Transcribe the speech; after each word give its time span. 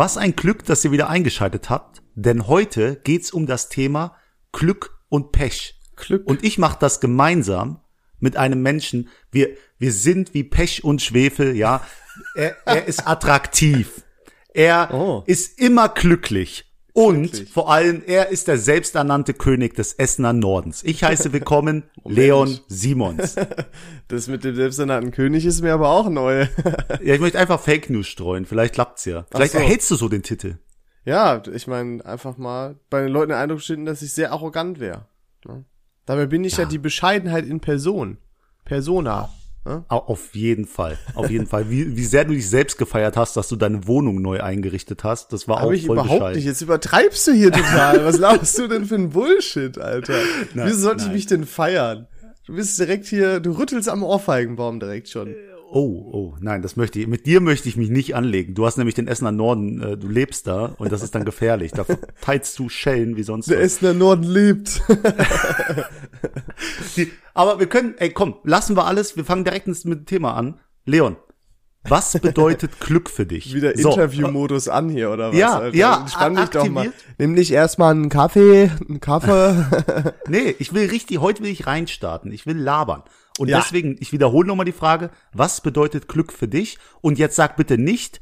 Was 0.00 0.16
ein 0.16 0.34
Glück, 0.34 0.64
dass 0.64 0.82
ihr 0.82 0.92
wieder 0.92 1.10
eingeschaltet 1.10 1.68
habt, 1.68 2.00
denn 2.14 2.46
heute 2.46 2.96
geht's 3.04 3.32
um 3.32 3.44
das 3.44 3.68
Thema 3.68 4.16
Glück 4.50 4.98
und 5.10 5.30
Pech. 5.30 5.78
Glück. 5.94 6.26
Und 6.26 6.42
ich 6.42 6.56
mache 6.56 6.78
das 6.80 7.00
gemeinsam 7.00 7.80
mit 8.18 8.34
einem 8.38 8.62
Menschen. 8.62 9.10
Wir, 9.30 9.50
wir 9.76 9.92
sind 9.92 10.32
wie 10.32 10.42
Pech 10.42 10.84
und 10.84 11.02
Schwefel, 11.02 11.54
ja. 11.54 11.84
Er, 12.34 12.56
er 12.64 12.86
ist 12.86 13.06
attraktiv. 13.06 14.02
Er 14.54 14.88
Oh. 14.94 15.22
ist 15.26 15.60
immer 15.60 15.90
glücklich. 15.90 16.69
Und 17.00 17.30
Glücklich. 17.32 17.50
vor 17.50 17.70
allem, 17.70 18.02
er 18.06 18.28
ist 18.28 18.46
der 18.46 18.58
selbsternannte 18.58 19.32
König 19.32 19.74
des 19.74 19.94
Essener 19.94 20.34
Nordens. 20.34 20.82
Ich 20.84 21.02
heiße 21.02 21.32
willkommen 21.32 21.84
Leon 22.04 22.60
Simons. 22.68 23.36
Das 24.08 24.26
mit 24.26 24.42
dem 24.44 24.56
selbsternannten 24.56 25.12
König 25.12 25.46
ist 25.46 25.62
mir 25.62 25.72
aber 25.72 25.88
auch 25.88 26.10
neu. 26.10 26.46
Ja, 27.02 27.14
ich 27.14 27.20
möchte 27.20 27.38
einfach 27.38 27.60
Fake 27.60 27.88
News 27.88 28.08
streuen. 28.08 28.44
Vielleicht 28.44 28.74
klappt's 28.74 29.06
ja. 29.06 29.24
Vielleicht 29.30 29.52
so. 29.52 29.58
erhältst 29.58 29.90
du 29.90 29.94
so 29.94 30.08
den 30.10 30.22
Titel. 30.22 30.58
ja, 31.06 31.40
ich 31.50 31.66
meine, 31.66 32.04
einfach 32.04 32.36
mal 32.36 32.76
bei 32.90 33.00
den 33.00 33.10
Leuten 33.10 33.30
den 33.30 33.38
Eindruck 33.38 33.62
schinden, 33.62 33.86
dass 33.86 34.02
ich 34.02 34.12
sehr 34.12 34.32
arrogant 34.32 34.78
wäre. 34.78 35.06
Ne? 35.46 35.64
Dabei 36.04 36.26
bin 36.26 36.44
ich 36.44 36.58
ja. 36.58 36.66
die 36.66 36.78
Bescheidenheit 36.78 37.46
in 37.46 37.60
Person. 37.60 38.18
Persona. 38.66 39.30
Au- 39.64 39.82
Auf 39.88 40.34
jeden 40.34 40.66
Fall, 40.66 40.98
auf 41.14 41.30
jeden 41.30 41.46
Fall. 41.46 41.68
Wie, 41.70 41.94
wie 41.96 42.04
sehr 42.04 42.24
du 42.24 42.32
dich 42.32 42.48
selbst 42.48 42.78
gefeiert 42.78 43.16
hast, 43.18 43.36
dass 43.36 43.48
du 43.48 43.56
deine 43.56 43.86
Wohnung 43.86 44.22
neu 44.22 44.40
eingerichtet 44.40 45.04
hast, 45.04 45.32
das 45.34 45.48
war 45.48 45.58
auch 45.58 45.62
Aber 45.64 45.74
ich 45.74 45.84
voll 45.86 45.96
überhaupt 45.96 46.18
bescheiden. 46.18 46.36
nicht. 46.36 46.46
Jetzt 46.46 46.62
übertreibst 46.62 47.26
du 47.26 47.32
hier 47.32 47.52
total. 47.52 48.04
Was 48.04 48.16
laufst 48.18 48.58
du 48.58 48.68
denn 48.68 48.86
für 48.86 48.94
ein 48.94 49.10
Bullshit, 49.10 49.76
Alter? 49.78 50.14
Nein, 50.54 50.68
Wieso 50.68 50.80
sollte 50.80 51.00
ich 51.02 51.06
nein. 51.08 51.14
mich 51.16 51.26
denn 51.26 51.44
feiern? 51.44 52.06
Du 52.46 52.54
bist 52.54 52.78
direkt 52.78 53.04
hier, 53.06 53.38
du 53.40 53.52
rüttelst 53.52 53.88
am 53.88 54.02
Ohrfeigenbaum 54.02 54.80
direkt 54.80 55.08
schon. 55.10 55.34
Oh, 55.72 56.10
oh, 56.12 56.36
nein, 56.40 56.62
das 56.62 56.74
möchte 56.76 56.98
ich. 56.98 57.06
Mit 57.06 57.26
dir 57.26 57.40
möchte 57.40 57.68
ich 57.68 57.76
mich 57.76 57.90
nicht 57.90 58.16
anlegen. 58.16 58.54
Du 58.54 58.66
hast 58.66 58.76
nämlich 58.76 58.96
den 58.96 59.06
Essener 59.06 59.30
Norden, 59.30 59.80
äh, 59.80 59.96
du 59.96 60.08
lebst 60.08 60.46
da 60.48 60.74
und 60.78 60.90
das 60.90 61.02
ist 61.02 61.14
dann 61.14 61.24
gefährlich. 61.24 61.70
Da 61.72 61.84
teilst 62.20 62.58
du 62.58 62.68
Schellen 62.68 63.16
wie 63.16 63.22
sonst 63.22 63.48
Der 63.48 63.58
was. 63.58 63.66
Essener 63.66 63.94
Norden 63.94 64.24
lebt. 64.24 64.82
Die, 66.96 67.10
aber 67.34 67.60
wir 67.60 67.66
können, 67.68 67.94
ey, 67.98 68.10
komm, 68.10 68.34
lassen 68.44 68.76
wir 68.76 68.86
alles. 68.86 69.16
Wir 69.16 69.24
fangen 69.24 69.44
direkt 69.44 69.66
ins- 69.68 69.84
mit 69.84 70.00
dem 70.00 70.06
Thema 70.06 70.34
an. 70.34 70.58
Leon, 70.86 71.16
was 71.84 72.12
bedeutet 72.20 72.78
Glück 72.80 73.08
für 73.10 73.26
dich? 73.26 73.54
Wieder 73.54 73.76
So, 73.76 73.90
Interviewmodus 73.90 74.68
an 74.68 74.88
hier, 74.88 75.10
oder 75.10 75.30
was? 75.30 75.36
Ja, 75.38 75.58
Alter? 75.58 75.76
ja, 75.76 76.00
Entspann 76.00 76.36
dich 76.36 76.48
doch 76.50 76.68
mal. 76.68 76.92
Nimm 77.18 77.34
dich 77.36 77.52
erstmal 77.52 77.92
einen 77.92 78.08
Kaffee, 78.08 78.70
einen 78.88 79.00
Kaffee. 79.00 79.64
Nee, 80.28 80.54
ich 80.58 80.72
will 80.74 80.88
richtig, 80.88 81.18
heute 81.20 81.42
will 81.42 81.50
ich 81.50 81.66
reinstarten. 81.66 82.30
Ich 82.32 82.46
will 82.46 82.56
labern. 82.56 83.02
Und 83.38 83.48
Ja. 83.48 83.58
deswegen, 83.60 83.96
ich 84.00 84.12
wiederhole 84.12 84.46
nochmal 84.46 84.66
die 84.66 84.72
Frage, 84.72 85.10
was 85.32 85.60
bedeutet 85.62 86.06
Glück 86.08 86.32
für 86.32 86.46
dich? 86.48 86.78
Und 87.00 87.18
jetzt 87.18 87.36
sag 87.36 87.56
bitte 87.56 87.78
nicht, 87.78 88.20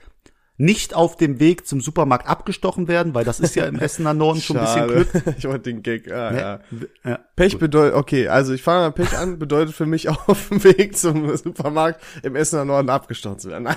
nicht 0.61 0.93
auf 0.93 1.17
dem 1.17 1.39
Weg 1.39 1.69
zum 1.69 1.81
Supermarkt 1.81 2.27
abgestochen 2.27 2.89
werden, 2.89 3.15
weil 3.15 3.25
das 3.25 3.39
ist 3.39 3.55
ja 3.55 3.65
im 3.67 3.79
Essener 3.79 4.13
Norden 4.13 4.41
schon 4.41 4.59
ein 4.59 4.65
bisschen 4.65 4.89
Glück. 4.89 5.37
Ich 5.39 5.45
wollte 5.45 5.71
den 5.71 5.83
Gag. 5.83 6.11
Ah, 6.11 6.35
ja. 6.35 6.61
Ja. 7.05 7.21
Pech 7.37 7.59
bedeutet, 7.59 7.95
okay, 7.95 8.27
also 8.27 8.53
ich 8.53 8.63
fange 8.63 8.81
mal 8.81 8.91
Pech 8.91 9.17
an, 9.17 9.39
bedeutet 9.39 9.75
für 9.75 9.87
mich 9.87 10.09
auf 10.29 10.49
dem 10.49 10.63
Weg 10.65 10.99
zum 10.99 11.35
Supermarkt 11.37 12.03
im 12.25 12.35
Essener 12.35 12.65
Norden 12.65 12.91
abgestochen 12.91 13.39
zu 13.39 13.51
werden. 13.51 13.69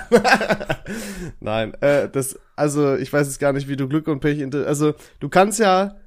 Nein, 1.40 1.76
äh, 1.82 2.10
das, 2.10 2.40
also 2.56 2.96
ich 2.96 3.14
weiß 3.14 3.28
jetzt 3.28 3.40
gar 3.40 3.54
nicht, 3.54 3.68
wie 3.68 3.76
du 3.76 3.88
Glück 3.88 4.08
und 4.08 4.20
Pech, 4.20 4.44
also 4.66 4.96
du 5.20 5.30
kannst 5.30 5.60
ja 5.60 5.98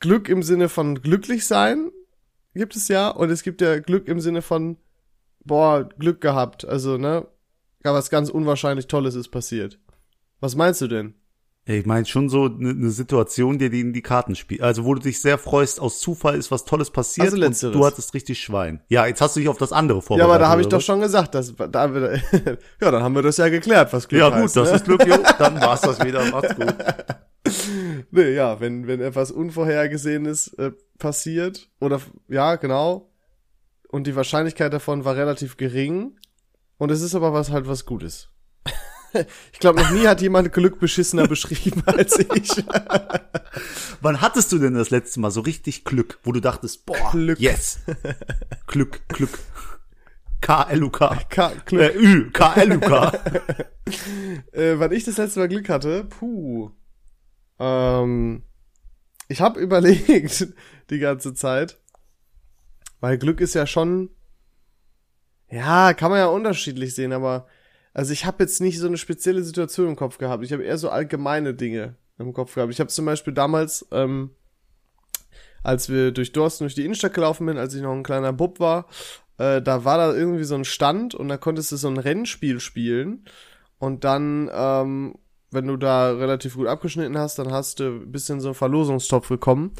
Glück 0.00 0.28
im 0.28 0.42
Sinne 0.42 0.68
von 0.68 1.00
glücklich 1.00 1.46
sein, 1.46 1.92
gibt 2.54 2.74
es 2.74 2.88
ja, 2.88 3.08
und 3.08 3.30
es 3.30 3.44
gibt 3.44 3.60
ja 3.60 3.78
Glück 3.78 4.08
im 4.08 4.18
Sinne 4.18 4.42
von, 4.42 4.78
boah, 5.44 5.88
Glück 5.88 6.20
gehabt, 6.20 6.66
also 6.66 6.98
ne, 6.98 7.28
gar 7.84 7.94
was 7.94 8.10
ganz 8.10 8.30
unwahrscheinlich 8.30 8.88
Tolles 8.88 9.14
ist 9.14 9.28
passiert. 9.28 9.78
Was 10.40 10.54
meinst 10.56 10.80
du 10.80 10.88
denn? 10.88 11.14
Ich 11.70 11.84
meine 11.84 12.06
schon 12.06 12.30
so 12.30 12.44
eine 12.46 12.72
ne 12.72 12.88
Situation, 12.90 13.58
die 13.58 13.68
dir 13.68 13.80
in 13.80 13.92
die 13.92 14.00
Karten 14.00 14.34
spielt. 14.34 14.62
Also 14.62 14.86
wo 14.86 14.94
du 14.94 15.02
dich 15.02 15.20
sehr 15.20 15.36
freust, 15.36 15.80
aus 15.80 16.00
Zufall 16.00 16.36
ist 16.36 16.50
was 16.50 16.64
Tolles 16.64 16.90
passiert 16.90 17.34
Also 17.34 17.44
und 17.44 17.74
du 17.74 17.84
hattest 17.84 18.14
richtig 18.14 18.40
Schwein. 18.40 18.80
Ja, 18.88 19.06
jetzt 19.06 19.20
hast 19.20 19.36
du 19.36 19.40
dich 19.40 19.50
auf 19.50 19.58
das 19.58 19.72
andere 19.72 19.98
Ja, 19.98 20.02
vorbereitet. 20.02 20.30
aber 20.34 20.38
da 20.42 20.48
habe 20.48 20.62
ich 20.62 20.68
doch 20.68 20.78
was? 20.78 20.84
schon 20.86 21.00
gesagt, 21.00 21.34
dass 21.34 21.54
da 21.70 21.80
haben 21.82 21.94
wir, 21.94 22.22
ja, 22.80 22.90
dann 22.90 23.02
haben 23.02 23.14
wir 23.14 23.20
das 23.22 23.36
ja 23.36 23.50
geklärt, 23.50 23.92
was 23.92 24.08
Glück 24.08 24.20
Ja 24.22 24.30
gut, 24.30 24.38
heißt, 24.44 24.56
das 24.56 24.70
ne? 24.70 24.76
ist 24.76 24.84
Glück, 24.86 25.06
jo. 25.06 25.16
Dann 25.38 25.60
war's 25.60 25.82
das 25.82 26.02
wieder. 26.02 26.24
Macht's 26.30 26.54
gut. 26.56 26.74
Nee, 28.12 28.34
ja, 28.34 28.60
wenn, 28.60 28.86
wenn 28.86 29.00
etwas 29.02 29.30
Unvorhergesehenes 29.30 30.54
äh, 30.54 30.72
passiert, 30.98 31.68
oder, 31.80 32.00
ja, 32.28 32.56
genau, 32.56 33.10
und 33.90 34.06
die 34.06 34.16
Wahrscheinlichkeit 34.16 34.72
davon 34.72 35.04
war 35.04 35.16
relativ 35.16 35.58
gering, 35.58 36.16
und 36.78 36.90
es 36.90 37.02
ist 37.02 37.14
aber 37.14 37.32
was 37.34 37.50
halt 37.50 37.68
was 37.68 37.84
Gutes. 37.84 38.30
ich 39.52 39.58
glaube, 39.58 39.80
noch 39.80 39.90
nie 39.90 40.06
hat 40.06 40.20
jemand 40.20 40.52
Glück 40.52 40.80
beschissener 40.80 41.26
beschrieben 41.28 41.82
als 41.86 42.18
ich. 42.18 42.50
Wann 44.00 44.20
hattest 44.20 44.52
du 44.52 44.58
denn 44.58 44.74
das 44.74 44.90
letzte 44.90 45.20
Mal 45.20 45.30
so 45.30 45.40
richtig 45.40 45.84
Glück, 45.84 46.18
wo 46.22 46.32
du 46.32 46.40
dachtest, 46.40 46.86
boah, 46.86 47.10
Glück. 47.12 47.38
yes. 47.38 47.80
Glück, 48.66 49.06
Glück. 49.08 49.38
K-L-U-K. 50.40 51.18
Äh, 51.30 51.50
Glück. 51.64 51.94
Ü, 51.96 52.30
K-L-U-K. 52.30 53.12
Äh, 54.52 54.78
wann 54.78 54.92
ich 54.92 55.04
das 55.04 55.16
letzte 55.16 55.40
Mal 55.40 55.48
Glück 55.48 55.68
hatte, 55.68 56.04
puh. 56.04 56.70
Ähm, 57.58 58.44
ich 59.28 59.40
habe 59.40 59.60
überlegt 59.60 60.48
die 60.90 60.98
ganze 60.98 61.34
Zeit, 61.34 61.78
weil 63.00 63.18
Glück 63.18 63.40
ist 63.40 63.54
ja 63.54 63.66
schon, 63.66 64.10
ja, 65.50 65.92
kann 65.94 66.10
man 66.10 66.20
ja 66.20 66.26
unterschiedlich 66.26 66.94
sehen, 66.94 67.12
aber 67.12 67.46
also 67.98 68.12
ich 68.12 68.24
habe 68.24 68.44
jetzt 68.44 68.60
nicht 68.60 68.78
so 68.78 68.86
eine 68.86 68.96
spezielle 68.96 69.42
Situation 69.42 69.88
im 69.88 69.96
Kopf 69.96 70.18
gehabt. 70.18 70.44
Ich 70.44 70.52
habe 70.52 70.62
eher 70.62 70.78
so 70.78 70.88
allgemeine 70.88 71.52
Dinge 71.52 71.96
im 72.16 72.32
Kopf 72.32 72.54
gehabt. 72.54 72.72
Ich 72.72 72.78
habe 72.78 72.90
zum 72.90 73.04
Beispiel 73.04 73.34
damals, 73.34 73.88
ähm, 73.90 74.30
als 75.64 75.88
wir 75.88 76.12
durch 76.12 76.30
Dorsten 76.30 76.62
durch 76.62 76.76
die 76.76 76.84
Innenstadt 76.84 77.12
gelaufen 77.12 77.44
bin, 77.44 77.58
als 77.58 77.74
ich 77.74 77.82
noch 77.82 77.90
ein 77.90 78.04
kleiner 78.04 78.32
Bub 78.32 78.60
war, 78.60 78.86
äh, 79.38 79.60
da 79.60 79.84
war 79.84 79.98
da 79.98 80.14
irgendwie 80.14 80.44
so 80.44 80.54
ein 80.54 80.64
Stand 80.64 81.16
und 81.16 81.26
da 81.26 81.38
konntest 81.38 81.72
du 81.72 81.76
so 81.76 81.88
ein 81.88 81.98
Rennspiel 81.98 82.60
spielen 82.60 83.24
und 83.80 84.04
dann, 84.04 84.48
ähm, 84.54 85.16
wenn 85.50 85.66
du 85.66 85.76
da 85.76 86.12
relativ 86.12 86.54
gut 86.54 86.68
abgeschnitten 86.68 87.18
hast, 87.18 87.40
dann 87.40 87.50
hast 87.50 87.80
du 87.80 87.86
ein 87.86 88.12
bisschen 88.12 88.40
so 88.40 88.46
einen 88.46 88.54
Verlosungstopf 88.54 89.28
bekommen. 89.28 89.72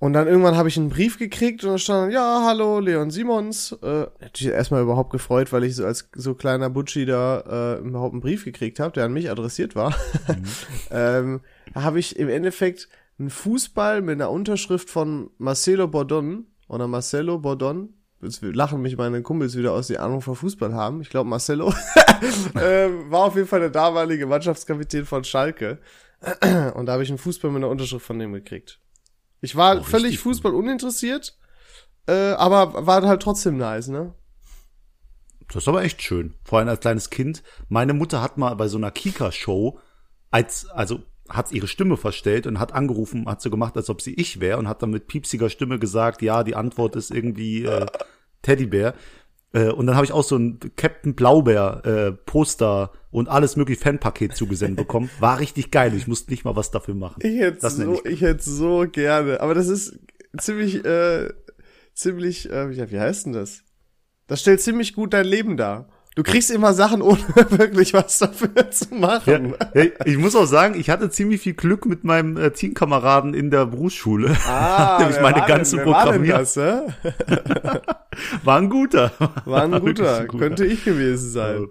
Und 0.00 0.14
dann 0.14 0.26
irgendwann 0.26 0.56
habe 0.56 0.70
ich 0.70 0.78
einen 0.78 0.88
Brief 0.88 1.18
gekriegt 1.18 1.62
und 1.62 1.72
da 1.72 1.78
stand, 1.78 2.10
ja, 2.10 2.42
hallo, 2.46 2.80
Leon 2.80 3.10
Simons. 3.10 3.72
Äh, 3.82 4.06
natürlich 4.20 4.54
erstmal 4.54 4.80
überhaupt 4.82 5.10
gefreut, 5.10 5.52
weil 5.52 5.62
ich 5.62 5.76
so 5.76 5.84
als 5.84 6.08
so 6.14 6.32
kleiner 6.32 6.70
Butschi 6.70 7.04
da 7.04 7.76
äh, 7.76 7.86
überhaupt 7.86 8.14
einen 8.14 8.22
Brief 8.22 8.46
gekriegt 8.46 8.80
habe, 8.80 8.92
der 8.92 9.04
an 9.04 9.12
mich 9.12 9.30
adressiert 9.30 9.76
war. 9.76 9.94
ähm, 10.90 11.42
da 11.74 11.82
habe 11.82 11.98
ich 11.98 12.18
im 12.18 12.30
Endeffekt 12.30 12.88
einen 13.18 13.28
Fußball 13.28 14.00
mit 14.00 14.14
einer 14.14 14.30
Unterschrift 14.30 14.88
von 14.88 15.28
Marcelo 15.36 15.86
Bordon 15.86 16.46
oder 16.66 16.88
Marcelo 16.88 17.38
Bordon. 17.38 17.92
Jetzt 18.22 18.40
lachen 18.42 18.80
mich 18.80 18.96
meine 18.96 19.20
Kumpels 19.20 19.54
wieder 19.54 19.72
aus, 19.72 19.88
die 19.88 19.98
Ahnung 19.98 20.22
von 20.22 20.34
Fußball 20.34 20.72
haben. 20.72 21.02
Ich 21.02 21.10
glaube, 21.10 21.28
Marcelo 21.28 21.74
ähm, 22.58 23.10
war 23.10 23.24
auf 23.24 23.36
jeden 23.36 23.48
Fall 23.48 23.60
der 23.60 23.70
damalige 23.70 24.26
Mannschaftskapitän 24.26 25.04
von 25.04 25.24
Schalke. 25.24 25.76
Und 26.74 26.86
da 26.86 26.92
habe 26.92 27.02
ich 27.02 27.10
einen 27.10 27.18
Fußball 27.18 27.50
mit 27.50 27.62
einer 27.62 27.70
Unterschrift 27.70 28.06
von 28.06 28.18
dem 28.18 28.32
gekriegt. 28.32 28.80
Ich 29.40 29.56
war 29.56 29.80
Oh, 29.80 29.82
völlig 29.82 30.18
Fußball 30.18 30.54
uninteressiert, 30.54 31.36
äh, 32.06 32.32
aber 32.32 32.86
war 32.86 33.02
halt 33.02 33.22
trotzdem 33.22 33.56
nice, 33.56 33.88
ne? 33.88 34.14
Das 35.48 35.64
ist 35.64 35.68
aber 35.68 35.82
echt 35.82 36.02
schön. 36.02 36.34
Vor 36.44 36.58
allem 36.58 36.68
als 36.68 36.80
kleines 36.80 37.10
Kind. 37.10 37.42
Meine 37.68 37.92
Mutter 37.92 38.22
hat 38.22 38.38
mal 38.38 38.54
bei 38.54 38.68
so 38.68 38.76
einer 38.76 38.90
Kika-Show, 38.92 39.78
als, 40.30 40.68
also 40.70 41.02
hat 41.28 41.52
ihre 41.52 41.68
Stimme 41.68 41.96
verstellt 41.96 42.46
und 42.46 42.58
hat 42.58 42.72
angerufen, 42.72 43.26
hat 43.26 43.40
so 43.40 43.50
gemacht, 43.50 43.76
als 43.76 43.90
ob 43.90 44.00
sie 44.00 44.14
ich 44.14 44.40
wäre 44.40 44.58
und 44.58 44.68
hat 44.68 44.82
dann 44.82 44.90
mit 44.90 45.06
piepsiger 45.06 45.50
Stimme 45.50 45.78
gesagt, 45.78 46.22
ja, 46.22 46.44
die 46.44 46.54
Antwort 46.54 46.96
ist 46.96 47.10
irgendwie 47.10 47.64
äh, 47.64 47.86
Teddybär. 48.42 48.94
Äh, 49.52 49.70
und 49.70 49.86
dann 49.86 49.96
habe 49.96 50.04
ich 50.04 50.12
auch 50.12 50.24
so 50.24 50.36
ein 50.36 50.58
Captain 50.76 51.14
Blaubeer 51.14 51.82
äh, 51.84 52.12
Poster 52.12 52.92
und 53.10 53.28
alles 53.28 53.56
mögliche 53.56 53.80
Fanpaket 53.80 54.36
zugesendet 54.36 54.76
bekommen. 54.76 55.10
War 55.18 55.40
richtig 55.40 55.70
geil. 55.70 55.94
Ich 55.94 56.06
musste 56.06 56.30
nicht 56.30 56.44
mal 56.44 56.56
was 56.56 56.70
dafür 56.70 56.94
machen. 56.94 57.20
Ich 57.22 57.40
hätte 57.40 57.68
so, 57.68 57.94
ich 58.04 58.12
ich 58.12 58.20
hätte 58.20 58.48
so 58.48 58.86
gerne. 58.90 59.40
Aber 59.40 59.54
das 59.54 59.68
ist 59.68 59.98
ziemlich, 60.38 60.84
äh, 60.84 61.30
ziemlich, 61.94 62.50
äh, 62.50 62.90
wie 62.90 63.00
heißt 63.00 63.26
denn 63.26 63.32
das? 63.32 63.64
Das 64.26 64.40
stellt 64.40 64.60
ziemlich 64.60 64.94
gut 64.94 65.12
dein 65.12 65.26
Leben 65.26 65.56
dar. 65.56 65.88
Du 66.16 66.24
kriegst 66.24 66.50
immer 66.50 66.74
Sachen, 66.74 67.02
ohne 67.02 67.20
wirklich 67.50 67.94
was 67.94 68.18
dafür 68.18 68.70
zu 68.70 68.94
machen. 68.94 69.54
ja, 69.74 69.84
ich 70.04 70.18
muss 70.18 70.34
auch 70.34 70.46
sagen, 70.46 70.78
ich 70.78 70.90
hatte 70.90 71.08
ziemlich 71.08 71.40
viel 71.40 71.54
Glück 71.54 71.86
mit 71.86 72.02
meinem 72.02 72.36
äh, 72.36 72.50
Teamkameraden 72.50 73.32
in 73.32 73.50
der 73.50 73.66
Berufsschule. 73.66 74.36
Ah, 74.46 74.98
Nämlich 75.00 75.20
meine 75.20 75.40
war 75.40 75.46
ganze 75.46 75.76
denn, 75.76 75.86
war 75.86 76.18
das? 76.18 76.56
War 78.44 78.58
ein 78.58 78.68
guter. 78.68 79.12
War 79.44 79.62
ein 79.62 79.70
guter. 79.80 80.18
ein 80.18 80.26
guter. 80.26 80.38
Könnte 80.38 80.66
ich 80.66 80.84
gewesen 80.84 81.30
sein. 81.30 81.68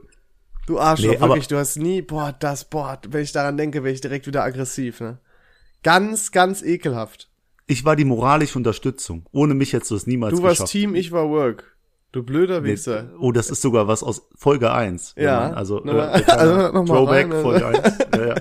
Du 0.68 0.80
Arschloch, 0.80 1.12
Nee, 1.12 1.20
wirklich, 1.20 1.48
du 1.48 1.58
hast 1.58 1.76
nie, 1.78 2.02
boah, 2.02 2.34
das, 2.40 2.64
boah, 2.64 2.98
wenn 3.10 3.24
ich 3.24 3.34
daran 3.34 3.58
denke, 3.58 3.84
wäre 3.84 3.94
ich 3.94 4.02
direkt 4.02 4.26
wieder 4.26 4.44
aggressiv, 4.44 5.02
ne? 5.02 5.20
Ganz, 5.84 6.32
ganz 6.32 6.62
ekelhaft. 6.62 7.30
Ich 7.68 7.86
war 7.86 7.96
die 7.96 8.06
moralische 8.06 8.58
Unterstützung. 8.58 9.26
Ohne 9.32 9.54
mich 9.54 9.74
hättest 9.74 9.92
du 9.92 9.96
es 9.96 10.08
niemals 10.08 10.36
Du 10.36 10.44
warst 10.44 10.62
geschafft. 10.62 10.72
Team, 10.72 10.96
ich 10.96 11.12
war 11.12 11.30
Work. 11.30 11.76
Du 12.12 12.24
blöder 12.24 12.62
Nee, 12.62 12.70
Wichser. 12.72 13.10
oh, 13.20 13.32
das 13.32 13.50
ist 13.52 13.62
sogar 13.62 13.88
was 13.88 14.02
aus 14.04 14.28
Folge 14.36 14.72
1. 14.72 15.14
wenn 15.16 15.24
Ja, 15.26 15.40
Man, 15.42 15.54
also, 15.54 15.86
äh, 15.86 15.90
also 16.28 16.56
nochmal 16.72 16.86
Throwback, 16.86 17.26
rein, 17.26 17.32
also. 17.34 17.44
Folge 17.44 17.66
1. 17.68 17.98
Ja, 18.16 18.28
ja. 18.30 18.36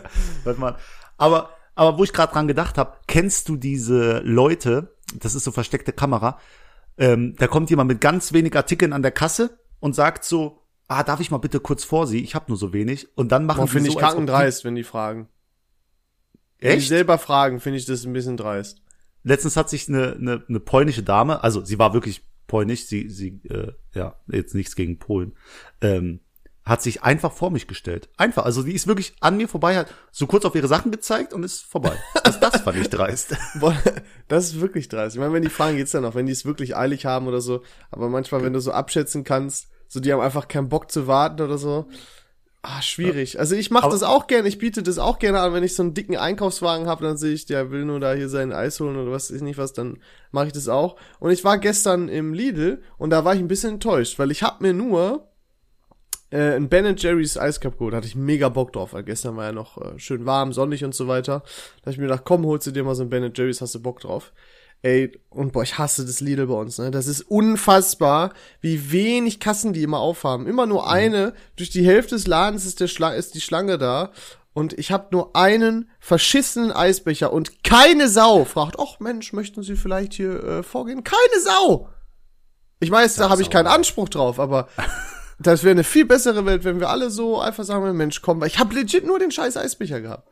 Hört 0.44 0.58
mal. 0.58 0.76
Aber, 1.18 1.50
aber 1.74 1.98
wo 1.98 2.04
ich 2.04 2.12
gerade 2.12 2.32
dran 2.32 2.48
gedacht 2.48 2.78
habe, 2.78 2.96
kennst 3.06 3.48
du 3.48 3.56
diese 3.56 4.20
Leute, 4.20 4.96
das 5.20 5.34
ist 5.34 5.44
so 5.44 5.52
versteckte 5.52 5.92
Kamera, 5.92 6.38
ähm, 6.96 7.34
da 7.38 7.46
kommt 7.46 7.68
jemand 7.70 7.88
mit 7.88 8.00
ganz 8.00 8.32
wenig 8.32 8.56
Artikeln 8.56 8.92
an 8.94 9.02
der 9.02 9.12
Kasse 9.12 9.58
und 9.80 9.94
sagt 9.94 10.24
so, 10.24 10.62
ah, 10.88 11.02
darf 11.04 11.20
ich 11.20 11.30
mal 11.30 11.36
bitte 11.38 11.60
kurz 11.60 11.84
vor 11.84 12.06
Sie? 12.06 12.22
Ich 12.24 12.34
habe 12.34 12.46
nur 12.48 12.56
so 12.56 12.72
wenig. 12.72 13.06
Und 13.16 13.30
dann 13.32 13.44
machen 13.44 13.58
Boah, 13.58 13.66
die 13.66 13.72
finde 13.72 13.90
so, 13.90 13.90
ich 13.90 13.96
ob 13.96 14.00
die- 14.02 14.06
kackendreist, 14.14 14.64
wenn 14.64 14.74
die 14.76 14.82
fragen. 14.84 15.28
Wenn 16.58 16.70
die 16.70 16.76
Echt? 16.78 16.88
selber 16.88 17.18
fragen, 17.18 17.60
finde 17.60 17.78
ich 17.78 17.84
das 17.86 18.04
ein 18.04 18.12
bisschen 18.14 18.36
dreist. 18.38 18.80
letztens 19.22 19.56
hat 19.56 19.68
sich 19.68 19.88
eine, 19.88 20.14
eine, 20.14 20.42
eine 20.48 20.58
polnische 20.60 21.02
Dame, 21.02 21.44
also 21.44 21.62
sie 21.64 21.78
war 21.78 21.92
wirklich 21.92 22.24
polnisch, 22.48 22.86
sie, 22.86 23.08
sie, 23.08 23.40
äh, 23.48 23.72
ja, 23.94 24.16
jetzt 24.26 24.56
nichts 24.56 24.74
gegen 24.74 24.98
Polen, 24.98 25.34
ähm, 25.80 26.18
hat 26.64 26.82
sich 26.82 27.02
einfach 27.02 27.32
vor 27.32 27.50
mich 27.50 27.66
gestellt. 27.66 28.10
Einfach, 28.16 28.44
also 28.44 28.62
die 28.62 28.74
ist 28.74 28.86
wirklich 28.86 29.14
an 29.20 29.36
mir 29.36 29.48
vorbei, 29.48 29.76
hat 29.76 29.94
so 30.10 30.26
kurz 30.26 30.44
auf 30.44 30.54
ihre 30.54 30.68
Sachen 30.68 30.90
gezeigt 30.90 31.32
und 31.32 31.42
ist 31.42 31.64
vorbei. 31.64 31.96
Das, 32.24 32.40
das 32.40 32.60
fand 32.60 32.78
ich 32.78 32.90
dreist. 32.90 33.36
Das 34.28 34.44
ist 34.44 34.60
wirklich 34.60 34.88
dreist. 34.88 35.16
Ich 35.16 35.20
meine, 35.20 35.32
wenn 35.32 35.42
die 35.42 35.48
fragen, 35.48 35.78
geht's 35.78 35.92
dann 35.92 36.02
noch, 36.02 36.14
wenn 36.14 36.26
die 36.26 36.32
es 36.32 36.44
wirklich 36.44 36.76
eilig 36.76 37.06
haben 37.06 37.26
oder 37.26 37.40
so. 37.40 37.62
Aber 37.90 38.10
manchmal, 38.10 38.42
wenn 38.42 38.52
du 38.52 38.60
so 38.60 38.72
abschätzen 38.72 39.24
kannst, 39.24 39.68
so 39.86 40.00
die 40.00 40.12
haben 40.12 40.20
einfach 40.20 40.48
keinen 40.48 40.68
Bock 40.68 40.90
zu 40.90 41.06
warten 41.06 41.40
oder 41.40 41.56
so. 41.56 41.88
Ah, 42.62 42.82
schwierig. 42.82 43.38
Also 43.38 43.54
ich 43.54 43.70
mache 43.70 43.88
das 43.88 44.02
auch 44.02 44.26
gerne, 44.26 44.48
ich 44.48 44.58
biete 44.58 44.82
das 44.82 44.98
auch 44.98 45.20
gerne 45.20 45.40
an, 45.40 45.54
wenn 45.54 45.62
ich 45.62 45.76
so 45.76 45.82
einen 45.84 45.94
dicken 45.94 46.16
Einkaufswagen 46.16 46.88
habe, 46.88 47.04
dann 47.04 47.16
sehe 47.16 47.32
ich, 47.32 47.46
der 47.46 47.70
will 47.70 47.84
nur 47.84 48.00
da 48.00 48.14
hier 48.14 48.28
sein 48.28 48.52
Eis 48.52 48.80
holen 48.80 48.96
oder 48.96 49.12
was 49.12 49.30
ist 49.30 49.42
nicht 49.42 49.58
was, 49.58 49.72
dann 49.72 49.98
mache 50.32 50.48
ich 50.48 50.52
das 50.52 50.68
auch. 50.68 50.96
Und 51.20 51.30
ich 51.30 51.44
war 51.44 51.58
gestern 51.58 52.08
im 52.08 52.34
Lidl 52.34 52.82
und 52.98 53.10
da 53.10 53.24
war 53.24 53.34
ich 53.34 53.40
ein 53.40 53.48
bisschen 53.48 53.74
enttäuscht, 53.74 54.18
weil 54.18 54.32
ich 54.32 54.42
habe 54.42 54.62
mir 54.64 54.72
nur 54.72 55.28
äh, 56.30 56.56
ein 56.56 56.68
Ben 56.68 56.96
Jerry's 56.96 57.38
Eiscup 57.38 57.78
geholt, 57.78 57.94
hatte 57.94 58.08
ich 58.08 58.16
mega 58.16 58.48
Bock 58.48 58.72
drauf, 58.72 58.92
weil 58.92 59.04
gestern 59.04 59.36
war 59.36 59.46
ja 59.46 59.52
noch 59.52 59.78
äh, 59.78 59.98
schön 59.98 60.26
warm, 60.26 60.52
sonnig 60.52 60.84
und 60.84 60.96
so 60.96 61.06
weiter. 61.06 61.44
Da 61.82 61.86
hab 61.86 61.92
ich 61.92 61.98
mir 61.98 62.08
gedacht, 62.08 62.24
komm, 62.24 62.44
holst 62.44 62.66
du 62.66 62.72
dir 62.72 62.82
mal 62.82 62.96
so 62.96 63.04
ein 63.04 63.08
Ben 63.08 63.32
Jerry's, 63.34 63.60
hast 63.60 63.76
du 63.76 63.80
Bock 63.80 64.00
drauf. 64.00 64.32
Ey, 64.82 65.10
und 65.30 65.52
boah, 65.52 65.64
ich 65.64 65.76
hasse 65.76 66.06
das 66.06 66.20
Lidl 66.20 66.46
bei 66.46 66.54
uns, 66.54 66.78
ne? 66.78 66.92
Das 66.92 67.08
ist 67.08 67.22
unfassbar, 67.22 68.32
wie 68.60 68.92
wenig 68.92 69.40
Kassen 69.40 69.72
die 69.72 69.82
immer 69.82 69.98
aufhaben. 69.98 70.46
Immer 70.46 70.66
nur 70.66 70.88
eine, 70.88 71.34
durch 71.56 71.70
die 71.70 71.84
Hälfte 71.84 72.14
des 72.14 72.28
Ladens 72.28 72.64
ist, 72.64 72.78
der 72.78 72.86
Schla 72.86 73.10
ist 73.10 73.34
die 73.34 73.40
Schlange 73.40 73.76
da. 73.76 74.12
Und 74.52 74.78
ich 74.78 74.92
habe 74.92 75.08
nur 75.10 75.34
einen 75.36 75.90
verschissenen 75.98 76.72
Eisbecher 76.72 77.32
und 77.32 77.64
keine 77.64 78.08
Sau 78.08 78.44
fragt, 78.44 78.76
ach 78.78 79.00
Mensch, 79.00 79.32
möchten 79.32 79.62
Sie 79.62 79.76
vielleicht 79.76 80.14
hier 80.14 80.42
äh, 80.42 80.62
vorgehen? 80.62 81.04
Keine 81.04 81.42
Sau! 81.42 81.88
Ich 82.80 82.90
weiß, 82.90 83.16
da 83.16 83.30
habe 83.30 83.42
ich 83.42 83.50
keinen 83.50 83.66
Anspruch 83.66 84.08
drauf, 84.08 84.38
aber 84.38 84.68
das 85.40 85.64
wäre 85.64 85.72
eine 85.72 85.84
viel 85.84 86.04
bessere 86.04 86.46
Welt, 86.46 86.64
wenn 86.64 86.78
wir 86.78 86.88
alle 86.88 87.10
so 87.10 87.40
einfach 87.40 87.64
sagen, 87.64 87.96
Mensch, 87.96 88.22
komm, 88.22 88.40
weil 88.40 88.48
ich 88.48 88.58
habe 88.58 88.74
legit 88.74 89.04
nur 89.04 89.18
den 89.18 89.32
scheiß 89.32 89.56
Eisbecher 89.56 90.00
gehabt. 90.00 90.28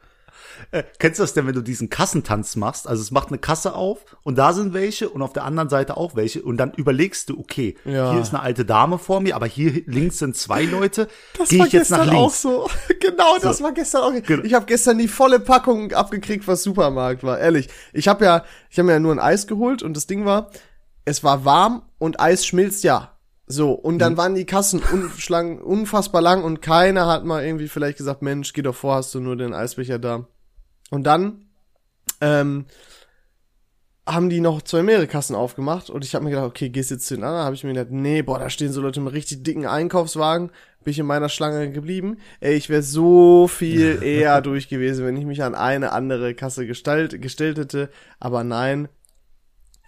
Äh, 0.70 0.82
kennst 0.98 1.18
du 1.18 1.22
das 1.22 1.34
denn, 1.34 1.46
wenn 1.46 1.54
du 1.54 1.60
diesen 1.62 1.90
Kassentanz 1.90 2.56
machst? 2.56 2.88
Also 2.88 3.02
es 3.02 3.10
macht 3.10 3.28
eine 3.28 3.38
Kasse 3.38 3.74
auf 3.74 4.04
und 4.22 4.36
da 4.38 4.52
sind 4.52 4.74
welche 4.74 5.08
und 5.10 5.22
auf 5.22 5.32
der 5.32 5.44
anderen 5.44 5.68
Seite 5.68 5.96
auch 5.96 6.16
welche 6.16 6.42
und 6.42 6.56
dann 6.56 6.72
überlegst 6.72 7.28
du, 7.30 7.38
okay, 7.38 7.76
Ja. 7.84 8.12
hier 8.12 8.20
ist 8.20 8.34
eine 8.34 8.42
alte 8.42 8.64
Dame 8.64 8.98
vor 8.98 9.20
mir, 9.20 9.36
aber 9.36 9.46
hier 9.46 9.82
links 9.86 10.18
sind 10.18 10.36
zwei 10.36 10.64
Leute. 10.64 11.08
Das 11.38 11.48
Gehe 11.48 11.58
war 11.60 11.66
ich 11.66 11.72
jetzt 11.72 11.90
nach 11.90 11.98
gestern 12.00 12.16
auch 12.16 12.20
links? 12.22 12.42
so. 12.42 12.68
genau, 13.00 13.38
das 13.40 13.58
So. 13.58 13.64
war 13.64 13.72
gestern 13.72 14.02
auch. 14.02 14.12
Genau. 14.22 14.42
Ich 14.44 14.54
habe 14.54 14.66
gestern 14.66 14.98
die 14.98 15.08
volle 15.08 15.40
Packung 15.40 15.92
abgekriegt, 15.92 16.46
was 16.48 16.62
Supermarkt 16.62 17.22
war. 17.22 17.38
Ehrlich, 17.38 17.68
ich 17.92 18.08
habe 18.08 18.24
ja, 18.24 18.44
ich 18.70 18.78
habe 18.78 18.86
mir 18.86 18.92
ja 18.92 19.00
nur 19.00 19.12
ein 19.12 19.20
Eis 19.20 19.46
geholt 19.46 19.82
und 19.82 19.96
das 19.96 20.06
Ding 20.06 20.24
war, 20.24 20.50
es 21.04 21.22
war 21.22 21.44
warm 21.44 21.82
und 21.98 22.20
Eis 22.20 22.44
schmilzt 22.44 22.82
ja. 22.84 23.12
So, 23.48 23.70
und 23.72 23.94
Mhm. 23.94 23.98
dann 24.00 24.16
waren 24.16 24.34
die 24.34 24.44
Kassen 24.44 24.82
unfassbar 25.62 26.20
lang 26.20 26.42
und 26.42 26.62
keiner 26.62 27.06
hat 27.06 27.24
mal 27.24 27.44
irgendwie 27.44 27.68
vielleicht 27.68 27.96
gesagt, 27.98 28.20
Mensch, 28.22 28.52
geh 28.52 28.62
doch 28.62 28.74
vor, 28.74 28.96
hast 28.96 29.14
du 29.14 29.20
nur 29.20 29.36
den 29.36 29.54
Eisbecher 29.54 29.98
da. 30.00 30.26
Und 30.90 31.04
dann 31.04 31.46
ähm, 32.20 32.66
haben 34.08 34.30
die 34.30 34.40
noch 34.40 34.62
zwei 34.62 34.82
mehrere 34.84 35.08
Kassen 35.08 35.34
aufgemacht 35.34 35.90
und 35.90 36.04
ich 36.04 36.14
habe 36.14 36.24
mir 36.24 36.30
gedacht, 36.30 36.46
okay, 36.46 36.68
gehst 36.68 36.90
jetzt 36.92 37.06
zu 37.08 37.16
den 37.16 37.24
anderen, 37.24 37.44
habe 37.44 37.56
ich 37.56 37.64
mir 37.64 37.72
gedacht, 37.72 37.90
nee, 37.90 38.22
boah, 38.22 38.38
da 38.38 38.48
stehen 38.50 38.72
so 38.72 38.80
Leute 38.80 39.00
mit 39.00 39.12
richtig 39.12 39.42
dicken 39.42 39.66
Einkaufswagen, 39.66 40.50
bin 40.84 40.92
ich 40.92 40.98
in 41.00 41.06
meiner 41.06 41.28
Schlange 41.28 41.72
geblieben. 41.72 42.18
Ey, 42.38 42.54
ich 42.54 42.68
wäre 42.68 42.82
so 42.82 43.48
viel 43.48 44.00
eher 44.04 44.40
durch 44.42 44.68
gewesen, 44.68 45.04
wenn 45.04 45.16
ich 45.16 45.24
mich 45.24 45.42
an 45.42 45.56
eine 45.56 45.90
andere 45.90 46.34
Kasse 46.34 46.66
gestalt, 46.68 47.20
gestellt 47.20 47.58
hätte, 47.58 47.90
aber 48.20 48.44
nein, 48.44 48.88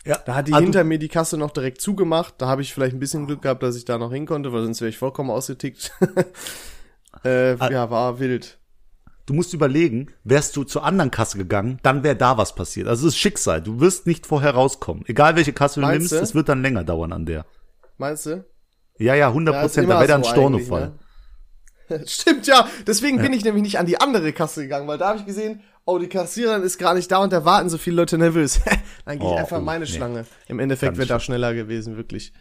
Ja. 0.05 0.19
da 0.27 0.35
hat 0.35 0.49
die 0.49 0.53
du- 0.53 0.59
hinter 0.59 0.83
mir 0.83 0.99
die 0.99 1.07
Kasse 1.09 1.39
noch 1.39 1.53
direkt 1.53 1.81
zugemacht, 1.81 2.35
da 2.39 2.49
habe 2.49 2.63
ich 2.63 2.75
vielleicht 2.75 2.97
ein 2.97 3.01
bisschen 3.01 3.27
Glück 3.29 3.43
gehabt, 3.43 3.63
dass 3.63 3.77
ich 3.77 3.85
da 3.85 3.99
noch 3.99 4.13
hin 4.13 4.27
konnte, 4.27 4.53
weil 4.53 4.65
sonst 4.65 4.81
wäre 4.81 4.89
ich 4.89 4.99
vollkommen 4.99 5.31
ausgetickt. 5.31 5.93
äh, 7.25 7.55
Ah. 7.61 7.71
ja, 7.71 7.89
war 7.91 8.19
wild. 8.19 8.58
Du 9.29 9.35
musst 9.35 9.53
überlegen, 9.53 10.07
wärst 10.25 10.57
du 10.57 10.65
zur 10.65 10.85
anderen 10.85 11.11
Kasse 11.11 11.37
gegangen, 11.37 11.79
dann 11.83 12.03
wäre 12.03 12.17
da 12.17 12.39
was 12.39 12.55
passiert. 12.55 12.89
Also 12.89 13.07
es 13.07 13.13
ist 13.13 13.19
Schicksal. 13.21 13.61
Du 13.61 13.79
wirst 13.79 14.07
nicht 14.07 14.27
vorher 14.27 14.53
rauskommen. 14.53 15.05
Egal 15.07 15.37
welche 15.37 15.53
Kasse 15.53 15.81
du 15.81 15.87
Meinst 15.87 16.01
nimmst, 16.01 16.13
du? 16.15 16.17
es 16.25 16.35
wird 16.35 16.49
dann 16.49 16.63
länger 16.63 16.83
dauern 16.83 17.13
an 17.13 17.27
der. 17.27 17.45
Meinst 17.99 18.25
du? 18.25 18.45
Ja, 18.99 19.15
ja, 19.15 19.29
100 19.29 19.55
Ja, 19.55 19.61
ist 19.61 19.65
Prozent. 19.67 19.89
Da 19.89 19.93
immer 19.93 20.01
wäre 20.01 20.09
dann 20.09 20.21
ein 20.23 20.25
so 20.25 20.31
Stornofall. 20.31 20.93
ne? 21.91 22.05
Stimmt, 22.07 22.47
ja. 22.47 22.67
Deswegen 22.87 23.19
bin 23.19 23.35
ich 23.35 23.45
nämlich 23.45 23.63
nicht 23.63 23.79
an 23.79 23.85
die 23.85 24.01
andere 24.01 24.33
Kasse 24.33 24.63
gegangen, 24.63 24.89
weil 24.89 24.97
da 24.99 25.09
habe 25.09 25.19
ich 25.19 25.27
gesehen, 25.27 25.61
oh, 25.85 25.99
die 25.99 26.09
Kassiererin 26.09 26.63
ist 26.63 26.79
gar 26.79 26.95
nicht 26.95 27.11
da 27.13 27.19
und 27.19 27.31
da 27.33 27.45
warten 27.45 27.69
so 27.69 27.77
viele 27.77 27.97
Leute 27.97 28.17
nervös. 28.17 28.61
Dann 29.05 29.19
gehe 29.19 29.29
ich 29.29 29.35
Oh, 29.35 29.37
einfach 29.37 29.59
oh, 29.59 29.63
meine 29.63 29.85
nee. 29.85 29.91
Schlange. 29.91 30.25
Im 30.47 30.59
Endeffekt 30.59 30.97
wäre 30.97 31.07
da 31.07 31.21
schneller 31.21 31.53
gewesen, 31.53 31.99
wirklich. 31.99 32.33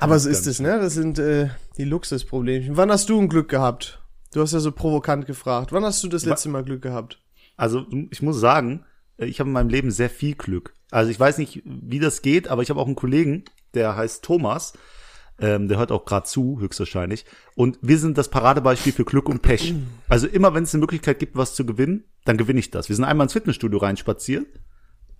Aber 0.00 0.18
so 0.18 0.28
ist 0.28 0.46
es, 0.46 0.60
ne? 0.60 0.78
Das 0.78 0.92
sind 0.94 1.18
äh, 1.18 1.48
die 1.78 1.84
Luxusproblemchen. 1.84 2.76
Wann 2.76 2.90
hast 2.90 3.08
du 3.08 3.18
ein 3.20 3.28
Glück 3.30 3.48
gehabt? 3.48 4.00
Du 4.32 4.40
hast 4.40 4.52
ja 4.52 4.60
so 4.60 4.72
provokant 4.72 5.26
gefragt. 5.26 5.72
Wann 5.72 5.84
hast 5.84 6.02
du 6.04 6.08
das 6.08 6.24
letzte 6.24 6.48
Mal 6.48 6.64
Glück 6.64 6.82
gehabt? 6.82 7.20
Also 7.56 7.86
ich 8.10 8.22
muss 8.22 8.38
sagen, 8.38 8.84
ich 9.16 9.40
habe 9.40 9.48
in 9.48 9.54
meinem 9.54 9.70
Leben 9.70 9.90
sehr 9.90 10.10
viel 10.10 10.34
Glück. 10.34 10.74
Also 10.90 11.10
ich 11.10 11.18
weiß 11.18 11.38
nicht, 11.38 11.62
wie 11.64 11.98
das 11.98 12.22
geht, 12.22 12.48
aber 12.48 12.62
ich 12.62 12.70
habe 12.70 12.80
auch 12.80 12.86
einen 12.86 12.96
Kollegen, 12.96 13.44
der 13.74 13.96
heißt 13.96 14.24
Thomas. 14.24 14.74
Ähm, 15.40 15.68
der 15.68 15.78
hört 15.78 15.92
auch 15.92 16.04
gerade 16.04 16.26
zu, 16.26 16.58
höchstwahrscheinlich. 16.60 17.24
Und 17.54 17.78
wir 17.80 17.98
sind 17.98 18.18
das 18.18 18.28
Paradebeispiel 18.28 18.92
für 18.92 19.04
Glück 19.04 19.28
und 19.28 19.40
Pech. 19.40 19.72
Also 20.08 20.26
immer, 20.26 20.52
wenn 20.52 20.64
es 20.64 20.74
eine 20.74 20.80
Möglichkeit 20.80 21.20
gibt, 21.20 21.36
was 21.36 21.54
zu 21.54 21.64
gewinnen, 21.64 22.04
dann 22.24 22.36
gewinne 22.36 22.58
ich 22.58 22.72
das. 22.72 22.88
Wir 22.88 22.96
sind 22.96 23.04
einmal 23.04 23.26
ins 23.26 23.34
Fitnessstudio 23.34 23.78
reinspaziert. 23.78 24.46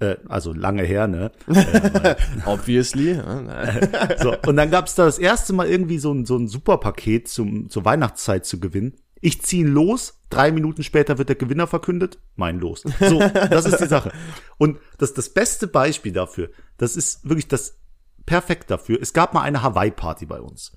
Äh, 0.01 0.17
also 0.29 0.53
lange 0.53 0.83
her, 0.83 1.07
ne? 1.07 1.31
Obviously. 2.47 3.13
Ja, 3.13 3.41
nein. 3.41 3.89
So, 4.21 4.35
und 4.47 4.57
dann 4.57 4.71
gab 4.71 4.87
es 4.87 4.95
da 4.95 5.05
das 5.05 5.19
erste 5.19 5.53
Mal 5.53 5.69
irgendwie 5.69 5.99
so 5.99 6.13
ein, 6.13 6.25
so 6.25 6.37
ein 6.37 6.49
Superpaket 6.49 7.29
zum, 7.29 7.69
zur 7.69 7.85
Weihnachtszeit 7.85 8.45
zu 8.45 8.59
gewinnen. 8.59 8.95
Ich 9.21 9.43
ziehe 9.43 9.65
ihn 9.65 9.73
los, 9.73 10.21
drei 10.31 10.53
Minuten 10.53 10.83
später 10.83 11.19
wird 11.19 11.29
der 11.29 11.37
Gewinner 11.37 11.67
verkündet, 11.67 12.19
mein 12.37 12.59
Los. 12.59 12.83
So, 13.01 13.19
das 13.19 13.67
ist 13.67 13.79
die 13.79 13.87
Sache. 13.87 14.13
Und 14.59 14.79
das, 14.99 15.15
das 15.15 15.31
beste 15.31 15.67
Beispiel 15.67 16.13
dafür, 16.13 16.51
das 16.77 16.97
ist 16.97 17.29
wirklich 17.29 17.49
das 17.49 17.79
perfekt 18.27 18.71
dafür. 18.71 18.99
Es 19.01 19.13
gab 19.13 19.35
mal 19.35 19.43
eine 19.43 19.63
Hawaii-Party 19.63 20.27
bei 20.27 20.41
uns. 20.41 20.77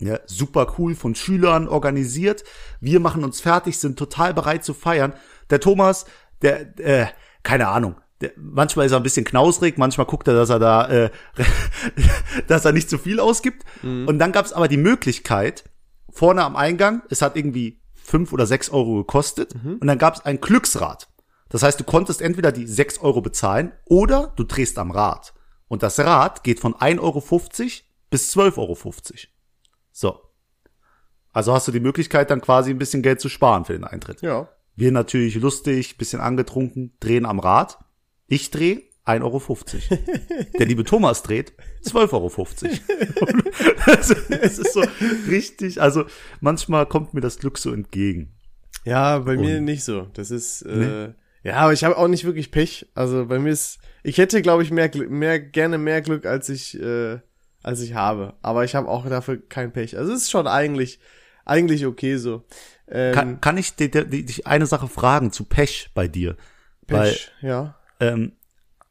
Ja, 0.00 0.20
super 0.26 0.74
cool 0.78 0.94
von 0.94 1.14
Schülern 1.14 1.66
organisiert. 1.66 2.44
Wir 2.80 3.00
machen 3.00 3.24
uns 3.24 3.40
fertig, 3.40 3.78
sind 3.78 3.98
total 3.98 4.32
bereit 4.32 4.64
zu 4.64 4.74
feiern. 4.74 5.12
Der 5.50 5.60
Thomas, 5.60 6.06
der, 6.42 6.78
äh, 6.78 7.06
keine 7.42 7.68
Ahnung, 7.68 7.96
der, 8.20 8.32
manchmal 8.36 8.86
ist 8.86 8.92
er 8.92 8.98
ein 8.98 9.02
bisschen 9.02 9.24
knausrig, 9.24 9.76
manchmal 9.76 10.06
guckt 10.06 10.28
er, 10.28 10.34
dass 10.34 10.50
er 10.50 10.58
da, 10.58 10.88
äh, 10.88 11.10
dass 12.46 12.64
er 12.64 12.72
nicht 12.72 12.88
zu 12.90 12.98
viel 12.98 13.18
ausgibt. 13.18 13.64
Und 14.06 14.18
dann 14.18 14.30
gab 14.30 14.44
es 14.44 14.52
aber 14.52 14.68
die 14.68 14.76
Möglichkeit, 14.76 15.64
vorne 16.18 16.42
am 16.42 16.56
Eingang, 16.56 17.02
es 17.10 17.22
hat 17.22 17.36
irgendwie 17.36 17.80
fünf 17.94 18.32
oder 18.32 18.44
sechs 18.44 18.70
Euro 18.70 18.96
gekostet, 18.96 19.54
und 19.54 19.86
dann 19.86 19.98
gab 19.98 20.16
es 20.16 20.24
ein 20.24 20.40
Glücksrad. 20.40 21.08
Das 21.48 21.62
heißt, 21.62 21.78
du 21.78 21.84
konntest 21.84 22.20
entweder 22.20 22.50
die 22.50 22.66
sechs 22.66 22.98
Euro 22.98 23.20
bezahlen 23.20 23.72
oder 23.84 24.32
du 24.34 24.42
drehst 24.42 24.78
am 24.78 24.90
Rad. 24.90 25.32
Und 25.68 25.84
das 25.84 26.00
Rad 26.00 26.42
geht 26.42 26.58
von 26.58 26.74
1,50 26.74 27.00
Euro 27.00 27.22
bis 28.10 28.36
12,50 28.36 28.58
Euro. 28.58 28.76
So. 29.92 30.20
Also 31.32 31.52
hast 31.52 31.68
du 31.68 31.72
die 31.72 31.78
Möglichkeit, 31.78 32.30
dann 32.30 32.40
quasi 32.40 32.70
ein 32.70 32.78
bisschen 32.78 33.02
Geld 33.02 33.20
zu 33.20 33.28
sparen 33.28 33.64
für 33.64 33.74
den 33.74 33.84
Eintritt. 33.84 34.20
Ja. 34.20 34.48
Wir 34.74 34.90
natürlich 34.90 35.36
lustig, 35.36 35.98
bisschen 35.98 36.20
angetrunken, 36.20 36.96
drehen 36.98 37.26
am 37.26 37.38
Rad. 37.38 37.78
Ich 38.26 38.50
drehe 38.50 38.82
1,50 39.08 39.22
Euro. 39.22 39.58
Der 40.58 40.66
liebe 40.66 40.84
Thomas 40.84 41.22
dreht 41.22 41.52
12,50 41.84 42.12
Euro. 42.12 42.28
also, 43.86 44.14
es 44.28 44.58
ist 44.58 44.72
so 44.72 44.84
richtig, 45.28 45.80
also 45.80 46.04
manchmal 46.40 46.86
kommt 46.86 47.14
mir 47.14 47.20
das 47.20 47.38
Glück 47.38 47.58
so 47.58 47.72
entgegen. 47.72 48.34
Ja, 48.84 49.18
bei 49.18 49.36
mir 49.36 49.60
nicht 49.60 49.84
so. 49.84 50.08
Das 50.14 50.30
ist 50.30 50.62
äh, 50.62 51.12
ja, 51.42 51.56
aber 51.56 51.72
ich 51.72 51.84
habe 51.84 51.96
auch 51.96 52.08
nicht 52.08 52.24
wirklich 52.24 52.50
Pech. 52.50 52.86
Also 52.94 53.26
bei 53.26 53.38
mir 53.38 53.50
ist 53.50 53.78
ich 54.02 54.18
hätte 54.18 54.42
glaube 54.42 54.62
ich 54.62 54.70
mehr 54.70 54.90
mehr 55.08 55.40
gerne 55.40 55.78
mehr 55.78 56.00
Glück 56.00 56.26
als 56.26 56.48
ich 56.48 56.80
äh, 56.80 57.18
als 57.62 57.80
ich 57.80 57.94
habe, 57.94 58.34
aber 58.42 58.64
ich 58.64 58.74
habe 58.74 58.88
auch 58.88 59.08
dafür 59.08 59.38
kein 59.48 59.72
Pech. 59.72 59.96
Also 59.98 60.12
es 60.12 60.22
ist 60.22 60.30
schon 60.30 60.46
eigentlich 60.46 61.00
eigentlich 61.44 61.86
okay 61.86 62.16
so. 62.16 62.44
Ähm, 62.88 63.14
Kann, 63.14 63.40
kann 63.40 63.58
ich 63.58 63.74
dich 63.74 64.46
eine 64.46 64.66
Sache 64.66 64.88
fragen 64.88 65.32
zu 65.32 65.44
Pech 65.44 65.90
bei 65.94 66.08
dir? 66.08 66.36
Weil 66.86 67.10
Pech, 67.10 67.32
ja. 67.42 67.76
ähm, 68.00 68.32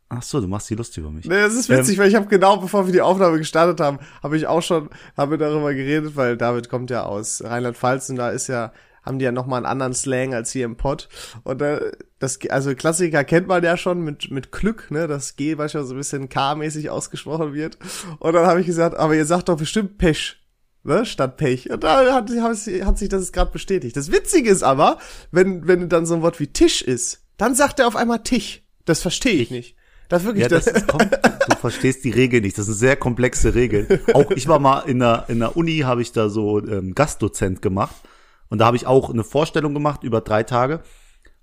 Ach 0.10 0.24
so, 0.24 0.40
du 0.40 0.48
machst 0.48 0.70
die 0.70 0.76
lustig 0.76 1.00
über 1.00 1.12
mich. 1.12 1.26
Nee, 1.26 1.42
das 1.42 1.54
ist 1.54 1.70
witzig, 1.70 1.98
Ähm, 1.98 2.04
weil 2.04 2.10
ich 2.10 2.16
habe 2.16 2.28
genau, 2.28 2.58
bevor 2.58 2.86
wir 2.86 2.94
die 2.94 3.02
Aufnahme 3.02 3.38
gestartet 3.38 3.82
haben, 3.82 4.00
habe 4.24 4.38
ich 4.38 4.48
auch 4.48 4.62
schon, 4.62 4.90
haben 5.18 5.32
wir 5.32 5.38
darüber 5.38 5.74
geredet, 5.74 6.16
weil 6.16 6.38
David 6.38 6.70
kommt 6.70 6.90
ja 6.90 7.04
aus 7.04 7.44
Rheinland-Pfalz 7.44 8.10
und 8.10 8.16
da 8.16 8.30
ist 8.30 8.48
ja, 8.48 8.72
haben 9.04 9.20
die 9.20 9.26
ja 9.26 9.34
nochmal 9.34 9.58
einen 9.58 9.66
anderen 9.66 9.94
Slang 9.94 10.34
als 10.34 10.52
hier 10.52 10.66
im 10.66 10.78
Pott. 10.78 11.10
Und 11.44 11.62
äh, 11.62 11.92
das, 12.20 12.40
also 12.50 12.74
Klassiker 12.74 13.24
kennt 13.24 13.48
man 13.48 13.64
ja 13.64 13.76
schon 13.76 14.02
mit, 14.02 14.32
mit 14.32 14.52
Glück, 14.52 14.92
ne, 14.92 15.08
das 15.08 15.36
G 15.36 15.56
manchmal 15.56 15.84
so 15.86 15.94
ein 15.94 15.98
bisschen 15.98 16.30
K-mäßig 16.30 16.90
ausgesprochen 16.90 17.54
wird. 17.54 17.78
Und 18.20 18.34
dann 18.34 18.46
habe 18.46 18.62
ich 18.62 18.68
gesagt, 18.68 18.96
aber 18.96 19.16
ihr 19.16 19.26
sagt 19.26 19.50
doch 19.50 19.58
bestimmt 19.58 19.98
Pech. 19.98 20.38
Ne, 20.84 21.06
statt 21.06 21.36
Pech. 21.36 21.70
Und 21.70 21.84
da 21.84 22.14
hat, 22.14 22.30
hat, 22.30 22.58
hat 22.86 22.98
sich 22.98 23.10
das 23.10 23.34
gerade 23.34 23.52
bestätigt. 23.52 23.98
Das 23.98 24.10
Witzige 24.10 24.50
ist 24.50 24.64
aber, 24.64 25.00
wenn, 25.32 25.68
wenn 25.68 25.90
dann 25.90 26.06
so 26.06 26.16
ein 26.16 26.22
Wort 26.22 26.40
wie 26.40 26.48
Tisch 26.48 26.82
ist, 26.82 27.26
dann 27.36 27.56
sagt 27.56 27.80
er 27.80 27.88
auf 27.88 27.98
einmal 27.98 28.24
Tisch. 28.24 28.64
Das 28.86 29.02
verstehe 29.02 29.34
ich 29.34 29.52
nicht. 29.52 29.77
Das 30.10 30.24
wirklich, 30.24 30.44
Ja, 30.44 30.50
das 30.50 30.66
das, 30.66 30.76
ist, 30.76 30.88
komm, 30.88 31.02
du 31.10 31.56
verstehst 31.58 32.04
die 32.04 32.12
Regel 32.12 32.42
nicht. 32.42 32.58
Das 32.58 32.66
sind 32.66 32.76
sehr 32.76 32.96
komplexe 32.96 33.56
Regeln. 33.56 33.88
Auch 34.14 34.32
ich 34.32 34.48
war 34.48 34.60
mal 34.60 34.80
in 34.82 35.00
der, 35.00 35.26
in 35.28 35.40
der 35.40 35.58
Uni, 35.58 35.80
habe 35.80 36.02
ich 36.02 36.12
da 36.12 36.30
so 36.30 36.66
ähm, 36.66 36.96
Gastdozent 36.96 37.62
gemacht. 37.62 37.96
Und 38.50 38.60
da 38.60 38.66
habe 38.66 38.78
ich 38.78 38.88
auch 38.88 39.10
eine 39.10 39.24
Vorstellung 39.24 39.74
gemacht 39.74 40.04
über 40.04 40.22
drei 40.22 40.44
Tage. 40.44 40.82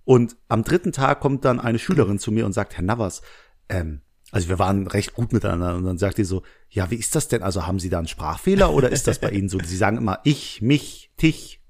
Und 0.04 0.36
am 0.48 0.64
dritten 0.64 0.92
Tag 0.92 1.20
kommt 1.20 1.44
dann 1.44 1.60
eine 1.60 1.78
Schülerin 1.78 2.18
zu 2.18 2.32
mir 2.32 2.46
und 2.46 2.52
sagt, 2.52 2.76
Herr 2.76 2.84
Navas, 2.84 3.22
ähm, 3.68 4.00
also 4.30 4.48
wir 4.48 4.58
waren 4.58 4.86
recht 4.86 5.14
gut 5.14 5.32
miteinander. 5.32 5.76
Und 5.76 5.84
dann 5.84 5.98
sagt 5.98 6.18
die 6.18 6.24
so, 6.24 6.42
ja, 6.70 6.90
wie 6.90 6.96
ist 6.96 7.14
das 7.14 7.28
denn? 7.28 7.42
Also 7.42 7.66
haben 7.66 7.78
Sie 7.78 7.90
da 7.90 7.98
einen 7.98 8.08
Sprachfehler 8.08 8.72
oder 8.72 8.90
ist 8.90 9.06
das 9.06 9.18
bei 9.18 9.30
Ihnen 9.30 9.48
so? 9.48 9.58
Sie 9.62 9.76
sagen 9.76 9.96
immer 9.98 10.20
ich, 10.24 10.60
mich, 10.62 11.10
dich. 11.20 11.60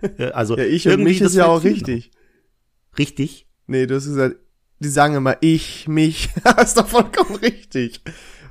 Äh, 0.00 0.30
Also 0.30 0.56
ja, 0.56 0.64
ich 0.64 0.86
und 0.86 0.92
irgendwie 0.92 1.10
mich 1.10 1.18
das 1.18 1.30
ist 1.32 1.36
ja 1.36 1.46
auch 1.46 1.62
richtig. 1.64 2.10
Richtig? 2.98 3.46
Nee, 3.66 3.86
du 3.86 3.96
hast 3.96 4.06
gesagt, 4.06 4.36
die 4.78 4.88
sagen 4.88 5.14
immer 5.14 5.36
ich, 5.40 5.88
mich. 5.88 6.30
das 6.44 6.68
ist 6.68 6.78
doch 6.78 6.88
vollkommen 6.88 7.36
richtig. 7.36 8.00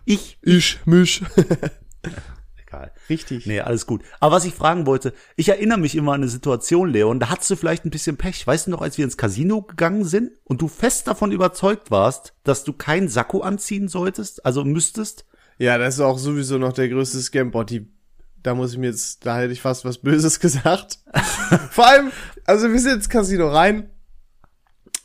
Ich? 0.06 0.38
Ich, 0.42 0.80
mich. 0.86 1.24
Egal. 2.68 2.92
richtig. 3.10 3.46
Nee, 3.46 3.62
alles 3.62 3.86
gut. 3.86 4.02
Aber 4.20 4.36
was 4.36 4.46
ich 4.46 4.54
fragen 4.54 4.86
wollte, 4.86 5.14
ich 5.36 5.50
erinnere 5.50 5.80
mich 5.80 5.96
immer 5.96 6.14
an 6.14 6.22
eine 6.22 6.30
Situation, 6.30 6.90
Leon, 6.90 7.20
da 7.20 7.30
hattest 7.30 7.50
du 7.52 7.56
vielleicht 7.56 7.86
ein 7.86 7.92
bisschen 7.92 8.18
Pech. 8.18 8.46
Weißt 8.46 8.68
du 8.68 8.72
noch, 8.72 8.82
als 8.82 8.98
wir 8.98 9.06
ins 9.06 9.18
Casino 9.18 9.62
gegangen 9.62 10.04
sind 10.04 10.32
und 10.44 10.62
du 10.62 10.68
fest 10.68 11.08
davon 11.08 11.32
überzeugt 11.32 11.92
warst, 11.92 12.34
dass 12.44 12.64
du 12.64 12.74
kein 12.74 13.08
Sakko 13.08 13.42
anziehen 13.42 13.88
solltest, 13.88 14.46
also 14.46 14.64
müsstest? 14.64 15.26
Ja, 15.58 15.78
das 15.78 15.96
ist 15.96 16.02
auch 16.02 16.18
sowieso 16.18 16.58
noch 16.58 16.74
der 16.74 16.90
größte 16.90 17.20
Scam. 17.20 17.52
Boah, 17.52 17.66
die, 17.66 17.88
da 18.44 18.56
muss 18.56 18.74
ich 18.74 18.78
mir 18.78 18.88
jetzt, 18.88 19.26
da 19.26 19.38
hätte 19.38 19.54
ich 19.54 19.62
fast 19.62 19.86
was 19.86 20.00
Böses 20.00 20.40
gesagt. 20.42 21.00
Vor 21.72 21.88
allem, 21.88 22.12
also 22.46 22.72
wir 22.72 22.80
sind 22.80 22.94
ins 22.94 23.10
Casino 23.10 23.50
rein. 23.50 23.90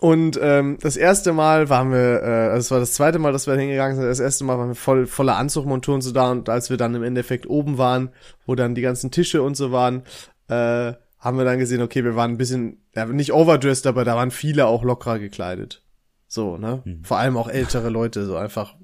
Und 0.01 0.39
ähm, 0.43 0.79
das 0.81 0.97
erste 0.97 1.35
Mal 1.35 1.69
waren 1.69 1.93
wir, 1.93 2.23
äh, 2.23 2.49
also 2.49 2.59
es 2.59 2.71
war 2.71 2.81
das 2.81 2.95
zweite 2.95 3.19
Mal, 3.19 3.33
dass 3.33 3.47
wir 3.47 3.55
hingegangen 3.55 3.97
sind. 3.97 4.07
Das 4.07 4.19
erste 4.19 4.45
Mal 4.45 4.59
waren 4.59 4.69
wir 4.69 4.75
voll 4.75 5.07
voller 5.07 5.37
Anzugmontur 5.37 5.95
und 5.95 6.01
so 6.01 6.11
da. 6.11 6.31
Und 6.31 6.49
als 6.49 6.71
wir 6.71 6.79
dann 6.79 6.95
im 6.95 7.03
Endeffekt 7.03 7.49
oben 7.49 7.77
waren, 7.77 8.11
wo 8.47 8.55
dann 8.55 8.75
die 8.75 8.81
ganzen 8.81 9.11
Tische 9.11 9.43
und 9.43 9.59
so 9.59 9.73
waren, 9.73 10.03
äh, 10.49 10.95
haben 11.19 11.37
wir 11.37 11.45
dann 11.45 11.59
gesehen, 11.59 11.83
okay, 11.83 12.03
wir 12.03 12.17
waren 12.17 12.31
ein 12.31 12.39
bisschen, 12.39 12.83
ja, 12.95 13.05
nicht 13.05 13.35
overdressed, 13.35 13.87
aber 13.87 14.05
da 14.05 14.17
waren 14.17 14.31
viele 14.31 14.67
auch 14.67 14.85
lockerer 14.85 15.19
gekleidet. 15.19 15.83
So, 16.29 16.57
ne? 16.57 16.83
Vor 17.03 17.19
allem 17.19 17.37
auch 17.37 17.49
ältere 17.49 17.91
Leute, 17.91 18.25
so 18.25 18.37
einfach 18.37 18.77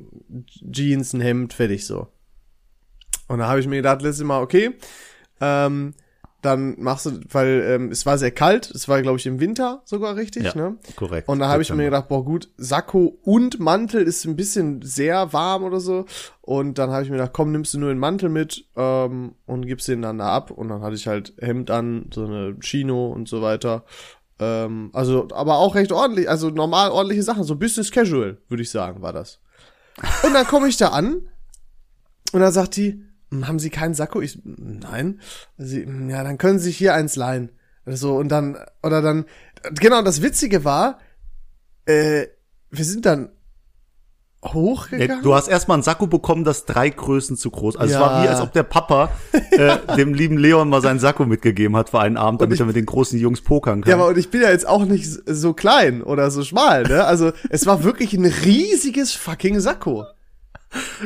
Jeans, 0.70 1.14
ein 1.14 1.23
Hemd, 1.23 1.54
fertig 1.54 1.87
so. 1.87 2.08
Und 3.26 3.38
da 3.38 3.49
habe 3.49 3.61
ich 3.61 3.66
mir 3.66 3.76
gedacht, 3.76 4.02
letztes 4.02 4.25
Mal, 4.25 4.42
okay, 4.42 4.73
ähm, 5.40 5.94
dann 6.47 6.76
machst 6.81 7.05
du, 7.05 7.21
weil 7.31 7.62
ähm, 7.69 7.91
es 7.91 8.07
war 8.07 8.17
sehr 8.17 8.31
kalt, 8.31 8.71
es 8.71 8.88
war, 8.88 9.03
glaube 9.03 9.19
ich, 9.19 9.26
im 9.26 9.38
Winter 9.41 9.83
sogar 9.85 10.17
richtig, 10.17 10.55
ne? 10.55 10.76
korrekt. 10.97 11.29
Und 11.29 11.41
da 11.41 11.49
habe 11.49 11.61
ich 11.62 11.71
mir 11.73 11.85
gedacht, 11.85 12.09
boah 12.09 12.25
gut, 12.25 12.49
Sakko 12.57 13.19
und 13.23 13.61
Mantel 13.61 14.03
ist 14.03 14.25
ein 14.25 14.37
bisschen 14.37 14.81
sehr 14.83 15.33
warm 15.35 15.65
oder 15.65 15.81
so. 15.81 16.07
Und 16.41 16.79
dann 16.79 16.91
habe 16.91 17.03
ich 17.03 17.11
mir 17.11 17.17
gedacht, 17.17 17.33
komm, 17.35 17.53
nimmst 17.53 17.75
du 17.75 17.79
nur 17.79 17.88
den 17.91 17.99
Mantel 17.99 18.29
mit 18.31 18.67
ähm, 18.76 19.35
und 19.45 19.67
gibst 19.67 19.88
den 19.88 20.00
dann 20.00 20.19
da 20.19 20.29
ab. 20.31 20.50
Und 20.50 20.69
dann 20.69 20.81
hatte 20.81 20.95
ich 20.95 21.07
halt 21.07 21.35
Hemd 21.41 21.71
an, 21.71 22.09
so 22.15 22.25
eine 22.25 22.57
Chino 22.61 23.09
und 23.09 23.29
so 23.29 23.43
weiter. 23.43 23.85
Ähm, 24.38 24.91
also, 24.93 25.29
aber 25.33 25.59
auch 25.59 25.75
recht 25.75 25.93
ordentlich, 25.93 26.29
also 26.31 26.50
normal 26.50 26.91
ordentliche 26.91 27.23
Sachen, 27.23 27.45
so 27.45 27.57
Business 27.57 27.91
Casual, 27.91 28.38
würde 28.49 28.62
ich 28.62 28.71
sagen, 28.71 29.03
war 29.03 29.12
das. 29.12 29.41
Und 30.25 30.35
dann 30.35 30.47
komme 30.47 30.69
ich 30.69 30.76
da 30.76 30.88
an 30.88 31.23
und 32.33 32.41
dann 32.41 32.53
sagt 32.53 32.76
die, 32.76 32.91
"Hm, 32.93 33.09
haben 33.45 33.59
Sie 33.59 33.71
keinen 33.71 33.95
Sakko? 33.95 34.21
Ich, 34.21 34.38
nein. 34.45 35.21
Sie, 35.59 35.85
"Hm, 35.85 36.09
ja, 36.11 36.23
dann 36.25 36.38
können 36.38 36.59
Sie 36.59 36.66
sich 36.66 36.76
hier 36.78 36.95
eins 36.95 37.16
leihen. 37.16 37.50
So, 37.87 38.16
und 38.16 38.28
dann, 38.28 38.56
oder 38.83 39.00
dann, 39.02 39.26
genau, 39.78 40.02
das 40.02 40.23
Witzige 40.23 40.64
war, 40.64 40.99
äh, 41.87 42.26
wir 42.71 42.85
sind 42.85 43.06
dann 43.06 43.30
Nee, 44.42 44.50
hochgegangen. 44.52 45.23
du 45.25 45.35
hast 45.35 45.49
erstmal 45.49 45.78
ein 45.78 45.83
Sakko 45.83 46.06
bekommen, 46.06 46.45
das 46.45 46.66
drei 46.66 46.88
Größen 46.90 47.37
zu 47.37 47.50
groß. 47.50 47.76
Also 47.76 47.95
es 47.95 47.99
Ja. 47.99 48.00
war 48.00 48.23
wie, 48.23 48.28
als 48.28 48.40
ob 48.40 48.52
der 48.52 48.62
Papa 48.62 49.11
äh, 49.33 49.76
dem 49.97 50.14
lieben 50.14 50.37
Leon 50.38 50.68
mal 50.68 50.80
sein 50.83 51.00
Sakko 51.00 51.26
mitgegeben 51.26 51.76
hat 51.76 51.90
für 51.90 51.99
einen 52.00 52.16
Abend, 52.16 52.40
damit 52.42 52.54
ich- 52.54 52.61
er 52.61 52.66
mit 52.66 52.76
den 52.76 52.87
großen 52.87 53.18
Jungs 53.18 53.40
pokern 53.40 53.80
kann. 53.83 53.90
ja, 53.90 53.97
aber 53.97 54.06
und 54.09 54.18
ich 54.18 54.30
bin 54.30 54.42
ja 54.42 54.50
jetzt 54.50 54.66
auch 54.68 54.85
nicht 54.85 55.09
so 55.26 55.52
klein 55.52 56.02
oder 56.02 56.30
so 56.30 56.45
schmal, 56.45 56.85
ne? 56.85 57.04
Also, 57.04 57.33
es 57.50 57.66
war 57.66 57.83
wirklich 57.83 58.12
ein 58.14 58.25
riesiges 58.26 59.12
fucking 59.12 59.59
Sakko. 59.59 60.04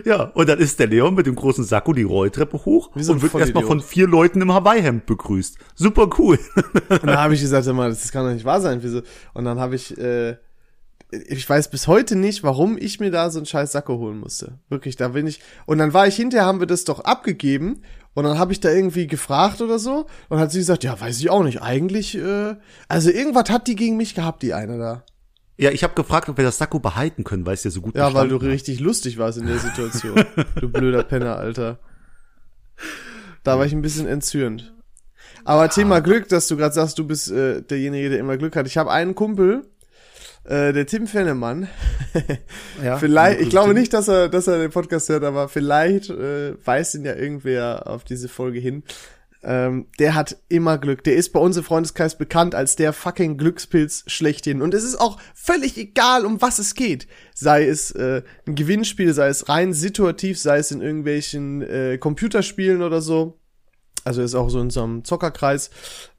Ja, 0.05 0.25
und 0.35 0.49
dann 0.49 0.59
ist 0.59 0.79
der 0.79 0.87
Leon 0.87 1.15
mit 1.15 1.27
dem 1.27 1.35
großen 1.35 1.65
Sakko 1.65 1.93
die 1.93 2.03
Rolltreppe 2.03 2.65
hoch 2.65 2.91
so 2.97 3.13
und 3.13 3.23
wird 3.23 3.35
erstmal 3.35 3.65
von 3.65 3.81
vier 3.81 4.07
Leuten 4.07 4.41
im 4.41 4.53
Hawaii-Hemd 4.53 5.07
begrüßt. 5.07 5.59
Super 5.75 6.09
cool. 6.19 6.39
Und 6.89 7.07
dann 7.07 7.19
habe 7.19 7.35
ich 7.35 7.41
gesagt, 7.41 7.65
sag 7.65 7.75
mal, 7.75 7.91
das 7.91 8.11
kann 8.13 8.25
doch 8.25 8.33
nicht 8.33 8.45
wahr 8.45 8.61
sein. 8.61 8.83
Wieso? 8.83 9.03
Und 9.35 9.45
dann 9.45 9.59
habe 9.59 9.75
ich, 9.75 9.97
äh, 9.99 10.37
ich 11.11 11.49
weiß 11.49 11.71
bis 11.71 11.89
heute 11.89 12.17
nicht, 12.17 12.43
warum 12.43 12.79
ich 12.79 13.01
mir 13.01 13.11
da 13.11 13.31
so 13.31 13.39
einen 13.39 13.47
scheiß 13.47 13.73
Sakko 13.73 13.99
holen 13.99 14.19
musste. 14.19 14.59
Wirklich, 14.69 14.97
da 14.97 15.09
bin 15.09 15.27
ich. 15.27 15.41
Und 15.67 15.79
dann 15.79 15.93
war 15.93 16.07
ich 16.07 16.17
hinterher, 16.17 16.47
haben 16.47 16.61
wir 16.61 16.67
das 16.67 16.85
doch 16.85 17.01
abgegeben. 17.01 17.83
Und 18.15 18.25
dann 18.25 18.39
habe 18.39 18.53
ich 18.53 18.61
da 18.61 18.71
irgendwie 18.71 19.07
gefragt 19.07 19.61
oder 19.61 19.79
so. 19.79 20.07
Und 20.29 20.39
hat 20.39 20.51
sie 20.51 20.59
gesagt, 20.59 20.85
ja, 20.85 20.99
weiß 21.01 21.19
ich 21.21 21.31
auch 21.31 21.45
nicht. 21.45 21.63
Eigentlich, 21.63 22.17
äh, 22.17 22.57
also 22.89 23.11
irgendwas 23.11 23.51
hat 23.51 23.67
die 23.67 23.77
gegen 23.77 23.97
mich 23.97 24.15
gehabt, 24.15 24.43
die 24.43 24.55
eine 24.55 24.79
da. 24.79 25.05
Ja, 25.61 25.71
ich 25.71 25.83
habe 25.85 25.95
gefragt, 25.95 26.29
ob 26.29 26.37
wir 26.37 26.45
das 26.45 26.59
Sakko 26.59 26.79
behalten 26.79 27.23
können, 27.25 27.45
weil 27.45 27.55
es 27.55 27.65
ja 27.65 27.71
so 27.71 27.81
gut 27.81 27.95
Ja, 27.95 28.15
weil 28.15 28.29
du 28.29 28.37
hat. 28.37 28.43
richtig 28.43 28.81
lustig 28.81 29.19
warst 29.19 29.39
in 29.39 29.47
der 29.47 29.59
Situation. 29.59 30.25
du 30.61 30.69
blöder 30.71 31.03
Penner, 31.03 31.37
Alter. 31.37 31.79
Da 33.43 33.59
war 33.59 33.67
ich 33.67 33.73
ein 33.73 33.83
bisschen 33.83 34.07
entzürnt. 34.07 34.73
Aber 35.45 35.69
Thema 35.69 36.01
Glück, 36.01 36.29
dass 36.29 36.49
du 36.49 36.57
gerade 36.57 36.75
sagst, 36.75 36.99
du 36.99 37.07
bist 37.07 37.31
äh, 37.31 37.63
derjenige, 37.63 38.11
der 38.11 38.19
immer 38.19 38.37
Glück 38.37 38.57
hat. 38.57 38.67
Ich 38.67 38.77
habe 38.79 38.91
einen 38.91 39.15
Kumpel, 39.15 39.67
äh, 40.45 40.73
der 40.73 40.87
Tim 40.87 41.07
Fennemann. 41.07 41.69
Ja, 42.83 42.97
vielleicht, 42.99 43.41
ich 43.41 43.51
glaube 43.51 43.73
nicht, 43.73 43.93
dass 43.93 44.09
er, 44.09 44.29
dass 44.29 44.49
er 44.49 44.59
den 44.59 44.71
Podcast 44.73 45.09
hört, 45.11 45.23
aber 45.23 45.49
vielleicht 45.49 46.11
äh, 46.11 46.55
weist 46.67 46.95
ihn 46.97 47.05
ja 47.05 47.15
irgendwer 47.15 47.87
auf 47.87 48.03
diese 48.03 48.29
Folge 48.29 48.59
hin. 48.59 48.83
Ähm, 49.43 49.87
der 49.99 50.15
hat 50.15 50.37
immer 50.49 50.77
Glück. 50.77 51.03
Der 51.05 51.15
ist 51.15 51.33
bei 51.33 51.41
uns 51.41 51.57
im 51.57 51.65
Freundeskreis 51.65 52.19
bekannt 52.19 52.55
als 52.55 52.77
der 52.77 52.93
fucking 52.93 53.39
Glückspilz 53.39 54.05
schlechthin. 54.07 54.61
Und 54.61 54.75
es 54.75 54.85
ist 54.85 55.01
auch 55.01 55.19
völlig 55.35 55.79
egal, 55.79 56.27
um 56.27 56.43
was 56.43 56.59
es 56.59 56.75
geht. 56.75 57.07
Sei 57.35 57.67
es 57.67 57.91
äh, 57.93 58.23
ein 58.47 58.55
Gewinnspiel, 58.55 59.15
sei 59.15 59.29
es 59.29 59.49
rein 59.49 59.73
situativ, 59.73 60.39
sei 60.39 60.59
es 60.59 60.71
in 60.71 60.83
irgendwelchen 60.83 61.63
äh, 61.63 61.97
Computerspielen 61.99 62.83
oder 62.83 63.01
so. 63.01 63.39
Also 64.05 64.23
ist 64.23 64.35
auch 64.35 64.49
so 64.49 64.61
in 64.61 64.71
so 64.71 64.83
einem 64.83 65.05
Zockerkreis, 65.05 65.71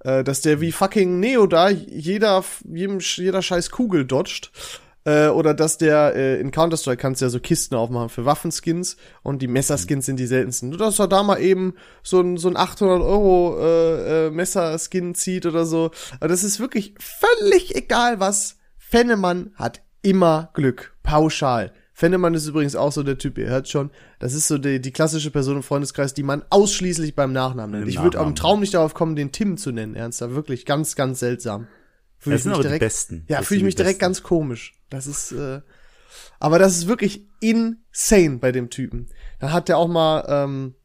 äh, 0.03 0.23
dass 0.23 0.41
der 0.41 0.61
wie 0.61 0.71
fucking 0.71 1.19
Neo 1.19 1.47
da 1.47 1.69
jeder, 1.69 2.43
jedem, 2.67 2.99
jeder 2.99 3.41
scheiß 3.41 3.71
Kugel 3.71 4.05
dodgt. 4.05 4.51
Äh, 5.03 5.29
oder 5.29 5.53
dass 5.53 5.77
der 5.79 6.15
äh, 6.15 6.39
in 6.39 6.51
Counter-Strike 6.51 7.01
kannst 7.01 7.21
du 7.21 7.25
ja 7.25 7.29
so 7.29 7.39
Kisten 7.39 7.75
aufmachen 7.75 8.09
für 8.09 8.25
Waffenskins 8.25 8.97
und 9.23 9.41
die 9.41 9.47
Messerskins 9.47 10.05
sind 10.05 10.19
die 10.19 10.27
seltensten. 10.27 10.69
Nur 10.69 10.77
dass 10.77 10.99
er 10.99 11.07
da 11.07 11.23
mal 11.23 11.41
eben 11.41 11.73
so 12.03 12.21
ein, 12.21 12.37
so 12.37 12.49
ein 12.49 12.57
800 12.57 13.01
Euro 13.01 13.57
äh, 13.59 14.27
äh, 14.27 14.31
Messerskin 14.31 15.15
zieht 15.15 15.47
oder 15.47 15.65
so. 15.65 15.91
Aber 16.19 16.27
das 16.27 16.43
ist 16.43 16.59
wirklich 16.59 16.93
völlig 16.99 17.75
egal 17.75 18.19
was. 18.19 18.57
Fennemann 18.77 19.51
hat 19.55 19.81
immer 20.03 20.51
Glück. 20.53 20.95
Pauschal. 21.01 21.73
Fennemann 21.93 22.33
ist 22.33 22.47
übrigens 22.47 22.75
auch 22.75 22.91
so 22.91 23.03
der 23.03 23.17
Typ, 23.17 23.37
ihr 23.37 23.47
hört 23.47 23.67
schon, 23.67 23.91
das 24.19 24.33
ist 24.33 24.47
so 24.47 24.57
die, 24.57 24.81
die 24.81 24.91
klassische 24.91 25.29
Person 25.29 25.57
im 25.57 25.63
Freundeskreis, 25.63 26.13
die 26.13 26.23
man 26.23 26.43
ausschließlich 26.49 27.15
beim 27.15 27.31
Nachnamen 27.31 27.71
nennt. 27.71 27.83
Im 27.83 27.89
Ich 27.89 28.01
würde 28.01 28.19
am. 28.19 28.33
Traum 28.33 28.59
nicht 28.59 28.73
darauf 28.73 28.93
kommen, 28.93 29.15
den 29.15 29.31
Tim 29.31 29.57
zu 29.57 29.71
nennen, 29.71 29.95
ernsthaft. 29.95 30.33
Wirklich 30.33 30.65
ganz, 30.65 30.95
ganz 30.95 31.19
seltsam. 31.19 31.67
Fühl 32.21 32.33
Das 32.33 32.43
sind 32.43 32.51
aber 32.53 32.61
die 32.61 32.67
direkt, 32.67 32.81
Besten. 32.81 33.25
Ja, 33.27 33.41
fühle 33.41 33.57
ich 33.57 33.63
mich 33.63 33.73
die 33.73 33.81
direkt 33.81 33.97
Besten. 33.97 34.13
ganz 34.13 34.23
komisch. 34.23 34.75
Das 34.91 35.07
ist, 35.07 35.31
äh, 35.31 35.61
aber 36.39 36.59
das 36.59 36.77
ist 36.77 36.87
wirklich 36.87 37.25
insane 37.39 38.37
bei 38.39 38.51
dem 38.51 38.69
Typen. 38.69 39.07
Dann 39.39 39.51
hat 39.51 39.69
der 39.69 39.79
auch 39.79 39.87
mal, 39.87 40.23
ähm, 40.29 40.75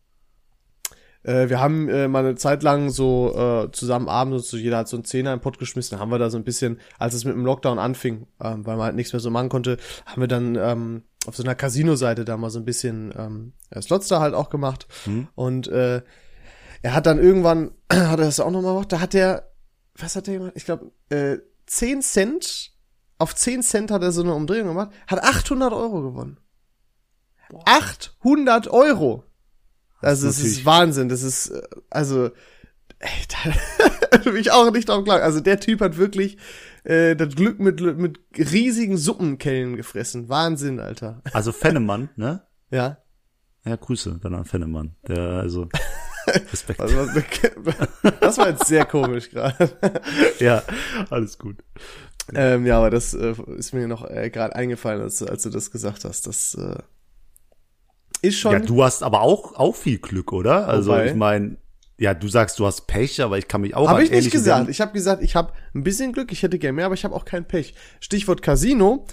äh, 1.24 1.50
wir 1.50 1.60
haben 1.60 1.90
äh, 1.90 2.08
mal 2.08 2.24
eine 2.24 2.36
Zeit 2.36 2.62
lang 2.62 2.88
so 2.88 3.34
äh, 3.66 3.70
zusammen 3.70 4.08
abends, 4.08 4.48
so 4.48 4.56
jeder 4.56 4.78
hat 4.78 4.88
so 4.88 4.96
einen 4.96 5.04
Zehner 5.04 5.34
im 5.34 5.40
Pott 5.40 5.58
geschmissen, 5.58 5.90
dann 5.90 6.00
haben 6.00 6.10
wir 6.10 6.18
da 6.18 6.30
so 6.30 6.38
ein 6.38 6.44
bisschen, 6.44 6.80
als 6.98 7.12
es 7.12 7.26
mit 7.26 7.34
dem 7.34 7.44
Lockdown 7.44 7.78
anfing, 7.78 8.26
ähm, 8.42 8.64
weil 8.64 8.76
man 8.76 8.86
halt 8.86 8.96
nichts 8.96 9.12
mehr 9.12 9.20
so 9.20 9.30
machen 9.30 9.50
konnte, 9.50 9.76
haben 10.06 10.22
wir 10.22 10.28
dann 10.28 10.54
ähm, 10.56 11.02
auf 11.26 11.36
so 11.36 11.42
einer 11.42 11.54
Casino-Seite 11.54 12.24
da 12.24 12.38
mal 12.38 12.48
so 12.50 12.58
ein 12.58 12.64
bisschen 12.64 13.12
ähm, 13.18 13.52
ja, 13.74 13.82
Slots 13.82 14.08
da 14.08 14.20
halt 14.20 14.32
auch 14.32 14.48
gemacht. 14.48 14.86
Und 15.34 15.68
äh, 15.68 16.00
er 16.80 16.94
hat 16.94 17.04
dann 17.04 17.18
irgendwann, 17.18 17.72
hat 17.92 18.20
er 18.20 18.24
das 18.24 18.40
auch 18.40 18.50
noch 18.50 18.62
mal 18.62 18.72
gemacht, 18.72 18.92
da 18.92 19.00
hat 19.00 19.14
er, 19.14 19.50
was 19.98 20.16
hat 20.16 20.28
er 20.28 20.34
gemacht? 20.38 20.52
Ich 20.54 20.64
glaube, 20.64 20.92
äh, 21.10 21.38
10 21.66 22.02
Cent 22.02 22.76
auf 23.18 23.34
10 23.34 23.62
Cent 23.62 23.90
hat 23.90 24.02
er 24.02 24.12
so 24.12 24.22
eine 24.22 24.34
Umdrehung 24.34 24.68
gemacht, 24.68 24.90
hat 25.06 25.22
800 25.22 25.72
Euro 25.72 26.02
gewonnen. 26.02 26.38
800 27.64 28.68
Euro! 28.68 29.24
Also, 30.00 30.26
das 30.26 30.40
ist 30.40 30.64
Wahnsinn. 30.64 31.08
Das 31.08 31.22
ist, 31.22 31.48
äh, 31.48 31.62
also, 31.90 32.30
ey, 32.98 33.10
da 34.12 34.18
bin 34.24 34.36
ich 34.36 34.50
auch 34.50 34.70
nicht 34.70 34.88
drauf 34.88 35.04
klar. 35.04 35.22
Also, 35.22 35.40
der 35.40 35.60
Typ 35.60 35.80
hat 35.80 35.96
wirklich 35.96 36.36
äh, 36.84 37.16
das 37.16 37.34
Glück 37.34 37.58
mit, 37.58 37.80
mit 37.80 38.20
riesigen 38.36 38.98
Suppenkellen 38.98 39.76
gefressen. 39.76 40.28
Wahnsinn, 40.28 40.80
Alter. 40.80 41.22
Also, 41.32 41.52
Fennemann, 41.52 42.10
ne? 42.16 42.46
Ja. 42.70 42.98
Ja, 43.66 43.76
Grüße 43.76 44.20
dann 44.22 44.34
an 44.34 44.44
Fennemann. 44.44 44.94
Der, 45.08 45.18
also, 45.18 45.68
Respekt. 46.52 46.80
Also, 46.80 47.06
das 48.20 48.38
war 48.38 48.50
jetzt 48.50 48.66
sehr 48.66 48.84
komisch 48.84 49.30
gerade. 49.30 49.70
ja, 50.38 50.62
alles 51.10 51.38
gut. 51.38 51.56
Ähm, 52.34 52.66
ja, 52.66 52.78
aber 52.78 52.90
das 52.90 53.14
äh, 53.14 53.34
ist 53.56 53.72
mir 53.72 53.86
noch 53.86 54.08
äh, 54.08 54.30
gerade 54.30 54.54
eingefallen, 54.54 55.00
als, 55.02 55.22
als 55.22 55.42
du 55.42 55.50
das 55.50 55.70
gesagt 55.70 56.04
hast. 56.04 56.26
Das 56.26 56.54
äh, 56.54 56.78
ist 58.22 58.38
schon. 58.38 58.52
Ja, 58.52 58.58
du 58.60 58.82
hast 58.82 59.02
aber 59.02 59.22
auch, 59.22 59.54
auch 59.54 59.76
viel 59.76 59.98
Glück, 59.98 60.32
oder? 60.32 60.68
Also, 60.68 60.92
Wobei? 60.92 61.06
ich 61.06 61.14
meine, 61.14 61.56
ja, 61.98 62.14
du 62.14 62.28
sagst, 62.28 62.58
du 62.58 62.66
hast 62.66 62.86
Pech, 62.86 63.22
aber 63.22 63.38
ich 63.38 63.48
kann 63.48 63.62
mich 63.62 63.74
auch 63.74 63.88
Habe 63.88 64.04
ich 64.04 64.10
nicht 64.10 64.30
gesagt. 64.30 64.68
Ich 64.68 64.80
habe 64.80 64.92
gesagt, 64.92 65.22
ich 65.22 65.34
habe 65.34 65.52
ein 65.74 65.82
bisschen 65.82 66.12
Glück, 66.12 66.30
ich 66.30 66.42
hätte 66.42 66.58
gern 66.58 66.74
mehr, 66.74 66.86
aber 66.86 66.94
ich 66.94 67.04
habe 67.04 67.14
auch 67.14 67.24
kein 67.24 67.46
Pech. 67.46 67.74
Stichwort 68.00 68.42
Casino, 68.42 69.06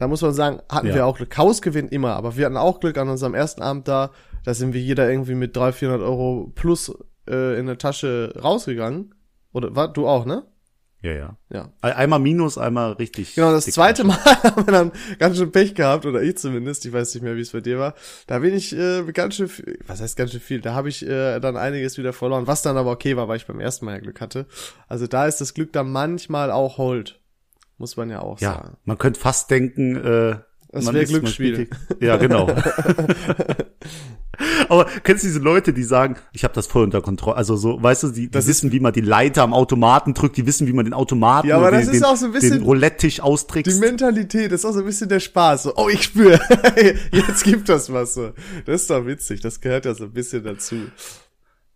da 0.00 0.08
muss 0.08 0.22
man 0.22 0.32
sagen, 0.32 0.60
hatten 0.68 0.88
Ja. 0.88 0.94
wir 0.96 1.06
auch 1.06 1.16
Glück. 1.18 1.36
Haus 1.38 1.62
gewinnt 1.62 1.92
immer, 1.92 2.16
aber 2.16 2.36
wir 2.36 2.46
hatten 2.46 2.56
auch 2.56 2.80
Glück 2.80 2.98
an 2.98 3.08
unserem 3.08 3.34
ersten 3.34 3.62
Abend 3.62 3.86
da. 3.86 4.10
Da 4.44 4.54
sind 4.54 4.72
wir 4.74 4.80
jeder 4.80 5.08
irgendwie 5.08 5.34
mit 5.36 5.54
300, 5.54 5.74
400 5.76 6.02
Euro 6.08 6.50
plus 6.56 6.92
äh, 7.28 7.58
in 7.60 7.66
der 7.66 7.78
Tasche 7.78 8.34
rausgegangen. 8.42 9.14
Oder 9.52 9.76
war 9.76 9.92
du 9.92 10.08
auch, 10.08 10.24
ne? 10.24 10.44
Ja, 11.02 11.12
ja. 11.12 11.36
Ja. 11.50 11.72
Ein- 11.80 11.92
Einmal 11.94 12.18
Minus, 12.18 12.58
einmal 12.58 12.92
richtig. 12.92 13.34
Genau, 13.34 13.52
das 13.52 13.64
zweite 13.66 14.04
Mal 14.04 14.16
haben 14.24 14.66
wir 14.66 14.72
dann 14.72 14.92
ganz 15.18 15.38
schön 15.38 15.50
Pech 15.52 15.74
gehabt, 15.74 16.04
oder 16.06 16.22
ich 16.22 16.36
zumindest, 16.36 16.84
ich 16.84 16.92
weiß 16.92 17.14
nicht 17.14 17.22
mehr, 17.22 17.36
wie 17.36 17.40
es 17.40 17.52
bei 17.52 17.60
dir 17.60 17.78
war. 17.78 17.94
Da 18.26 18.38
bin 18.40 18.54
ich 18.54 18.76
äh, 18.76 19.02
ganz 19.12 19.36
schön 19.36 19.48
viel, 19.48 19.78
was 19.86 20.00
heißt 20.02 20.16
ganz 20.16 20.30
schön 20.32 20.40
viel, 20.40 20.60
da 20.60 20.74
habe 20.74 20.88
ich 20.90 21.06
äh, 21.06 21.38
dann 21.40 21.56
einiges 21.56 21.96
wieder 21.98 22.12
verloren, 22.12 22.46
was 22.46 22.62
dann 22.62 22.76
aber 22.76 22.90
okay 22.90 23.16
war, 23.16 23.28
weil 23.28 23.36
ich 23.38 23.46
beim 23.46 23.60
ersten 23.60 23.84
Mal 23.86 23.92
ja 23.92 23.98
Glück 24.00 24.20
hatte. 24.20 24.46
Also 24.88 25.06
da 25.06 25.26
ist 25.26 25.40
das 25.40 25.54
Glück 25.54 25.72
dann 25.72 25.90
manchmal 25.90 26.50
auch 26.50 26.76
hold, 26.78 27.19
muss 27.80 27.96
man 27.96 28.10
ja 28.10 28.20
auch 28.20 28.38
Ja, 28.40 28.54
sagen. 28.54 28.76
man 28.84 28.98
könnte 28.98 29.18
fast 29.18 29.50
denken, 29.50 29.96
äh, 29.96 30.36
Das 30.70 30.84
man 30.84 30.94
wär 30.94 31.02
ist- 31.02 31.10
man 31.10 31.20
Glücksspiel. 31.22 31.68
Ja, 32.00 32.16
genau. 32.18 32.46
Aber 34.70 34.86
kennst 35.02 35.22
du 35.24 35.28
diese 35.28 35.40
Leute, 35.40 35.72
die 35.74 35.82
sagen, 35.82 36.16
ich 36.32 36.44
habe 36.44 36.54
das 36.54 36.66
voll 36.66 36.84
unter 36.84 37.02
Kontrolle? 37.02 37.36
Also 37.36 37.56
so, 37.56 37.82
weißt 37.82 38.04
du, 38.04 38.08
die, 38.08 38.20
die 38.22 38.30
Das 38.30 38.46
wissen, 38.46 38.70
wie 38.72 38.80
man 38.80 38.92
die 38.92 39.00
Leiter 39.02 39.42
am 39.42 39.52
Automaten 39.52 40.14
drückt, 40.14 40.36
die 40.36 40.46
wissen, 40.46 40.66
wie 40.66 40.72
man 40.72 40.84
den 40.84 40.94
Automaten 40.94 41.48
Ja, 41.48 41.56
aber 41.56 41.70
das 41.72 41.86
den, 41.86 41.94
ist 41.96 42.04
auch 42.04 42.16
so 42.16 42.26
ein 42.26 42.32
bisschen 42.32 42.58
den 42.58 42.62
Roulette-Tisch 42.62 43.16
Die 43.16 43.22
austrickst. 43.22 43.80
Mentalität 43.80 44.52
ist 44.52 44.64
auch 44.64 44.72
so 44.72 44.78
ein 44.80 44.84
bisschen 44.86 45.08
der 45.08 45.20
Spaß. 45.20 45.64
So, 45.64 45.74
oh, 45.76 45.88
ich 45.90 46.04
spüre, 46.04 46.38
jetzt 47.12 47.44
gibt 47.44 47.68
das 47.68 47.92
was 47.92 48.14
so. 48.14 48.30
Das 48.64 48.82
ist 48.82 48.90
doch 48.90 49.04
witzig, 49.04 49.40
das 49.40 49.60
gehört 49.60 49.84
ja 49.84 49.94
so 49.94 50.04
ein 50.04 50.12
bisschen 50.12 50.42
dazu. 50.44 50.76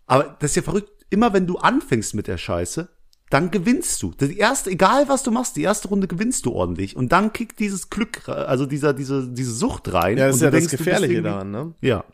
Aber 0.07 0.37
das 0.41 0.53
ist 0.53 0.57
ja 0.57 0.63
verrückt. 0.63 0.91
Immer 1.11 1.33
wenn 1.35 1.47
du 1.47 1.59
anfängst 1.59 2.15
mit 2.15 2.29
der 2.29 2.39
Scheiße, 2.39 2.89
dann 3.31 3.51
gewinnst 3.51 4.03
du. 4.03 4.13
Die 4.13 4.39
erste, 4.39 4.71
egal 4.71 5.09
was 5.09 5.23
du 5.23 5.31
machst, 5.31 5.57
die 5.57 5.63
erste 5.63 5.89
Runde 5.89 6.07
gewinnst 6.07 6.47
du 6.47 6.53
ordentlich. 6.53 6.95
Und 6.97 7.11
dann 7.13 7.33
kickt 7.33 7.59
dieses 7.59 7.91
Glück, 7.91 8.29
also 8.29 8.67
dieser, 8.67 8.93
diese, 8.93 9.29
diese 9.29 9.53
Sucht 9.53 9.93
rein. 9.93 10.19
Ja, 10.19 10.27
das 10.27 10.35
und 10.37 10.39
ist 10.39 10.43
ja 10.45 10.51
das 10.51 10.59
denkst, 10.61 10.71
bist 10.73 10.85
Gefährliche 10.85 11.23
daran, 11.23 11.51
ne? 11.51 11.75
Ja. 11.81 12.05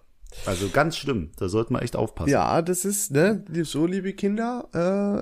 Also 0.47 0.69
ganz 0.69 0.97
schlimm. 0.97 1.33
Da 1.37 1.49
sollte 1.49 1.73
man 1.73 1.83
echt 1.83 1.97
aufpassen. 1.97 2.31
Ja, 2.31 2.63
das 2.63 2.85
ist, 2.85 3.11
ne, 3.11 3.45
so 3.65 3.85
liebe 3.87 4.13
Kinder, 4.13 4.69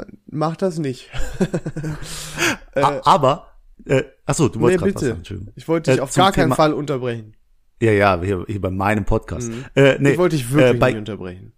äh, 0.06 0.12
macht 0.30 0.60
das 0.60 0.78
nicht. 0.78 1.08
A- 2.74 3.00
Aber, 3.04 3.46
äh, 3.86 4.04
achso, 4.26 4.48
du 4.48 4.58
Nee, 4.58 4.64
wolltest 4.64 4.82
was 4.84 4.88
bitte. 4.92 5.04
sagen. 5.06 5.16
Entschuldigung. 5.18 5.52
Ich 5.56 5.68
wollte 5.68 5.90
dich 5.92 6.00
Äh, 6.00 6.02
auf 6.02 6.14
gar 6.14 6.32
keinen 6.32 6.44
Thema- 6.46 6.54
Fall 6.56 6.74
unterbrechen. 6.74 7.34
Ja, 7.80 7.92
ja, 7.92 8.20
hier, 8.20 8.44
hier 8.48 8.60
bei 8.60 8.70
meinem 8.70 9.04
Podcast. 9.04 9.50
Äh, 9.74 9.96
nee, 10.00 10.12
Ich 10.12 10.18
wollte 10.18 10.36
dich 10.36 10.50
wirklich 10.52 10.74
äh, 10.74 10.78
bei, 10.78 10.90
nicht 10.90 10.98
unterbrechen. 10.98 11.52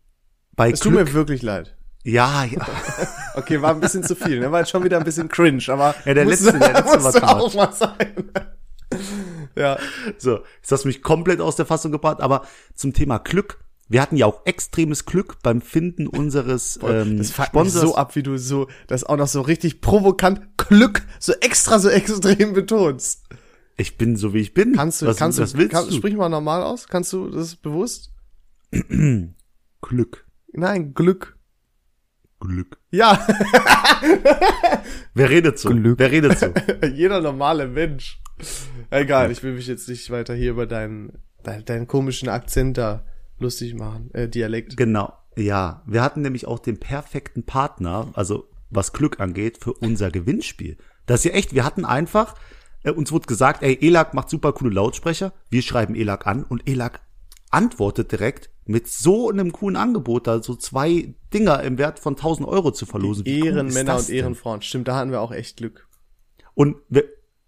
bei 0.54 0.70
Es 0.70 0.80
tut 0.80 0.92
Glück, 0.92 1.08
mir 1.08 1.14
wirklich 1.14 1.42
leid. 1.42 1.76
Ja, 2.04 2.45
ja. 2.45 2.66
Okay, 3.35 3.62
war 3.62 3.71
ein 3.75 3.80
bisschen 3.80 4.02
zu 4.02 4.14
viel, 4.16 4.40
ne? 4.40 4.50
War 4.50 4.61
jetzt 4.61 4.71
schon 4.71 4.82
wieder 4.84 4.99
ein 4.99 5.04
bisschen 5.04 5.28
cringe, 5.28 5.63
aber 5.69 5.95
Ja, 6.04 6.15
der 6.15 6.25
musste, 6.25 6.45
letzte- 6.47 6.58
der 6.58 6.73
letzte 6.75 6.91
war 6.97 7.02
musste 7.02 7.21
too 7.21 7.26
auch 7.26 7.54
mal 7.54 7.73
sein. 7.73 8.30
ja. 9.56 9.78
So, 10.19 10.41
jetzt 10.60 10.73
hast 10.73 10.84
du 10.84 10.89
mich 10.89 11.02
komplett 11.02 11.41
aus 11.41 11.56
der 11.56 11.67
Fassung 11.67 11.93
gebracht, 11.93 12.21
aber 12.21 12.45
zum 12.75 12.93
Thema 12.93 13.19
Glück. 13.19 13.58
Wir 13.89 14.00
hatten 14.02 14.17
ja 14.17 14.26
auch 14.26 14.47
extremes 14.47 15.04
Glück 15.04 15.39
beim 15.43 15.60
Finden 15.60 16.06
unseres 16.06 16.78
ähm, 16.86 17.19
Das 17.19 17.32
Sponsors. 17.32 17.82
so 17.82 17.95
ab, 17.97 18.15
wie 18.15 18.23
du 18.23 18.36
so, 18.39 18.69
das 18.86 19.02
auch 19.04 19.17
noch 19.17 19.26
so 19.28 19.41
richtig 19.41 19.80
provokant 19.80 20.56
Glück 20.58 21.02
so 21.19 21.32
extra 21.41 21.78
so 21.80 21.89
extrem 21.89 22.52
betonst. 22.52 23.25
Ich 23.76 23.97
bin 23.97 24.17
so 24.17 24.32
wie 24.34 24.41
ich 24.41 24.54
bin. 24.54 24.75
Kannst 24.75 25.02
du, 25.02 25.06
was, 25.06 25.17
kannst 25.17 25.39
was 25.41 25.52
du, 25.52 25.58
willst 25.58 25.73
kann, 25.73 25.86
du? 25.89 25.93
sprich 25.95 26.15
mal 26.15 26.28
normal 26.28 26.63
aus? 26.63 26.86
Kannst 26.86 27.13
du 27.13 27.30
das 27.30 27.56
bewusst? 27.56 28.13
Glück. 29.82 30.26
Nein, 30.52 30.95
Glück. 30.95 31.36
Glück. 32.40 32.78
Ja, 32.90 33.26
Wer 35.14 35.30
redet 35.30 35.58
so? 35.58 35.70
Glück. 35.70 35.98
Wer 35.98 36.10
redet 36.10 36.38
so? 36.38 36.52
jeder 36.94 37.20
normale 37.20 37.68
Mensch. 37.68 38.20
Egal, 38.90 39.30
ich 39.30 39.42
will 39.42 39.52
mich 39.52 39.66
jetzt 39.66 39.88
nicht 39.88 40.10
weiter 40.10 40.34
hier 40.34 40.50
über 40.50 40.66
deinen, 40.66 41.18
deinen, 41.42 41.64
deinen 41.64 41.86
komischen 41.86 42.28
Akzent 42.28 42.78
da 42.78 43.04
lustig 43.38 43.74
machen, 43.74 44.10
äh, 44.14 44.28
Dialekt. 44.28 44.76
Genau. 44.76 45.12
Ja, 45.36 45.82
wir 45.86 46.02
hatten 46.02 46.22
nämlich 46.22 46.46
auch 46.46 46.58
den 46.58 46.78
perfekten 46.78 47.44
Partner, 47.44 48.08
also 48.14 48.48
was 48.70 48.92
Glück 48.92 49.20
angeht, 49.20 49.58
für 49.62 49.72
unser 49.72 50.10
Gewinnspiel. 50.10 50.76
Das 51.06 51.20
ist 51.20 51.30
ja 51.30 51.32
echt, 51.32 51.54
wir 51.54 51.64
hatten 51.64 51.84
einfach, 51.84 52.34
äh, 52.82 52.90
uns 52.90 53.12
wurde 53.12 53.26
gesagt, 53.26 53.62
ey, 53.62 53.78
ELAC 53.80 54.14
macht 54.14 54.30
super 54.30 54.52
coole 54.52 54.74
Lautsprecher, 54.74 55.32
wir 55.50 55.62
schreiben 55.62 55.94
ELAC 55.94 56.26
an 56.26 56.44
und 56.44 56.68
ELAC 56.68 57.00
antwortet 57.50 58.12
direkt 58.12 58.50
mit 58.71 58.89
so 58.89 59.30
einem 59.30 59.52
coolen 59.52 59.76
Angebot, 59.76 60.26
da 60.28 60.43
so 60.43 60.54
zwei 60.54 61.15
Dinger 61.35 61.63
im 61.63 61.76
Wert 61.76 61.99
von 61.99 62.15
1000 62.15 62.47
Euro 62.47 62.71
zu 62.71 62.87
verlosen. 62.87 63.26
Wie 63.26 63.41
cool 63.41 63.49
Ehrenmänner 63.49 63.95
das 63.95 64.09
und? 64.09 64.15
Ehrenfrauen. 64.15 64.63
Stimmt, 64.63 64.87
da 64.87 64.97
hatten 64.97 65.11
wir 65.11 65.21
auch 65.21 65.33
echt 65.33 65.56
Glück. 65.56 65.89
Und 66.54 66.76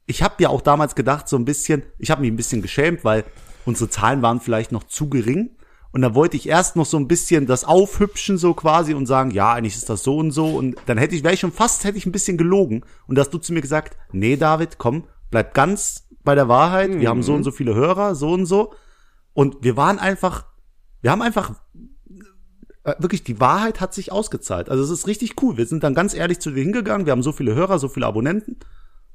ich 0.07 0.23
habe 0.23 0.43
ja 0.43 0.49
auch 0.49 0.61
damals 0.61 0.97
gedacht, 0.97 1.29
so 1.29 1.37
ein 1.37 1.45
bisschen, 1.45 1.85
ich 1.99 2.11
habe 2.11 2.23
mich 2.23 2.31
ein 2.31 2.37
bisschen 2.37 2.61
geschämt, 2.61 3.05
weil 3.05 3.25
unsere 3.65 3.89
Zahlen 3.89 4.21
waren 4.23 4.41
vielleicht 4.41 4.73
noch 4.73 4.85
zu 4.85 5.09
gering. 5.09 5.51
Und 5.93 6.03
da 6.03 6.15
wollte 6.15 6.37
ich 6.37 6.49
erst 6.49 6.75
noch 6.75 6.87
so 6.87 6.97
ein 6.97 7.07
bisschen 7.07 7.47
das 7.47 7.65
aufhübschen 7.65 8.37
so 8.37 8.55
quasi 8.55 8.95
und 8.95 9.07
sagen, 9.07 9.31
ja, 9.31 9.53
eigentlich 9.53 9.77
ist 9.77 9.91
das 9.91 10.03
so 10.03 10.17
und 10.17 10.33
so. 10.33 10.47
Und 10.47 10.77
dann 10.87 10.99
hätte 10.99 11.15
ich, 11.15 11.23
wäre 11.23 11.35
ich 11.35 11.41
schon 11.41 11.53
fast, 11.53 11.85
hätte 11.85 11.99
ich 11.99 12.07
ein 12.07 12.13
bisschen 12.13 12.37
gelogen. 12.37 12.85
Und 13.07 13.15
da 13.15 13.21
hast 13.21 13.33
du 13.33 13.39
zu 13.39 13.53
mir 13.53 13.61
gesagt, 13.61 13.97
nee, 14.11 14.37
David, 14.37 14.79
komm, 14.79 15.05
bleib 15.31 15.55
ganz 15.55 16.09
bei 16.25 16.35
der 16.35 16.49
Wahrheit. 16.49 16.99
Wir 16.99 17.11
haben 17.11 17.23
so 17.23 17.35
und 17.35 17.45
so 17.45 17.53
viele 17.53 17.75
Hörer, 17.75 18.15
so 18.15 18.31
und 18.33 18.47
so. 18.47 18.73
Und 19.35 19.59
wir 19.63 19.77
waren 19.77 19.99
einfach, 19.99 20.47
wir 21.03 21.11
haben 21.11 21.23
einfach 21.23 21.55
äh, 22.85 22.95
wirklich, 22.99 23.23
die 23.23 23.41
Wahrheit 23.41 23.81
hat 23.81 23.95
sich 23.95 24.11
ausgezahlt. 24.11 24.69
Also 24.69 24.83
es 24.83 24.91
ist 24.91 25.07
richtig 25.07 25.41
cool. 25.43 25.57
Wir 25.57 25.67
sind 25.67 25.85
dann 25.85 25.95
ganz 25.95 26.15
ehrlich 26.15 26.41
zu 26.41 26.51
dir 26.51 26.63
hingegangen. 26.63 27.07
Wir 27.07 27.13
haben 27.13 27.23
so 27.23 27.33
viele 27.33 27.55
Hörer, 27.55 27.79
so 27.79 27.89
viele 27.89 28.07
Abonnenten. 28.07 28.57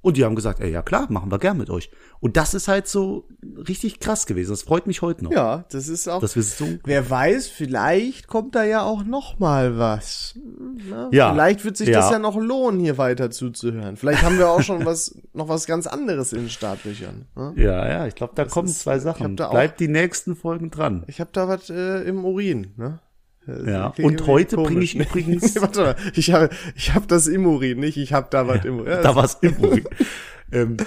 Und 0.02 0.16
die 0.16 0.24
haben 0.24 0.36
gesagt, 0.36 0.60
ey, 0.62 0.72
ja 0.72 0.82
klar, 0.84 1.08
machen 1.10 1.32
wir 1.32 1.40
gern 1.40 1.58
mit 1.58 1.70
euch. 1.70 1.90
Und 2.20 2.38
das 2.38 2.54
ist 2.54 2.68
halt 2.68 2.88
so 2.88 3.28
richtig 3.68 4.00
krass 4.00 4.26
gewesen. 4.26 4.52
Das 4.52 4.62
freut 4.62 4.88
mich 4.88 5.02
heute 5.02 5.24
noch. 5.24 5.32
Ja, 5.32 5.66
das 5.72 5.88
ist 5.88 6.08
auch. 6.08 6.22
Dass 6.22 6.36
wir 6.36 6.44
so, 6.44 6.66
Wer 6.86 7.10
weiß, 7.10 7.48
vielleicht 7.48 8.28
kommt 8.28 8.56
da 8.56 8.64
ja 8.64 8.84
auch 8.84 9.04
noch 9.04 9.40
mal 9.40 9.78
was. 9.78 10.38
Ne? 10.90 11.10
Ja, 11.12 11.34
Vielleicht 11.34 11.66
wird 11.66 11.78
sich 11.78 11.90
ja. 11.90 12.00
das 12.00 12.12
ja 12.12 12.20
noch 12.20 12.38
lohnen, 12.38 12.80
hier 12.80 12.98
weiter 12.98 13.32
zuzuhören. 13.32 13.98
Vielleicht 13.98 14.22
haben 14.22 14.38
wir 14.38 14.50
auch 14.50 14.62
schon 14.62 14.86
was, 14.86 15.20
noch 15.34 15.50
was 15.50 15.66
ganz 15.66 15.88
anderes 15.88 16.32
in 16.32 16.42
den 16.42 16.50
Startlöchern. 16.50 17.26
Ne? 17.36 17.54
ja, 17.58 17.88
ja, 17.88 18.08
ich 18.08 18.16
glaube, 18.16 18.34
da 18.36 18.46
kommen 18.46 18.70
ist- 18.70 18.80
zwei 18.80 19.00
Sachen. 19.00 19.36
Bleibt 19.36 19.80
die 19.80 19.88
nächsten 19.90 20.36
Folgen 20.36 20.70
dran. 20.70 21.04
Ich 21.08 21.20
habe 21.20 21.32
da 21.34 21.48
was 21.48 21.70
äh, 21.70 22.04
im 22.04 22.24
Urin. 22.24 22.74
Ne? 22.78 23.00
Ja. 23.66 23.94
Und 24.02 24.28
heute 24.28 24.58
bringe 24.58 24.84
ich 24.84 24.96
Nee, 24.96 25.04
übrigens- 25.04 25.56
Nee, 25.56 25.62
warte 25.62 25.80
mal. 25.82 25.96
Ich 26.16 26.32
habe 26.34 26.50
ich 26.76 26.94
hab 26.94 27.08
das 27.08 27.28
im 27.28 27.46
Urin, 27.46 27.80
nicht 27.80 27.98
ich 27.98 28.12
habe 28.14 28.28
da 28.30 28.48
was. 28.48 28.60
Ja, 28.64 29.02
Da 29.02 29.16
war's 29.16 29.38
im 29.42 29.56
Urin. 29.58 29.86
ähm, 30.52 30.78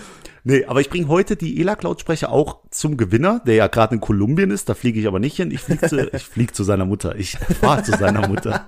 nee, 0.44 0.64
aber 0.66 0.80
ich 0.82 0.90
bringe 0.90 1.08
heute 1.08 1.36
die 1.36 1.58
ELAC-Lautsprecher 1.60 2.30
auch 2.30 2.58
zum 2.70 2.96
Gewinner, 2.98 3.40
der 3.46 3.54
ja 3.54 3.66
gerade 3.68 3.94
in 3.94 4.00
Kolumbien 4.00 4.50
ist. 4.50 4.68
Da 4.68 4.74
fliege 4.74 5.00
ich 5.00 5.06
aber 5.06 5.18
nicht 5.20 5.36
hin. 5.36 5.50
Ich 5.50 5.60
fliege 5.60 5.88
zu, 5.88 5.98
ich 6.14 6.22
flieg 6.24 6.54
zu 6.54 6.62
seiner 6.64 6.84
Mutter. 6.84 7.16
Ich 7.16 7.38
fahre 7.38 7.82
zu 7.82 7.92
seiner 7.92 8.28
Mutter. 8.28 8.66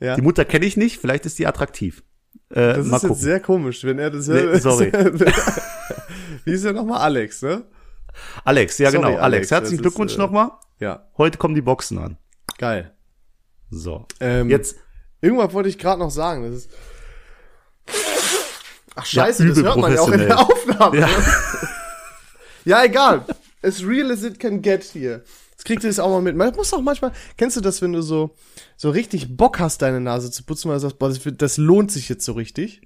ja. 0.00 0.16
Die 0.16 0.22
Mutter 0.22 0.44
kenne 0.44 0.64
ich 0.66 0.76
nicht. 0.76 0.98
Vielleicht 0.98 1.26
ist 1.26 1.38
die 1.38 1.46
attraktiv. 1.46 2.02
Äh, 2.50 2.74
Das 2.74 2.86
mal 2.86 2.96
ist 2.96 3.02
jetzt 3.02 3.08
gucken. 3.08 3.22
sehr 3.22 3.40
komisch, 3.40 3.84
wenn 3.84 3.98
er 3.98 4.10
das 4.10 4.26
Nee, 4.28 4.34
hört. 4.40 4.62
sorry. 4.62 4.92
Wie 6.44 6.52
ist 6.52 6.64
er 6.64 6.72
nochmal 6.72 7.00
Alex, 7.02 7.42
ne? 7.42 7.64
Alex, 8.44 8.76
ja 8.78 8.90
Sorry, 8.90 9.06
genau. 9.12 9.18
Alex, 9.18 9.50
herzlichen 9.50 9.80
Glückwunsch 9.80 10.14
äh, 10.16 10.18
nochmal. 10.18 10.50
Ja, 10.82 11.06
Heute 11.16 11.38
kommen 11.38 11.54
die 11.54 11.62
Boxen 11.62 11.96
an. 11.98 12.18
geil. 12.58 12.92
So. 13.70 14.04
Ähm, 14.18 14.50
Jetzt, 14.50 14.76
Irgendwas 15.20 15.52
wollte 15.54 15.68
ich 15.68 15.78
gerade 15.78 16.00
noch 16.00 16.10
sagen. 16.10 16.42
Das 16.42 16.54
ist 16.56 16.70
Ach 18.96 19.06
Ja, 19.06 19.24
scheiße, 19.26 19.46
das 19.46 19.58
übel 19.58 19.68
hört 19.70 19.76
man 19.78 19.94
ja 19.94 20.00
auch 20.00 20.08
in 20.10 20.18
der 20.18 20.40
Aufnahme. 20.40 20.98
Ja. 20.98 21.08
Ja. 21.08 21.22
ja, 22.64 22.84
egal. 22.84 23.24
As 23.62 23.82
real 23.86 24.10
as 24.10 24.24
it 24.24 24.40
can 24.40 24.60
get 24.60 24.82
hier. 24.82 25.22
Das 25.54 25.62
kriegt 25.64 25.84
ihr 25.84 25.90
das 25.90 26.00
auch 26.00 26.10
mal 26.10 26.20
mit. 26.20 26.34
Man 26.34 26.52
muss 26.56 26.74
auch 26.74 26.80
manchmal, 26.82 27.12
kennst 27.36 27.56
du 27.56 27.60
das, 27.60 27.80
wenn 27.80 27.92
du 27.92 28.02
so, 28.02 28.34
so 28.76 28.90
richtig 28.90 29.36
Bock 29.36 29.60
hast, 29.60 29.82
deine 29.82 30.00
Nase 30.00 30.32
zu 30.32 30.42
putzen, 30.42 30.68
weil 30.68 30.76
du 30.76 30.80
sagst, 30.80 30.98
boah, 30.98 31.08
das, 31.08 31.20
das 31.38 31.56
lohnt 31.58 31.92
sich 31.92 32.08
jetzt 32.08 32.24
so 32.24 32.32
richtig? 32.32 32.82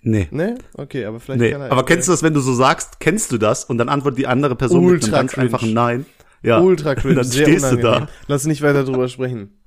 Nee. 0.00 0.28
Ne? 0.30 0.56
Okay, 0.74 1.04
aber 1.06 1.18
vielleicht 1.18 1.40
Nee, 1.40 1.50
kann 1.50 1.62
er. 1.62 1.72
aber 1.72 1.84
kennst 1.84 2.06
du 2.06 2.12
das, 2.12 2.22
wenn 2.22 2.32
du 2.34 2.40
so 2.40 2.54
sagst, 2.54 3.00
kennst 3.00 3.32
du 3.32 3.38
das? 3.38 3.64
Und 3.64 3.78
dann 3.78 3.88
antwortet 3.88 4.20
die 4.20 4.28
andere 4.28 4.54
Person 4.54 4.84
mit 4.84 4.92
Ultra 5.02 5.18
einem 5.18 5.26
ganz 5.26 5.36
einfachen 5.36 5.74
Nein. 5.74 6.06
Ja. 6.42 6.60
Ultra 6.60 6.94
cringe, 6.94 7.14
dann 7.16 7.24
sehr 7.24 7.46
stehst 7.46 7.64
unangenehm. 7.72 8.06
du 8.06 8.12
Lass 8.28 8.46
nicht 8.46 8.62
weiter 8.62 8.84
drüber 8.84 9.08
sprechen. 9.08 9.60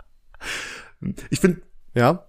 da. 1.01 1.13
Ich 1.29 1.39
finde 1.39 1.61
Ja? 1.95 2.25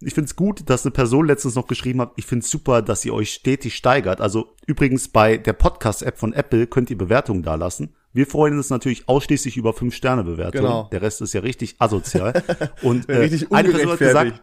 ich 0.00 0.14
find's 0.14 0.36
gut, 0.36 0.68
dass 0.70 0.84
eine 0.84 0.92
Person 0.92 1.26
letztens 1.26 1.54
noch 1.56 1.66
geschrieben 1.66 2.00
hat, 2.00 2.12
ich 2.16 2.24
find's 2.26 2.48
super, 2.50 2.82
dass 2.82 3.04
ihr 3.04 3.12
euch 3.14 3.32
stetig 3.32 3.74
steigert. 3.74 4.20
Also 4.20 4.54
übrigens 4.66 5.08
bei 5.08 5.36
der 5.38 5.52
Podcast-App 5.54 6.18
von 6.18 6.32
Apple 6.32 6.66
könnt 6.68 6.90
ihr 6.90 6.98
Bewertungen 6.98 7.42
dalassen. 7.42 7.94
Wir 8.12 8.26
freuen 8.26 8.56
uns 8.56 8.70
natürlich 8.70 9.08
ausschließlich 9.08 9.56
über 9.56 9.70
5-Sterne-Bewertungen. 9.70 10.64
Genau. 10.64 10.88
Der 10.92 11.02
Rest 11.02 11.20
ist 11.20 11.34
ja 11.34 11.40
richtig 11.40 11.76
asozial. 11.80 12.42
Und 12.82 13.08
äh, 13.08 13.16
Richtig 13.18 13.52
eine 13.52 13.68
Person 13.70 13.92
hat 13.92 13.98
gesagt, 13.98 14.40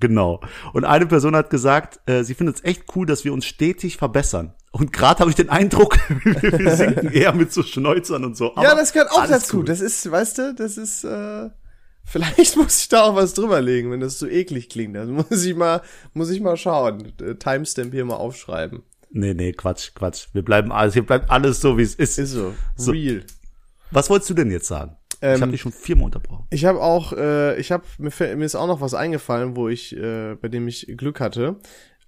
genau. 0.00 0.40
Und 0.72 0.84
eine 0.84 1.06
Person 1.06 1.34
hat 1.36 1.50
gesagt, 1.50 2.00
äh, 2.08 2.22
sie 2.24 2.34
findet 2.34 2.56
es 2.56 2.64
echt 2.64 2.84
cool, 2.94 3.06
dass 3.06 3.24
wir 3.24 3.32
uns 3.32 3.46
stetig 3.46 3.96
verbessern. 3.96 4.54
Und 4.70 4.92
gerade 4.92 5.20
habe 5.20 5.30
ich 5.30 5.36
den 5.36 5.48
Eindruck, 5.48 5.98
wir, 6.24 6.76
sinken 6.76 7.10
eher 7.12 7.32
mit 7.32 7.52
so 7.52 7.62
Schnäuzern 7.62 8.24
und 8.24 8.36
so. 8.36 8.52
ja, 8.56 8.70
Aber 8.70 8.80
das 8.80 8.92
gehört 8.92 9.10
auch 9.10 9.26
dazu. 9.26 9.58
gut. 9.58 9.68
Das 9.68 9.80
ist, 9.80 10.10
weißt 10.10 10.38
du, 10.38 10.54
das 10.54 10.76
ist, 10.76 11.04
äh, 11.04 11.48
vielleicht 12.04 12.56
muss 12.56 12.80
ich 12.80 12.88
da 12.88 13.02
auch 13.02 13.16
was 13.16 13.34
drüber 13.34 13.60
legen, 13.60 13.90
wenn 13.90 14.00
das 14.00 14.18
so 14.18 14.26
eklig 14.26 14.68
klingt. 14.68 14.96
Dann 14.96 15.10
muss 15.10 15.44
ich 15.44 15.54
mal, 15.56 15.82
muss 16.12 16.30
ich 16.30 16.40
mal 16.40 16.56
schauen. 16.56 17.12
Äh, 17.20 17.34
Timestamp 17.36 17.92
hier 17.92 18.04
mal 18.04 18.16
aufschreiben. 18.16 18.82
Nee, 19.10 19.32
nee, 19.34 19.52
Quatsch, 19.52 19.94
Quatsch. 19.94 20.26
Wir 20.34 20.44
bleiben 20.44 20.70
alles, 20.70 20.92
hier 20.92 21.04
bleibt 21.06 21.30
alles 21.30 21.60
so, 21.60 21.78
wie 21.78 21.82
es 21.82 21.94
ist. 21.94 22.18
Ist 22.18 22.32
so. 22.32 22.54
So. 22.76 22.92
Real. 22.92 23.24
Was 23.90 24.10
wolltest 24.10 24.30
du 24.30 24.34
denn 24.34 24.50
jetzt 24.50 24.68
sagen? 24.68 24.96
Ich 25.20 25.28
Ähm, 25.28 25.40
habe 25.40 25.52
dich 25.52 25.60
schon 25.60 25.72
viermal 25.72 26.06
unterbrochen. 26.06 26.46
Ich 26.50 26.64
habe 26.64 26.80
auch, 26.80 27.12
äh, 27.12 27.58
ich 27.58 27.72
habe 27.72 27.84
mir, 27.98 28.10
mir 28.36 28.44
ist 28.44 28.54
auch 28.54 28.66
noch 28.66 28.80
was 28.80 28.94
eingefallen, 28.94 29.56
wo 29.56 29.68
ich, 29.68 29.96
äh, 29.96 30.34
bei 30.36 30.48
dem 30.48 30.68
ich 30.68 30.86
Glück 30.96 31.20
hatte. 31.20 31.56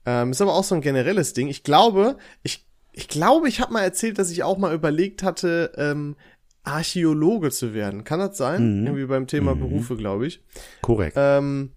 Ähm, 0.07 0.31
ist 0.31 0.41
aber 0.41 0.55
auch 0.55 0.65
so 0.65 0.75
ein 0.75 0.81
generelles 0.81 1.33
Ding. 1.35 1.49
Ich 1.49 1.63
glaube, 1.63 2.17
ich, 2.43 2.67
ich 2.93 3.09
glaube, 3.09 3.49
ich 3.49 3.61
habe 3.61 3.73
mal 3.73 3.83
erzählt, 3.83 4.19
dass 4.19 4.31
ich 4.31 4.43
auch 4.43 4.59
mal 4.59 4.75
überlegt 4.75 5.23
hatte, 5.23 5.73
ähm, 5.77 6.17
Archäologe 6.63 7.51
zu 7.51 7.75
werden. 7.75 8.05
Kann 8.05 8.19
das 8.19 8.37
sein? 8.37 8.81
Mhm. 8.81 8.87
Irgendwie 8.87 9.07
beim 9.07 9.27
Thema 9.27 9.55
Berufe, 9.57 9.97
glaube 9.97 10.27
ich. 10.27 10.43
Korrekt. 10.83 11.17
Ähm, 11.19 11.73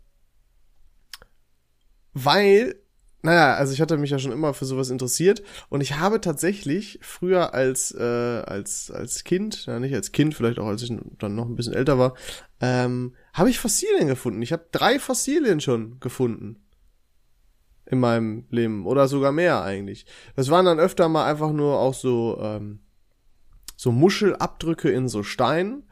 weil, 2.14 2.76
naja, 3.24 3.54
also 3.56 3.72
ich 3.74 3.80
hatte 3.80 3.98
mich 3.98 4.10
ja 4.10 4.20
schon 4.20 4.34
immer 4.34 4.54
für 4.54 4.66
sowas 4.66 4.90
interessiert 4.90 5.42
und 5.70 5.80
ich 5.80 5.98
habe 5.98 6.20
tatsächlich 6.20 7.00
früher 7.02 7.54
als 7.54 7.96
äh, 7.96 8.04
als 8.46 8.92
als 8.92 9.24
Kind, 9.24 9.66
ja 9.66 9.80
nicht 9.80 9.96
als 9.96 10.12
Kind, 10.12 10.36
vielleicht 10.36 10.60
auch 10.60 10.68
als 10.68 10.84
ich 10.84 10.92
dann 11.20 11.34
noch 11.34 11.46
ein 11.46 11.56
bisschen 11.56 11.74
älter 11.74 11.98
war, 11.98 12.16
ähm, 12.60 13.16
habe 13.34 13.50
ich 13.50 13.60
Fossilien 13.60 14.08
gefunden. 14.08 14.42
Ich 14.42 14.52
habe 14.52 14.68
drei 14.74 15.00
Fossilien 15.00 15.62
schon 15.62 16.02
gefunden 16.02 16.58
in 17.86 18.00
meinem 18.00 18.46
Leben 18.50 18.86
oder 18.86 19.08
sogar 19.08 19.32
mehr 19.32 19.64
eigentlich. 19.64 20.06
Das 20.36 20.50
waren 20.50 20.66
dann 20.66 20.80
öfter 20.80 21.08
mal 21.08 21.26
einfach 21.26 21.54
nur 21.54 21.80
auch 21.80 21.94
so 21.94 22.38
ähm, 22.42 22.80
so 23.78 23.94
Muschelabdrücke 23.94 24.90
in 24.92 25.08
so 25.08 25.24
Stein. 25.24 25.84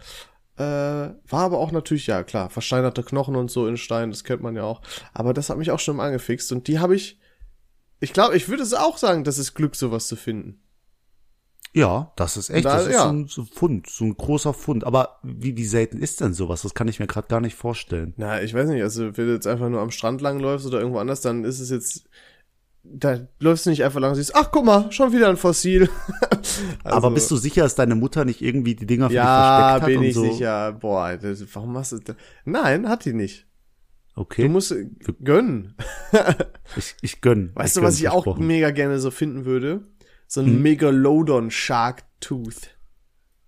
Äh, 0.62 1.16
war 1.30 1.44
aber 1.46 1.58
auch 1.60 1.72
natürlich, 1.72 2.08
ja 2.08 2.24
klar, 2.24 2.50
versteinerte 2.50 3.04
Knochen 3.04 3.36
und 3.36 3.50
so 3.50 3.68
in 3.68 3.78
Stein, 3.78 4.12
das 4.12 4.24
kennt 4.24 4.42
man 4.44 4.56
ja 4.56 4.64
auch. 4.64 4.82
Aber 5.14 5.34
das 5.34 5.50
hat 5.50 5.58
mich 5.58 5.72
auch 5.72 5.80
schon 5.80 5.96
mal 5.98 6.06
angefixt 6.08 6.52
und 6.52 6.68
die 6.68 6.80
habe 6.80 6.96
ich, 6.96 7.20
ich 8.00 8.14
glaube, 8.14 8.36
ich 8.36 8.48
würde 8.50 8.64
es 8.64 8.74
auch 8.74 8.98
sagen, 8.98 9.24
das 9.24 9.38
ist 9.40 9.54
Glück, 9.56 9.76
sowas 9.76 10.08
zu 10.08 10.16
finden. 10.16 10.62
ja, 11.74 12.12
das 12.18 12.36
ist 12.36 12.50
echt, 12.50 12.66
da- 12.66 12.76
das 12.78 12.88
ist 12.88 12.94
ja. 12.94 13.04
so 13.04 13.10
ein 13.14 13.28
so 13.28 13.42
ein 13.44 13.48
Fund, 13.48 13.90
so 13.90 14.04
ein 14.04 14.16
großer 14.18 14.54
Fund. 14.54 14.84
Aber 14.84 15.20
wie, 15.24 15.56
wie 15.56 15.66
selten 15.66 16.00
ist 16.00 16.20
denn 16.20 16.34
sowas? 16.34 16.64
Das 16.64 16.74
kann 16.74 16.90
ich 16.90 17.00
mir 17.00 17.08
gerade 17.08 17.30
gar 17.30 17.40
nicht 17.40 17.56
vorstellen. 17.56 18.14
Na, 18.18 18.42
ich 18.42 18.54
weiß 18.54 18.68
nicht, 18.70 18.82
also 18.84 19.16
wenn 19.18 19.28
du 19.28 19.34
jetzt 19.34 19.48
einfach 19.48 19.70
nur 19.70 19.80
am 19.80 19.92
Strand 19.92 20.20
langläufst 20.22 20.68
oder 20.68 20.80
irgendwo 20.80 21.00
anders, 21.00 21.22
dann 21.22 21.46
ist 21.46 21.60
es 21.62 21.70
jetzt, 21.70 22.10
da 22.84 23.20
läufst 23.40 23.66
du 23.66 23.70
nicht 23.70 23.84
einfach 23.84 24.00
lang 24.00 24.12
und 24.12 24.16
siehst, 24.16 24.36
ach 24.36 24.50
guck 24.52 24.66
mal, 24.66 24.92
schon 24.92 25.12
wieder 25.14 25.30
ein 25.30 25.38
Fossil. 25.38 25.90
Also, 26.84 26.98
Aber 26.98 27.12
bist 27.12 27.30
du 27.30 27.38
sicher, 27.38 27.62
dass 27.64 27.76
deine 27.76 27.94
Mutter 27.96 28.26
nicht 28.26 28.42
irgendwie 28.42 28.74
die 28.76 28.86
Dinger 28.88 29.10
für 29.10 29.16
ja, 29.16 29.22
dich 29.22 29.46
versteckt 29.46 29.82
hat 29.82 29.86
bin 29.88 29.98
und 30.00 30.04
ich 30.06 30.14
so? 30.16 30.32
sicher. 30.32 30.72
Boah, 30.74 31.16
das, 31.16 31.44
warum 31.54 31.74
machst 31.74 31.92
du 31.92 32.00
das? 32.00 32.16
Nein, 32.46 32.90
hat 32.90 33.06
die 33.06 33.14
nicht. 33.14 33.48
Okay, 34.16 34.44
Du 34.44 34.50
musst 34.50 34.72
äh, 34.72 34.88
gönnen. 35.24 35.76
ich, 36.76 36.96
ich 37.02 37.22
gönn. 37.22 37.52
Weißt 37.54 37.78
ich 37.78 37.82
du, 37.82 37.86
was 37.88 37.96
gönn, 37.96 38.04
ich 38.04 38.10
auch 38.10 38.38
mega 38.38 38.72
gerne 38.72 39.00
so 39.00 39.12
finden 39.12 39.46
würde? 39.46 39.84
So 40.28 40.42
ein 40.42 40.48
Hm? 40.48 40.62
Megalodon 40.64 41.52
Shark 41.52 42.04
Tooth. 42.20 42.76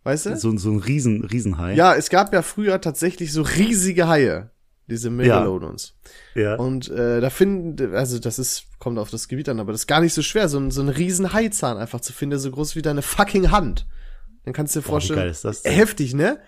Weißt 0.04 0.28
du? 0.28 0.38
So, 0.38 0.56
so 0.58 0.70
ein 0.72 0.78
Riesen, 0.80 1.24
Riesenhai. 1.26 1.74
Ja, 1.74 1.96
es 1.96 2.10
gab 2.10 2.34
ja 2.34 2.42
früher 2.42 2.80
tatsächlich 2.80 3.34
so 3.34 3.42
riesige 3.42 4.08
Haie. 4.08 4.52
Diese 4.88 5.10
Megalodons. 5.10 5.94
ja. 6.36 6.56
Und 6.56 6.90
äh, 6.90 7.22
da 7.22 7.30
finden, 7.30 7.96
also 7.96 8.20
das 8.20 8.38
ist, 8.38 8.66
kommt 8.80 9.00
auf 9.00 9.10
das 9.10 9.28
Gebiet 9.30 9.48
an, 9.48 9.60
aber 9.62 9.72
das 9.72 9.82
ist 9.82 9.88
gar 9.88 10.02
nicht 10.02 10.14
so 10.14 10.22
schwer, 10.22 10.50
so, 10.50 10.70
so 10.70 10.82
einen 10.82 10.90
riesen 10.90 11.32
Haizahn 11.32 11.78
einfach 11.78 12.02
zu 12.02 12.12
finden, 12.12 12.32
der 12.32 12.40
so 12.40 12.52
groß 12.52 12.76
wie 12.76 12.82
deine 12.82 13.02
fucking 13.02 13.50
Hand. 13.52 13.86
Dann 14.44 14.54
kannst 14.54 14.76
du 14.76 14.80
dir 14.80 14.84
Boah, 14.84 14.90
vorstellen. 15.00 15.34
denn? 15.64 15.72
Heftig, 15.74 16.14
ne? 16.14 16.40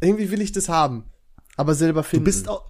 Irgendwie 0.00 0.30
will 0.30 0.40
ich 0.40 0.52
das 0.52 0.70
haben. 0.70 1.04
Aber 1.56 1.74
selber 1.74 2.00
Du 2.00 2.08
finden. 2.08 2.24
bist 2.24 2.48
auch, 2.48 2.64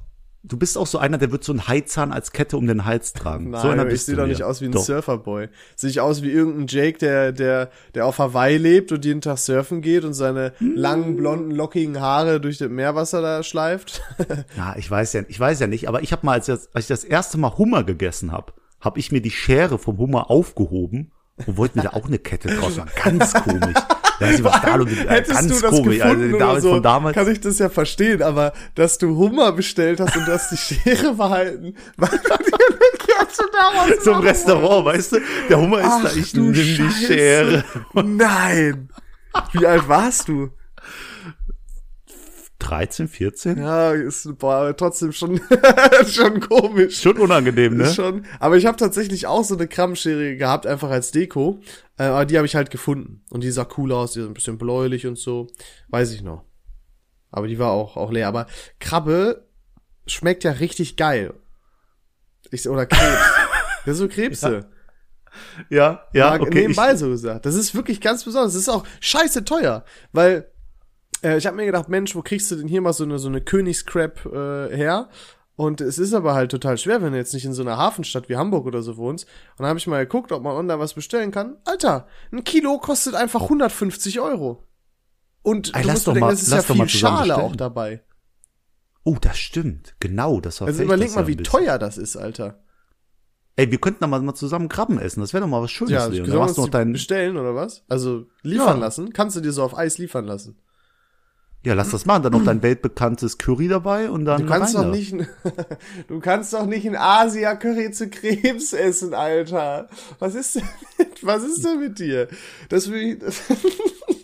du 0.44 0.57
bist 0.57 0.76
auch 0.76 0.87
so 0.87 0.98
einer, 0.98 1.18
der 1.18 1.31
wird 1.31 1.44
so 1.44 1.52
einen 1.52 1.68
Haizahn 1.68 2.12
als 2.12 2.33
Kette 2.33 2.57
um 2.57 2.66
den 2.66 2.85
Hals 2.85 3.12
tragen. 3.12 3.50
Nein, 3.50 3.61
so 3.61 3.68
einer 3.68 3.83
aber 3.83 3.90
ich 3.90 3.94
bist 3.94 4.07
sehe 4.07 4.16
du 4.16 4.22
doch 4.22 4.28
nicht 4.28 4.42
aus 4.42 4.61
wie 4.61 4.66
ein 4.66 4.72
Doch. 4.72 4.83
Surferboy. 4.83 5.48
Sehe 5.76 5.90
ich 5.90 6.00
aus 6.00 6.22
wie 6.22 6.31
irgendein 6.31 6.66
Jake, 6.66 6.98
der, 6.98 7.33
der, 7.33 7.70
der 7.94 8.07
auf 8.07 8.18
Hawaii 8.18 8.57
lebt 8.57 8.92
und 8.92 9.05
jeden 9.05 9.20
Tag 9.20 9.38
surfen 9.38 9.83
geht 9.83 10.05
und 10.05 10.14
seine 10.14 10.52
Hm. 10.59 10.74
langen, 10.76 11.16
blonden, 11.16 11.50
lockigen 11.50 12.00
Haare 12.00 12.40
durch 12.40 12.59
das 12.59 12.68
Meerwasser 12.68 13.22
da 13.22 13.42
schleift. 13.42 14.02
Ja, 14.57 14.74
ich 14.76 14.90
weiß 14.90 15.12
ja, 15.14 15.22
ich 15.28 15.38
weiß 15.38 15.61
ja 15.61 15.66
nicht, 15.66 15.88
aber 15.88 16.02
ich 16.02 16.12
habe 16.12 16.26
mal, 16.26 16.33
als, 16.33 16.48
als 16.48 16.68
ich 16.74 16.87
das 16.87 17.05
erste 17.05 17.38
Mal 17.38 17.57
Hummer 17.59 17.85
gegessen 17.85 18.33
habe, 18.33 18.52
habe 18.81 18.98
ich 18.98 19.12
mir 19.12 19.20
die 19.20 19.31
Schere 19.31 19.78
vom 19.78 19.98
Hummer 19.98 20.31
aufgehoben 20.31 21.12
und 21.46 21.57
wollte 21.57 21.78
mir 21.78 21.85
da 21.85 21.90
auch 21.90 22.07
eine 22.07 22.18
Kette 22.18 22.48
draus 22.48 22.76
machen. 22.76 22.90
Ganz 23.02 23.33
komisch. 23.35 23.76
Da 24.22 24.30
ist 24.30 24.44
was 24.44 24.61
da 24.61 24.74
los. 24.76 24.88
Hättest 25.06 25.35
ganz 25.35 25.48
du 25.48 25.61
das 25.61 25.70
komisch. 25.70 25.98
gefunden 25.98 26.22
Also 26.22 26.37
oder 26.37 26.38
damals 26.38 26.62
so, 26.62 26.80
damals. 26.80 27.14
kann 27.14 27.30
ich 27.30 27.40
das 27.40 27.58
ja 27.58 27.68
verstehen, 27.68 28.22
aber 28.22 28.52
dass 28.74 28.98
du 28.98 29.16
Hummer 29.16 29.52
bestellt 29.52 30.00
hast 30.00 30.16
und 30.16 30.26
du 30.26 30.32
hast 30.32 30.50
die 30.52 30.56
Schere 30.56 31.14
behalten, 31.14 31.74
weil 31.96 32.08
du 32.11 32.16
dir 32.18 33.48
daraus 33.52 34.04
so 34.04 34.11
im 34.11 34.16
machen 34.18 34.26
Restaurant, 34.28 34.85
weißt 34.87 35.12
du? 35.12 35.18
Der 35.48 35.61
Hummer 35.61 35.80
ist 35.80 35.87
Ach 35.90 36.02
da, 36.04 36.11
ich 36.16 36.35
nimm 36.35 36.52
die. 36.52 36.90
Schere. 37.06 37.64
Nein! 37.94 38.88
Wie 39.52 39.66
alt 39.66 39.88
warst 39.88 40.28
du? 40.28 40.50
13, 42.62 43.09
14? 43.09 43.59
Ja, 43.59 43.92
ist 43.92 44.38
boah, 44.38 44.75
trotzdem 44.77 45.12
schon, 45.12 45.40
schon 46.07 46.40
komisch. 46.40 47.01
Schon 47.01 47.18
unangenehm, 47.18 47.77
ne? 47.77 47.92
Schon. 47.92 48.25
Aber 48.38 48.57
ich 48.57 48.66
habe 48.66 48.77
tatsächlich 48.77 49.27
auch 49.27 49.42
so 49.42 49.57
eine 49.57 49.66
Krabbenschere 49.66 50.37
gehabt, 50.37 50.66
einfach 50.66 50.90
als 50.90 51.11
Deko. 51.11 51.61
Äh, 51.98 52.05
aber 52.05 52.25
die 52.25 52.37
habe 52.37 52.46
ich 52.46 52.55
halt 52.55 52.70
gefunden. 52.70 53.25
Und 53.31 53.42
die 53.42 53.51
sah 53.51 53.66
cool 53.77 53.90
aus, 53.92 54.12
die 54.12 54.20
ist 54.20 54.27
ein 54.27 54.35
bisschen 54.35 54.59
bläulich 54.59 55.07
und 55.07 55.18
so. 55.18 55.48
Weiß 55.88 56.12
ich 56.12 56.22
noch. 56.22 56.44
Aber 57.33 57.48
die 57.48 57.59
war 57.59 57.72
auch, 57.72 57.96
auch 57.96 58.12
leer. 58.12 58.29
Aber 58.29 58.46
Krabbe 58.79 59.48
schmeckt 60.07 60.44
ja 60.44 60.53
richtig 60.53 60.96
geil. 60.96 61.35
Ich, 62.53 62.68
oder 62.68 62.87
Krebs. 62.87 63.20
ja, 63.87 63.94
so 63.94 64.09
Krebse. 64.09 64.68
Ja, 65.68 66.07
ja, 66.12 66.31
Mal 66.31 66.42
okay. 66.42 66.48
Ich, 66.51 66.55
nebenbei 66.55 66.94
so 66.94 67.09
gesagt. 67.09 67.44
Das 67.44 67.55
ist 67.57 67.75
wirklich 67.75 68.01
ganz 68.01 68.22
besonders. 68.25 68.53
Das 68.53 68.62
ist 68.62 68.68
auch 68.68 68.85
scheiße 69.01 69.44
teuer, 69.44 69.85
weil 70.12 70.52
äh, 71.22 71.37
ich 71.38 71.46
habe 71.46 71.56
mir 71.56 71.66
gedacht, 71.66 71.88
Mensch, 71.88 72.14
wo 72.14 72.22
kriegst 72.22 72.50
du 72.50 72.56
denn 72.56 72.68
hier 72.68 72.80
mal 72.80 72.92
so 72.92 73.04
eine 73.04 73.18
so 73.18 73.28
eine 73.28 73.40
Königscrap 73.40 74.26
äh, 74.26 74.76
her? 74.76 75.08
Und 75.54 75.80
es 75.82 75.98
ist 75.98 76.14
aber 76.14 76.35
halt 76.35 76.50
total 76.50 76.78
schwer, 76.78 77.02
wenn 77.02 77.12
du 77.12 77.18
jetzt 77.18 77.35
nicht 77.35 77.44
in 77.44 77.52
so 77.52 77.62
einer 77.62 77.76
Hafenstadt 77.76 78.28
wie 78.28 78.37
Hamburg 78.37 78.64
oder 78.66 78.82
so 78.82 78.96
wohnst. 78.96 79.26
Und 79.52 79.61
dann 79.61 79.68
habe 79.68 79.78
ich 79.78 79.87
mal 79.87 80.04
geguckt, 80.04 80.32
ob 80.32 80.42
man 80.42 80.56
online 80.56 80.78
was 80.80 80.94
bestellen 80.94 81.30
kann. 81.30 81.56
Alter, 81.64 82.06
ein 82.32 82.42
Kilo 82.42 82.78
kostet 82.78 83.14
einfach 83.14 83.42
150 83.42 84.18
Euro. 84.20 84.64
Und 85.42 85.74
Ey, 85.76 85.82
du 85.82 85.90
musst 85.90 86.06
doch 86.06 86.12
bedenken, 86.14 86.26
mal- 86.28 86.32
es 86.35 86.42
ist 86.42 86.52
ja 86.52 86.62
viel 86.62 86.88
Schale 86.88 87.37
auch 87.37 87.54
dabei. 87.54 88.02
oh, 89.04 89.16
das 89.20 89.38
stimmt. 89.38 89.94
Genau, 90.00 90.40
das 90.40 90.61
war 90.61 90.68
Also 90.68 90.82
überleg 90.82 91.08
das 91.08 91.16
mal, 91.16 91.26
wie 91.26 91.37
teuer 91.37 91.78
das 91.78 91.98
ist, 91.98 92.16
Alter. 92.16 92.62
Ey, 93.56 93.70
wir 93.70 93.78
könnten 93.78 94.00
doch 94.00 94.08
mal, 94.08 94.22
mal 94.22 94.35
zusammen 94.35 94.68
Krabben 94.70 94.98
essen. 94.98 95.20
Das 95.20 95.35
wäre 95.35 95.42
doch 95.42 95.48
mal 95.48 95.61
was 95.62 95.70
Schönes, 95.70 95.92
Ja, 95.92 96.06
Leon. 96.06 96.26
Da 96.26 96.32
wir 96.32 96.38
machst 96.40 96.56
du 96.56 96.62
noch 96.62 96.68
deinen, 96.70 96.92
bestellen 96.94 97.37
oder 97.37 97.54
was? 97.54 97.85
Also 97.88 98.26
liefern 98.42 98.78
Ja. 98.78 98.87
lassen? 98.87 99.12
Kannst 99.12 99.37
du 99.37 99.40
dir 99.42 99.52
so 99.52 99.62
auf 99.62 99.76
Eis 99.76 99.98
liefern 99.98 100.24
lassen? 100.24 100.58
Ja, 101.64 101.75
lass 101.75 101.90
das 101.90 102.07
machen. 102.07 102.25
Dann 102.25 102.33
noch 102.33 102.44
dein 102.44 102.62
weltbekanntes 102.62 103.38
Curry 103.38 103.68
dabei 103.68 104.11
und 104.11 104.25
dann 104.25 104.42
Du 104.42 104.48
kannst 104.48 104.75
doch 104.75 104.90
nicht, 104.90 105.14
du 106.09 106.20
kannst 106.20 106.53
doch 106.53 106.66
nicht 106.66 106.87
ein 106.87 106.96
Asia-Curry 106.96 107.92
zu 107.92 108.09
Krebs 108.09 108.72
essen, 108.72 109.14
Alter. 109.14 109.88
Was 110.18 110.35
ist 110.35 110.57
denn 110.57 110.68
mit, 110.98 111.25
was 111.25 111.44
ist 111.44 111.64
denn 111.64 111.81
mit 111.81 111.98
dir? 111.98 112.29
Das 112.68 112.90
will 112.90 113.18
ich, 114.09 114.18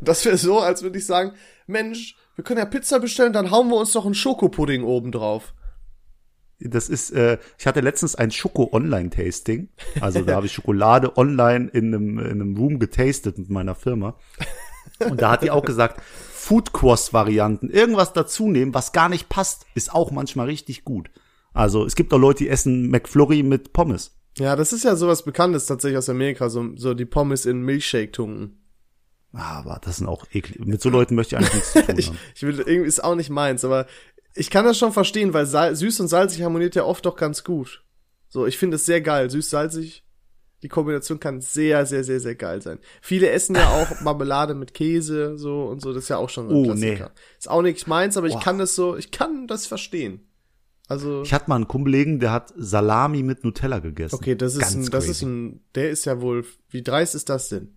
das 0.00 0.24
wäre 0.24 0.36
so, 0.38 0.58
als 0.58 0.82
würde 0.82 0.98
ich 0.98 1.06
sagen, 1.06 1.32
Mensch, 1.66 2.16
wir 2.34 2.44
können 2.44 2.58
ja 2.58 2.64
Pizza 2.64 2.98
bestellen, 2.98 3.32
dann 3.32 3.50
hauen 3.50 3.68
wir 3.68 3.76
uns 3.76 3.92
doch 3.92 4.06
einen 4.06 4.14
Schokopudding 4.14 4.84
oben 4.84 5.12
drauf. 5.12 5.54
Das 6.64 6.88
ist, 6.88 7.10
äh, 7.10 7.38
ich 7.58 7.66
hatte 7.66 7.80
letztens 7.80 8.14
ein 8.14 8.30
Schoko-Online-Tasting. 8.30 9.68
Also 10.00 10.22
da 10.22 10.34
habe 10.36 10.46
ich 10.46 10.52
Schokolade 10.52 11.16
online 11.16 11.68
in 11.72 11.94
einem, 11.94 12.18
in 12.18 12.26
einem 12.26 12.56
Room 12.56 12.78
getastet 12.78 13.36
mit 13.38 13.50
meiner 13.50 13.74
Firma. 13.74 14.16
Und 15.10 15.20
da 15.20 15.32
hat 15.32 15.42
die 15.42 15.50
auch 15.50 15.64
gesagt, 15.64 16.00
Food 16.32 16.72
Cross-Varianten, 16.72 17.70
irgendwas 17.70 18.12
dazu 18.12 18.48
nehmen, 18.48 18.74
was 18.74 18.92
gar 18.92 19.08
nicht 19.08 19.28
passt, 19.28 19.64
ist 19.74 19.94
auch 19.94 20.10
manchmal 20.10 20.46
richtig 20.46 20.84
gut. 20.84 21.10
Also 21.52 21.84
es 21.84 21.94
gibt 21.94 22.12
auch 22.12 22.18
Leute, 22.18 22.44
die 22.44 22.48
essen 22.48 22.90
McFlurry 22.90 23.42
mit 23.42 23.72
Pommes. 23.72 24.12
Ja, 24.38 24.56
das 24.56 24.72
ist 24.72 24.84
ja 24.84 24.96
sowas 24.96 25.24
Bekanntes 25.24 25.66
tatsächlich 25.66 25.98
aus 25.98 26.08
Amerika, 26.08 26.48
so, 26.48 26.70
so 26.76 26.94
die 26.94 27.04
Pommes 27.04 27.46
in 27.46 27.62
Milchshake 27.62 28.12
tunken. 28.12 28.58
Aber 29.34 29.80
das 29.82 29.98
sind 29.98 30.08
auch 30.08 30.26
eklig. 30.32 30.64
Mit 30.64 30.82
so 30.82 30.90
Leuten 30.90 31.14
möchte 31.14 31.36
ich 31.36 31.38
eigentlich 31.38 31.54
nichts 31.54 31.72
zu 31.72 31.82
tun 31.86 31.94
Ich, 31.98 32.08
haben. 32.08 32.18
ich 32.34 32.42
will, 32.42 32.58
irgendwie 32.58 32.88
ist 32.88 33.04
auch 33.04 33.14
nicht 33.14 33.30
meins, 33.30 33.64
aber 33.64 33.86
ich 34.34 34.50
kann 34.50 34.64
das 34.64 34.78
schon 34.78 34.92
verstehen, 34.92 35.34
weil 35.34 35.46
süß 35.46 36.00
und 36.00 36.08
salzig 36.08 36.42
harmoniert 36.42 36.74
ja 36.74 36.84
oft 36.84 37.04
doch 37.04 37.16
ganz 37.16 37.44
gut. 37.44 37.84
So, 38.28 38.46
ich 38.46 38.56
finde 38.56 38.76
es 38.76 38.86
sehr 38.86 39.02
geil. 39.02 39.28
Süß-salzig, 39.28 40.04
die 40.62 40.68
Kombination 40.68 41.18
kann 41.20 41.40
sehr, 41.40 41.86
sehr, 41.86 42.04
sehr, 42.04 42.20
sehr 42.20 42.34
geil 42.34 42.62
sein. 42.62 42.78
Viele 43.00 43.30
essen 43.30 43.56
ja 43.56 43.68
auch 43.70 44.00
Marmelade 44.02 44.54
mit 44.54 44.74
Käse, 44.74 45.36
so 45.38 45.64
und 45.64 45.80
so, 45.82 45.92
das 45.92 46.04
ist 46.04 46.08
ja 46.08 46.16
auch 46.18 46.30
schon 46.30 46.48
so 46.48 46.54
ein 46.54 46.60
Oh, 46.60 46.64
Klassiker. 46.64 47.10
Ist 47.38 47.50
auch 47.50 47.62
nicht 47.62 47.86
meins, 47.86 48.16
aber 48.16 48.26
ich 48.28 48.38
kann 48.40 48.58
das 48.58 48.74
so, 48.74 48.96
ich 48.96 49.10
kann 49.10 49.46
das 49.46 49.66
verstehen. 49.66 50.26
Also, 50.88 51.22
Ich 51.22 51.32
hatte 51.32 51.48
mal 51.48 51.56
einen 51.56 51.68
Kollegen, 51.68 52.20
der 52.20 52.32
hat 52.32 52.52
Salami 52.56 53.22
mit 53.22 53.44
Nutella 53.44 53.78
gegessen. 53.78 54.14
okay, 54.14 54.34
das 54.34 54.54
ist 54.54 54.60
Ganz 54.60 54.74
ein, 54.74 54.82
das 54.90 55.04
crazy. 55.04 55.10
ist 55.10 55.22
ein, 55.22 55.60
der 55.74 55.90
ist 55.90 56.04
ja 56.04 56.20
wohl, 56.20 56.44
wie 56.70 56.82
dreist 56.82 57.14
ist 57.14 57.28
das 57.28 57.48
denn? 57.48 57.74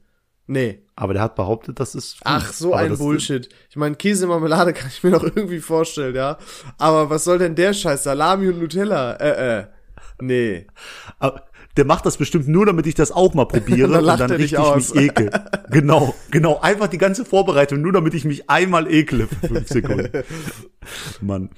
Nee. 0.47 0.83
Aber 0.95 1.13
der 1.13 1.23
hat 1.23 1.35
behauptet, 1.35 1.79
das 1.79 1.95
ist. 1.95 2.17
Ach, 2.23 2.53
so 2.53 2.73
Aber 2.75 2.83
ein 2.83 2.97
Bullshit. 2.97 3.49
Ich 3.69 3.77
meine, 3.77 3.95
Käsemarmelade 3.95 4.73
kann 4.73 4.89
ich 4.89 5.03
mir 5.03 5.09
noch 5.11 5.23
irgendwie 5.23 5.59
vorstellen, 5.59 6.13
ja. 6.15 6.37
Aber 6.77 7.09
was 7.09 7.23
soll 7.23 7.39
denn 7.39 7.55
der 7.55 7.73
Scheiß? 7.73 8.03
Salami 8.03 8.49
und 8.49 8.59
Nutella? 8.59 9.13
Äh, 9.13 9.59
äh. 9.61 9.67
Nee. 10.21 10.67
Aber 11.17 11.45
Der 11.77 11.85
macht 11.85 12.05
das 12.05 12.17
bestimmt 12.17 12.47
nur, 12.47 12.65
damit 12.65 12.87
ich 12.87 12.95
das 12.95 13.11
auch 13.11 13.33
mal 13.33 13.45
probiere 13.45 13.87
Und 13.87 13.93
dann 13.93 14.09
und 14.09 14.19
dann 14.19 14.31
richtig 14.31 14.59
mich 14.75 14.95
ekel. 14.95 15.29
Genau, 15.69 16.13
genau. 16.31 16.59
Einfach 16.59 16.87
die 16.87 16.97
ganze 16.97 17.25
Vorbereitung, 17.25 17.81
nur 17.81 17.91
damit 17.91 18.13
ich 18.13 18.23
mich 18.23 18.49
einmal 18.49 18.91
ekle 18.91 19.27
für 19.27 19.47
fünf 19.47 19.67
Sekunden. 19.67 20.09
Mann. 21.21 21.49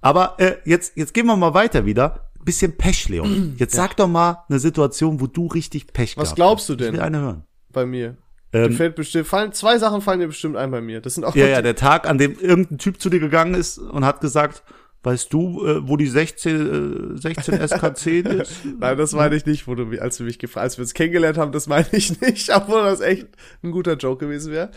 Aber 0.00 0.34
äh, 0.38 0.56
jetzt, 0.64 0.96
jetzt 0.96 1.14
gehen 1.14 1.26
wir 1.26 1.36
mal 1.36 1.54
weiter 1.54 1.86
wieder. 1.86 2.28
Bisschen 2.44 2.76
Pech, 2.76 3.08
Leon. 3.08 3.54
Jetzt 3.56 3.74
sag 3.74 3.96
doch 3.96 4.08
mal 4.08 4.44
eine 4.48 4.58
Situation, 4.58 5.20
wo 5.20 5.28
du 5.28 5.46
richtig 5.46 5.92
Pech 5.92 6.16
Was 6.16 6.24
gehabt 6.24 6.36
glaubst 6.36 6.68
du 6.68 6.72
hast. 6.72 6.80
denn? 6.80 6.88
Ich 6.88 6.92
will 6.94 7.00
eine 7.00 7.20
hören. 7.20 7.44
Bei 7.70 7.86
mir. 7.86 8.16
Ähm, 8.52 8.72
fällt 8.72 8.96
bestimmt, 8.96 9.26
fallen, 9.26 9.52
zwei 9.52 9.78
Sachen 9.78 10.02
fallen 10.02 10.20
dir 10.20 10.26
bestimmt 10.26 10.56
ein 10.56 10.70
bei 10.70 10.80
mir. 10.82 11.00
Das 11.00 11.14
sind 11.14 11.24
auch 11.24 11.34
Ja, 11.34 11.46
ja, 11.46 11.62
der 11.62 11.76
Tag, 11.76 12.06
an 12.08 12.18
dem 12.18 12.38
irgendein 12.38 12.78
Typ 12.78 13.00
zu 13.00 13.08
dir 13.08 13.20
gegangen 13.20 13.54
ist 13.54 13.78
und 13.78 14.04
hat 14.04 14.20
gesagt, 14.20 14.62
weißt 15.02 15.32
du, 15.32 15.66
äh, 15.66 15.88
wo 15.88 15.96
die 15.96 16.06
16, 16.06 17.14
äh, 17.16 17.20
16 17.20 17.54
SK10 17.60 18.28
ist? 18.42 18.52
Nein, 18.78 18.96
das 18.96 19.12
meine 19.12 19.34
ich 19.36 19.46
nicht, 19.46 19.66
wo 19.66 19.74
du, 19.74 20.00
als 20.00 20.16
du 20.18 20.24
mich 20.24 20.38
gefragt, 20.38 20.64
als 20.64 20.78
wir 20.78 20.82
uns 20.82 20.94
kennengelernt 20.94 21.38
haben, 21.38 21.52
das 21.52 21.66
meine 21.66 21.86
ich 21.92 22.20
nicht, 22.20 22.54
obwohl 22.54 22.82
das 22.82 23.00
echt 23.00 23.26
ein 23.62 23.72
guter 23.72 23.96
Joke 23.96 24.24
gewesen 24.26 24.52
wäre. 24.52 24.70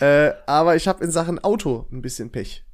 Äh, 0.00 0.32
aber 0.46 0.76
ich 0.76 0.86
habe 0.88 1.02
in 1.04 1.10
Sachen 1.10 1.38
Auto 1.40 1.86
ein 1.92 2.02
bisschen 2.02 2.30
Pech. 2.30 2.64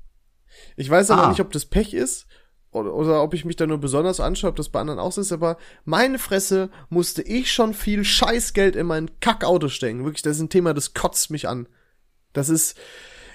Ich 0.76 0.88
weiß 0.90 1.10
aber 1.10 1.24
Ah. 1.24 1.28
nicht, 1.30 1.40
ob 1.40 1.50
das 1.52 1.64
Pech 1.66 1.94
ist 1.94 2.26
oder, 2.70 2.92
oder 2.94 3.22
ob 3.22 3.34
ich 3.34 3.44
mich 3.44 3.56
da 3.56 3.66
nur 3.66 3.78
besonders 3.78 4.20
anschaue, 4.20 4.50
ob 4.50 4.56
das 4.56 4.68
bei 4.68 4.80
anderen 4.80 4.98
auch 5.00 5.12
so 5.12 5.20
ist, 5.20 5.32
aber 5.32 5.56
meine 5.84 6.18
Fresse 6.18 6.70
musste 6.90 7.22
ich 7.22 7.52
schon 7.52 7.72
viel 7.74 8.04
Scheißgeld 8.04 8.76
in 8.76 8.86
mein 8.86 9.10
Kackauto 9.20 9.68
stecken. 9.68 10.04
Wirklich, 10.04 10.22
das 10.22 10.36
ist 10.36 10.42
ein 10.42 10.48
Thema, 10.50 10.74
das 10.74 10.92
kotzt 10.94 11.30
mich 11.30 11.48
an. 11.48 11.68
Das 12.32 12.48
ist, 12.48 12.76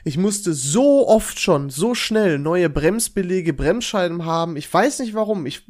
ich 0.04 0.18
musste 0.18 0.54
so 0.54 1.08
oft 1.08 1.40
schon, 1.40 1.70
so 1.70 1.96
schnell 1.96 2.40
neue 2.40 2.70
Bremsbelege, 2.70 3.54
Bremsscheiben 3.54 4.26
haben. 4.26 4.56
Ich 4.56 4.72
weiß 4.72 5.00
nicht 5.00 5.14
warum. 5.14 5.46
Ich, 5.46 5.66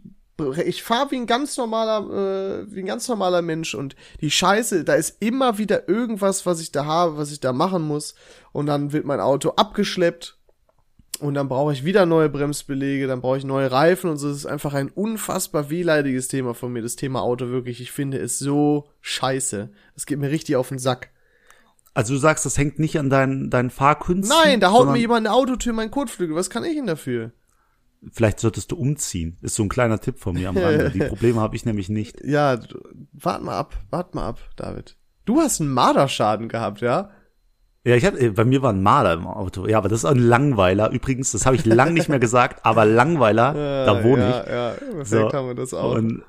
ich 0.65 0.83
fahre 0.83 1.11
wie 1.11 1.17
ein 1.17 1.27
ganz 1.27 1.57
normaler, 1.57 2.63
äh, 2.63 2.73
wie 2.73 2.79
ein 2.79 2.85
ganz 2.85 3.07
normaler 3.07 3.41
Mensch 3.41 3.75
und 3.75 3.95
die 4.21 4.31
Scheiße, 4.31 4.83
da 4.83 4.93
ist 4.93 5.21
immer 5.21 5.57
wieder 5.57 5.89
irgendwas, 5.89 6.45
was 6.45 6.61
ich 6.61 6.71
da 6.71 6.85
habe, 6.85 7.17
was 7.17 7.31
ich 7.31 7.39
da 7.39 7.53
machen 7.53 7.83
muss. 7.83 8.15
Und 8.51 8.67
dann 8.67 8.93
wird 8.93 9.05
mein 9.05 9.19
Auto 9.19 9.49
abgeschleppt 9.51 10.39
und 11.19 11.33
dann 11.33 11.49
brauche 11.49 11.73
ich 11.73 11.83
wieder 11.83 12.05
neue 12.05 12.29
Bremsbelege, 12.29 13.05
dann 13.07 13.21
brauche 13.21 13.37
ich 13.37 13.43
neue 13.43 13.71
Reifen 13.71 14.09
und 14.09 14.17
so. 14.17 14.29
Das 14.29 14.37
ist 14.37 14.45
einfach 14.45 14.73
ein 14.73 14.89
unfassbar 14.89 15.69
wehleidiges 15.69 16.29
Thema 16.29 16.53
von 16.53 16.71
mir, 16.71 16.81
das 16.81 16.95
Thema 16.95 17.21
Auto 17.21 17.49
wirklich. 17.49 17.81
Ich 17.81 17.91
finde 17.91 18.17
es 18.19 18.39
so 18.39 18.89
scheiße. 19.01 19.69
Das 19.95 20.05
geht 20.05 20.19
mir 20.19 20.31
richtig 20.31 20.55
auf 20.55 20.69
den 20.69 20.79
Sack. 20.79 21.09
Also 21.99 22.13
du 22.13 22.19
sagst, 22.21 22.45
das 22.45 22.57
hängt 22.57 22.79
nicht 22.79 22.97
an 22.97 23.09
deinen, 23.09 23.49
deinen 23.49 23.69
Fahrkünsten? 23.69 24.33
Nein, 24.45 24.62
da 24.62 24.71
haut 24.71 24.88
mir 24.88 24.97
jemand 24.97 25.27
eine 25.27 25.35
Autotür 25.35 25.71
in 25.71 25.75
meinen 25.75 25.91
Kotflügel. 25.91 26.33
Was 26.33 26.49
kann 26.49 26.63
ich 26.63 26.75
denn 26.75 26.88
dafür? 26.88 27.33
Vielleicht 28.13 28.39
solltest 28.39 28.71
du 28.71 28.77
umziehen. 28.77 29.38
Ist 29.41 29.55
so 29.55 29.63
ein 29.63 29.67
kleiner 29.67 29.99
Tipp 29.99 30.17
von 30.17 30.35
mir 30.35 30.47
am 30.47 30.55
Rande. 30.55 30.91
Die 30.93 30.99
Probleme 30.99 31.41
habe 31.41 31.57
ich 31.57 31.65
nämlich 31.65 31.89
nicht. 31.89 32.23
Ja, 32.23 32.57
wart 33.12 33.43
mal 33.43 33.57
ab, 33.57 33.75
wart 33.89 34.15
mal 34.15 34.29
ab, 34.29 34.39
David. 34.55 34.95
Du 35.25 35.41
hast 35.41 35.59
einen 35.59 35.73
Marderschaden 35.73 36.47
gehabt, 36.47 36.79
ja? 36.79 37.09
Ja, 37.83 37.95
ich 37.95 38.05
hatte, 38.05 38.31
bei 38.31 38.45
mir 38.45 38.62
war 38.62 38.71
ein 38.71 38.81
Maler 38.81 39.12
im 39.12 39.27
Auto. 39.27 39.67
Ja, 39.67 39.79
aber 39.79 39.89
das 39.89 39.99
ist 39.99 40.05
ein 40.05 40.19
Langweiler. 40.19 40.91
Übrigens, 40.91 41.33
das 41.33 41.45
habe 41.45 41.57
ich 41.57 41.65
lang 41.65 41.93
nicht 41.93 42.07
mehr 42.07 42.19
gesagt, 42.19 42.65
aber 42.65 42.85
Langweiler, 42.85 43.53
da 43.85 44.05
wohne 44.05 44.21
ja, 44.21 44.29
ich. 44.29 44.47
Ja, 44.47 44.69
perfekt 44.71 45.07
So. 45.09 45.33
haben 45.33 45.47
wir 45.47 45.55
das 45.55 45.73
auch. 45.73 45.95
Und 45.95 46.23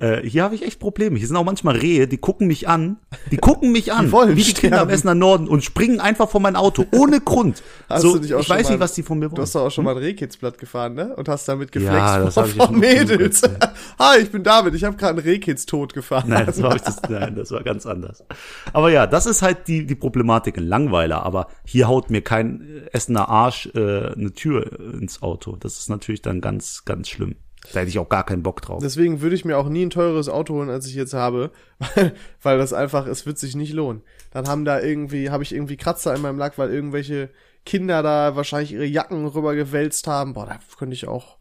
äh, 0.00 0.26
hier 0.26 0.42
habe 0.42 0.54
ich 0.54 0.62
echt 0.64 0.80
Probleme. 0.80 1.16
Hier 1.18 1.26
sind 1.28 1.36
auch 1.36 1.44
manchmal 1.44 1.76
Rehe, 1.76 2.08
die 2.08 2.16
gucken 2.18 2.46
mich 2.46 2.68
an. 2.68 2.96
Die 3.30 3.36
gucken 3.36 3.70
mich 3.70 3.92
an, 3.92 4.06
Die 4.06 4.12
wollen 4.12 4.34
wie 4.36 4.42
die 4.42 4.52
Kinder 4.54 4.78
am 4.78 4.88
sterben. 4.88 4.90
Essener 4.90 5.14
Norden 5.14 5.46
und 5.48 5.62
springen 5.62 6.00
einfach 6.00 6.28
vor 6.30 6.40
mein 6.40 6.56
Auto, 6.56 6.84
ohne 6.92 7.20
Grund. 7.20 7.62
Hast 7.88 8.02
so, 8.02 8.14
du 8.14 8.20
dich 8.20 8.34
auch 8.34 8.40
ich 8.40 8.46
schon 8.46 8.56
weiß 8.56 8.64
mal- 8.64 8.70
nicht, 8.72 8.80
was 8.80 8.94
die 8.94 9.02
von 9.02 9.18
mir 9.18 9.26
Du 9.26 9.32
wollen. 9.32 9.42
hast 9.42 9.54
doch 9.54 9.66
auch 9.66 9.70
schon 9.70 9.84
mal 9.84 9.92
ein 9.92 9.98
Rehkitzblatt 10.02 10.58
gefahren, 10.58 10.94
ne? 10.94 11.14
Und 11.14 11.28
hast 11.28 11.46
damit 11.48 11.70
geflext 11.72 11.96
Ja, 11.96 12.18
das 12.24 12.34
vor, 12.34 12.46
vor 12.46 12.72
Mädels. 12.72 13.42
Hi, 13.98 14.18
ich 14.22 14.30
bin 14.30 14.42
David, 14.42 14.74
ich 14.74 14.84
habe 14.84 14.96
gerade 14.96 15.18
einen 15.18 15.28
Rehkitz 15.28 15.66
tot 15.66 15.92
gefahren. 15.94 16.24
Nein, 16.28 16.46
das 16.46 16.62
war, 16.62 16.74
ich 16.76 16.82
das, 16.82 17.00
nein, 17.08 17.34
das 17.36 17.50
war 17.50 17.62
ganz 17.62 17.86
anders. 17.86 18.24
Aber 18.72 18.90
ja, 18.90 19.06
das 19.06 19.26
ist 19.26 19.42
halt 19.42 19.68
die, 19.68 19.86
die 19.86 19.94
Problematik 19.94 20.56
in 20.56 20.66
Langweiler. 20.66 21.22
Aber 21.24 21.48
hier 21.64 21.88
haut 21.88 22.10
mir 22.10 22.22
kein 22.22 22.66
Essener 22.92 23.28
Arsch 23.28 23.66
äh, 23.74 23.78
eine 24.12 24.32
Tür 24.32 24.80
ins 24.94 25.22
Auto. 25.22 25.56
Das 25.56 25.78
ist 25.78 25.90
natürlich 25.90 26.22
dann 26.22 26.40
ganz, 26.40 26.84
ganz 26.84 27.08
schlimm. 27.08 27.36
Da 27.72 27.80
hätte 27.80 27.90
ich 27.90 27.98
auch 27.98 28.08
gar 28.08 28.24
keinen 28.24 28.42
Bock 28.42 28.62
drauf. 28.62 28.80
Deswegen 28.82 29.20
würde 29.20 29.34
ich 29.34 29.44
mir 29.44 29.58
auch 29.58 29.68
nie 29.68 29.84
ein 29.84 29.90
teures 29.90 30.28
Auto 30.28 30.54
holen, 30.54 30.70
als 30.70 30.86
ich 30.86 30.94
jetzt 30.94 31.14
habe, 31.14 31.50
weil, 31.94 32.14
weil 32.42 32.58
das 32.58 32.72
einfach, 32.72 33.06
es 33.06 33.26
wird 33.26 33.38
sich 33.38 33.54
nicht 33.54 33.72
lohnen. 33.72 34.02
Dann 34.30 34.48
haben 34.48 34.64
da 34.64 34.80
irgendwie, 34.80 35.30
habe 35.30 35.42
ich 35.42 35.54
irgendwie 35.54 35.76
Kratzer 35.76 36.14
in 36.14 36.22
meinem 36.22 36.38
Lack, 36.38 36.58
weil 36.58 36.70
irgendwelche 36.70 37.30
Kinder 37.66 38.02
da 38.02 38.36
wahrscheinlich 38.36 38.72
ihre 38.72 38.86
Jacken 38.86 39.26
rübergewälzt 39.26 40.06
haben. 40.06 40.32
Boah, 40.32 40.46
da 40.46 40.58
könnte 40.78 40.94
ich 40.94 41.06
auch, 41.06 41.36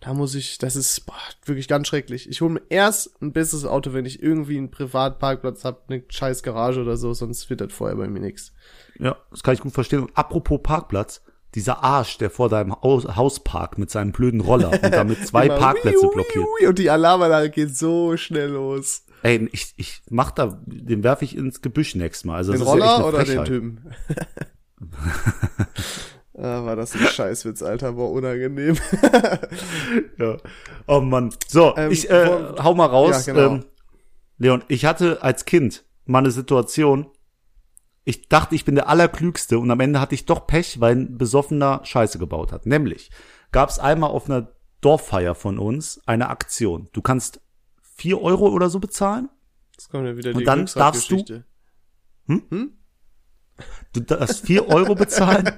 da 0.00 0.12
muss 0.12 0.34
ich, 0.34 0.58
das 0.58 0.74
ist 0.74 1.06
boah, 1.06 1.14
wirklich 1.44 1.68
ganz 1.68 1.86
schrecklich. 1.86 2.28
Ich 2.28 2.40
hole 2.40 2.54
mir 2.54 2.62
erst 2.68 3.22
ein 3.22 3.32
besseres 3.32 3.64
Auto, 3.64 3.92
wenn 3.92 4.06
ich 4.06 4.22
irgendwie 4.22 4.58
einen 4.58 4.70
Privatparkplatz 4.70 5.64
habe, 5.64 5.82
eine 5.88 6.02
scheiß 6.08 6.42
Garage 6.42 6.80
oder 6.80 6.96
so, 6.96 7.12
sonst 7.14 7.48
wird 7.48 7.60
das 7.60 7.72
vorher 7.72 7.96
bei 7.96 8.08
mir 8.08 8.20
nix. 8.20 8.52
Ja, 8.98 9.16
das 9.30 9.42
kann 9.42 9.54
ich 9.54 9.60
gut 9.60 9.72
verstehen. 9.72 10.00
Und 10.00 10.16
apropos 10.16 10.60
Parkplatz, 10.62 11.22
dieser 11.54 11.82
Arsch, 11.82 12.18
der 12.18 12.30
vor 12.30 12.48
deinem 12.48 12.74
Haus, 12.82 13.40
parkt 13.40 13.78
mit 13.78 13.90
seinem 13.90 14.12
blöden 14.12 14.40
Roller 14.40 14.70
und 14.70 14.94
damit 14.94 15.26
zwei 15.26 15.46
Immer 15.46 15.58
Parkplätze 15.58 16.08
blockiert. 16.08 16.46
Und 16.66 16.78
die 16.78 16.90
Alarmanlage 16.90 17.50
geht 17.50 17.76
so 17.76 18.16
schnell 18.16 18.50
los. 18.50 19.04
Ey, 19.22 19.48
ich, 19.52 19.74
ich 19.76 20.02
mach 20.08 20.30
da, 20.30 20.60
den 20.66 21.02
werfe 21.04 21.24
ich 21.24 21.36
ins 21.36 21.60
Gebüsch 21.60 21.94
nächstes 21.94 22.24
Mal. 22.24 22.36
Also 22.36 22.52
Den 22.52 22.62
ja 22.62 22.66
Roller 22.66 22.96
eine 22.96 23.04
oder 23.04 23.24
den. 23.24 23.44
Typen? 23.44 23.94
ah, 26.38 26.64
war 26.64 26.76
das 26.76 26.94
ein 26.94 27.00
Scheißwitz, 27.00 27.62
Alter, 27.62 27.96
war 27.96 28.10
unangenehm. 28.10 28.76
Ja. 30.18 30.36
Oh 30.86 31.00
Mann. 31.00 31.34
So, 31.48 31.74
Ähm, 31.76 31.90
ich 31.90 32.08
äh, 32.10 32.28
hau 32.62 32.74
mal 32.74 32.86
raus. 32.86 33.26
Ja, 33.26 33.32
genau. 33.32 33.54
ähm, 33.54 33.64
Leon, 34.38 34.64
ich 34.68 34.84
hatte 34.84 35.22
als 35.22 35.44
Kind 35.44 35.84
mal 36.06 36.20
eine 36.20 36.30
Situation, 36.30 37.06
ich 38.10 38.28
dachte, 38.28 38.54
ich 38.54 38.64
bin 38.64 38.74
der 38.74 38.88
Allerklügste 38.88 39.58
und 39.58 39.70
am 39.70 39.80
Ende 39.80 40.00
hatte 40.00 40.14
ich 40.14 40.26
doch 40.26 40.46
Pech, 40.46 40.80
weil 40.80 40.96
ein 40.96 41.16
Besoffener 41.18 41.80
Scheiße 41.84 42.18
gebaut 42.18 42.52
hat. 42.52 42.66
Nämlich 42.66 43.10
gab 43.52 43.68
es 43.70 43.78
einmal 43.78 44.10
auf 44.10 44.28
einer 44.28 44.52
Dorffeier 44.80 45.34
von 45.34 45.58
uns 45.58 46.00
eine 46.06 46.28
Aktion. 46.28 46.88
Du 46.92 47.02
kannst 47.02 47.40
vier 47.82 48.20
Euro 48.20 48.48
oder 48.48 48.68
so 48.70 48.80
bezahlen. 48.80 49.28
Jetzt 49.76 49.90
kommt 49.90 50.06
ja 50.06 50.16
wieder 50.16 50.30
Und 50.32 50.40
die 50.40 50.44
dann 50.44 50.66
darfst 50.66 51.10
du- 51.10 51.16
Glücksrad-Geschichte. 51.16 51.44
Du 53.92 54.00
darfst 54.00 54.46
vier 54.46 54.68
Euro 54.68 54.94
bezahlen. 54.94 55.50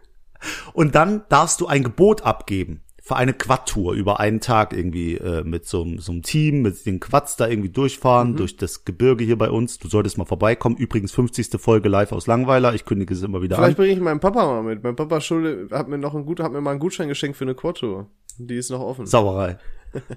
Und 0.72 0.94
dann 0.94 1.24
darfst 1.28 1.60
du 1.60 1.66
ein 1.66 1.82
Gebot 1.84 2.22
abgeben 2.22 2.82
für 3.10 3.16
eine 3.16 3.32
Quad-Tour 3.34 3.94
über 3.94 4.20
einen 4.20 4.40
Tag 4.40 4.72
irgendwie 4.72 5.16
äh, 5.16 5.42
mit 5.42 5.66
so, 5.66 5.82
einem- 5.82 5.98
so 5.98 6.12
einem 6.12 6.22
Team, 6.22 6.62
mit 6.62 6.86
den 6.86 7.00
Quads 7.00 7.34
da 7.36 7.48
irgendwie 7.48 7.68
Mhm. 7.70 7.72
durchfahren, 7.74 8.36
durch 8.36 8.56
das 8.56 8.84
Gebirge 8.84 9.24
hier 9.24 9.36
bei 9.36 9.50
uns. 9.50 9.78
Du 9.78 9.88
solltest 9.88 10.16
mal 10.16 10.26
vorbeikommen. 10.26 10.76
Übrigens 10.76 11.10
50. 11.10 11.58
Folge 11.60 11.88
live 11.88 12.12
aus 12.12 12.28
Langweiler. 12.28 12.72
Ich 12.74 12.84
kündige 12.84 13.12
es 13.12 13.22
immer 13.22 13.42
wieder 13.42 13.56
Vielleicht 13.56 13.70
an. 13.78 13.82
bringe 13.82 13.92
ich 13.94 14.00
meinen 14.00 14.20
Papa 14.20 14.46
mal 14.46 14.62
mit. 14.62 14.84
Mein 14.84 14.94
Papa 14.94 15.20
Schulde 15.20 15.68
hat 15.76 15.88
mir 15.88 15.98
noch 15.98 16.14
ein 16.14 16.24
gut, 16.24 16.38
hat 16.38 16.52
mir 16.52 16.60
mal 16.60 16.70
einen 16.70 16.78
Gutschein 16.80 17.08
geschenkt 17.08 17.36
für 17.36 17.44
eine 17.44 17.54
Quad-Tour. 17.56 18.06
Die 18.38 18.54
ist 18.54 18.70
noch 18.70 18.80
offen. 18.80 19.06
Sauerei. 19.06 19.58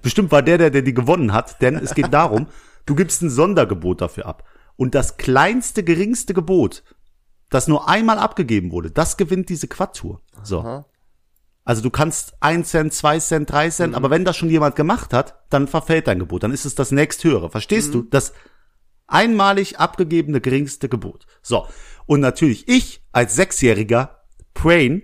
Bestimmt 0.03 0.31
war 0.31 0.43
der, 0.43 0.59
der, 0.59 0.69
der 0.69 0.83
die 0.83 0.93
gewonnen 0.93 1.33
hat, 1.33 1.61
denn 1.63 1.75
es 1.75 1.95
geht 1.95 2.13
darum, 2.13 2.45
du 2.85 2.93
gibst 2.93 3.23
ein 3.23 3.31
Sondergebot 3.31 4.01
dafür 4.01 4.27
ab. 4.27 4.43
Und 4.75 4.93
das 4.93 5.17
kleinste, 5.17 5.83
geringste 5.83 6.33
Gebot, 6.35 6.83
das 7.49 7.67
nur 7.67 7.89
einmal 7.89 8.19
abgegeben 8.19 8.71
wurde, 8.71 8.91
das 8.91 9.17
gewinnt 9.17 9.49
diese 9.49 9.67
Quad-Tour. 9.67 10.21
So. 10.43 10.59
Aha. 10.59 10.85
Also 11.65 11.81
du 11.81 11.89
kannst 11.89 12.33
ein 12.41 12.65
Cent, 12.65 12.93
zwei 12.93 13.19
Cent, 13.19 13.49
drei 13.49 13.69
Cent, 13.69 13.91
Mhm. 13.91 13.95
aber 13.95 14.09
wenn 14.09 14.25
das 14.25 14.35
schon 14.35 14.49
jemand 14.49 14.75
gemacht 14.75 15.13
hat, 15.13 15.39
dann 15.49 15.67
verfällt 15.67 16.07
dein 16.07 16.19
Gebot. 16.19 16.43
Dann 16.43 16.51
ist 16.51 16.65
es 16.65 16.75
das 16.75 16.91
nächsthöhere. 16.91 17.49
Verstehst 17.49 17.89
Mhm. 17.89 17.91
du? 17.93 18.01
Das 18.03 18.33
einmalig 19.07 19.79
abgegebene 19.79 20.41
geringste 20.41 20.89
Gebot. 20.89 21.25
So. 21.41 21.67
Und 22.05 22.19
natürlich 22.19 22.67
ich 22.67 23.01
als 23.11 23.35
Sechsjähriger, 23.35 24.23
Brain, 24.53 25.03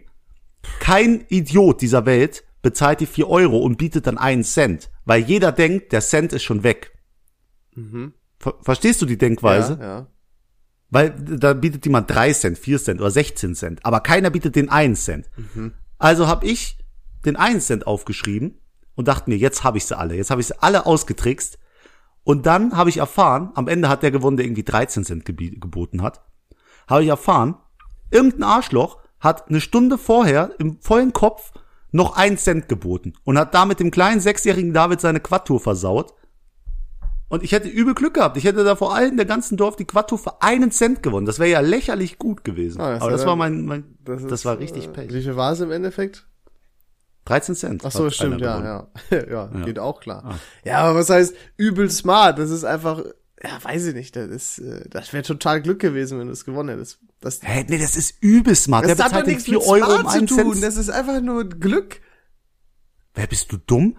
kein 0.80 1.26
Idiot 1.30 1.82
dieser 1.82 2.06
Welt 2.06 2.44
bezahlt 2.62 3.00
die 3.00 3.06
vier 3.06 3.30
Euro 3.30 3.60
und 3.60 3.78
bietet 3.78 4.06
dann 4.08 4.18
einen 4.18 4.44
Cent, 4.44 4.90
weil 5.06 5.22
jeder 5.22 5.52
denkt, 5.54 5.94
der 5.94 6.02
Cent 6.02 6.34
ist 6.34 6.44
schon 6.44 6.64
weg. 6.64 6.92
Ver 8.38 8.56
verstehst 8.62 9.02
du 9.02 9.06
die 9.06 9.18
Denkweise? 9.18 9.78
Ja, 9.80 9.88
ja. 9.88 10.08
Weil 10.90 11.12
da 11.12 11.54
bietet 11.54 11.86
jemand 11.86 12.10
3 12.10 12.34
Cent, 12.34 12.58
4 12.58 12.80
Cent 12.80 13.00
oder 13.00 13.12
16 13.12 13.56
Cent, 13.56 13.86
aber 13.86 14.00
keiner 14.02 14.30
bietet 14.32 14.56
den 14.56 14.70
1 14.70 15.06
Cent. 15.06 15.30
Also 16.00 16.28
habe 16.28 16.48
ich 16.48 16.78
den 17.26 17.36
1 17.36 17.68
Cent 17.68 17.86
aufgeschrieben 17.86 18.58
und 18.96 19.08
dachte 19.08 19.30
mir, 19.30 19.38
jetzt 19.38 19.64
habe 19.64 19.78
ich 19.78 19.86
sie 19.86 19.98
alle. 19.98 20.16
Jetzt 20.16 20.32
habe 20.32 20.42
ich 20.42 20.48
sie 20.48 20.62
alle 20.62 20.86
ausgetrickst. 20.86 21.60
Und 22.24 22.46
dann 22.46 22.76
habe 22.76 22.90
ich 22.90 22.98
erfahren, 22.98 23.52
am 23.56 23.68
Ende 23.68 23.90
hat 23.90 24.04
der 24.04 24.12
gewonnen, 24.12 24.38
der 24.38 24.46
irgendwie 24.46 24.64
13 24.64 25.04
Cent 25.04 25.26
geboten 25.26 26.02
hat. 26.02 26.22
Habe 26.88 27.04
ich 27.04 27.10
erfahren, 27.10 27.56
irgendein 28.12 28.44
Arschloch 28.44 28.98
hat 29.20 29.50
eine 29.50 29.62
Stunde 29.62 29.98
vorher 29.98 30.52
im 30.60 30.80
vollen 30.82 31.14
Kopf 31.14 31.52
noch 31.92 32.16
1 32.16 32.44
Cent 32.44 32.70
geboten 32.70 33.14
und 33.24 33.38
hat 33.38 33.54
damit 33.54 33.80
dem 33.80 33.92
kleinen 33.92 34.22
sechsjährigen 34.22 34.74
David 34.74 35.02
seine 35.02 35.20
Quad-Tour 35.20 35.60
versaut. 35.60 36.14
Und 37.30 37.44
ich 37.44 37.52
hätte 37.52 37.68
übel 37.68 37.94
Glück 37.94 38.16
gehabt. 38.16 38.38
Ich 38.38 38.44
hätte 38.44 38.64
da 38.64 38.76
vor 38.76 38.96
allem 38.96 39.16
der 39.16 39.28
ganzen 39.28 39.56
Dorf 39.56 39.76
die 39.76 39.86
Quad-Tour 39.86 40.18
für 40.18 40.42
einen 40.42 40.72
Cent 40.72 41.04
gewonnen. 41.04 41.28
Das 41.28 41.38
wäre 41.38 41.50
ja 41.50 41.60
lächerlich 41.60 42.18
gut 42.18 42.44
gewesen. 42.44 42.82
Ah, 42.82 42.94
das 42.94 43.02
Aber 43.02 43.12
war 43.12 43.18
das 43.18 43.26
war 43.28 43.36
mein, 43.36 43.66
mein 43.66 43.98
das, 44.04 44.24
ist, 44.24 44.46
war 44.46 44.58
richtig 44.58 44.86
äh, 44.86 44.90
Pech. 44.90 45.14
Wie 45.14 45.22
viel 45.22 45.36
war 45.36 45.54
es 45.54 45.60
im 45.60 45.72
Endeffekt? 45.72 46.28
13 47.26 47.56
Cent. 47.56 47.86
Ach 47.86 47.92
so, 47.92 48.10
stimmt, 48.10 48.42
ja, 48.42 48.58
gewonnen. 48.58 48.88
ja, 49.32 49.50
ja. 49.54 49.66
geht 49.66 49.78
auch 49.78 50.00
klar. 50.00 50.24
Ah. 50.26 50.36
Ja, 50.64 50.80
aber 50.80 51.00
was 51.00 51.12
heißt 51.12 51.36
übel 51.58 51.92
smart? 51.92 52.40
Das 52.40 52.50
ist 52.50 52.64
einfach, 52.64 53.04
ja, 53.44 53.64
weiß 53.64 53.86
ich 53.86 53.94
nicht. 53.94 54.16
Das 54.16 54.28
ist, 54.28 54.60
äh, 54.60 54.90
das 54.90 55.14
wäre 55.14 55.24
total 55.24 55.62
Glück 55.62 55.80
gewesen, 55.80 56.20
wenn 56.20 56.28
du 56.28 56.34
es 56.34 56.46
gewonnen 56.46 56.70
hättest. 56.70 57.00
Das, 57.20 57.42
Hä, 57.44 57.64
nee, 57.70 57.78
das 57.78 57.96
ist 57.96 58.16
übel 58.22 58.56
smart. 58.56 58.86
das 58.86 58.98
Der 58.98 59.06
hat 59.06 59.14
doch 59.14 59.26
nichts 59.26 59.44
4 59.44 59.60
mit 59.60 59.68
Euro 59.68 59.96
um 59.96 60.02
smart 60.02 60.16
zu 60.16 60.26
tun. 60.26 60.54
Cent. 60.54 60.64
Das 60.64 60.78
ist 60.78 60.90
einfach 60.90 61.22
nur 61.22 61.48
Glück. 61.48 62.02
Wer 63.14 63.28
bist 63.28 63.52
du 63.52 63.58
dumm? 63.58 63.98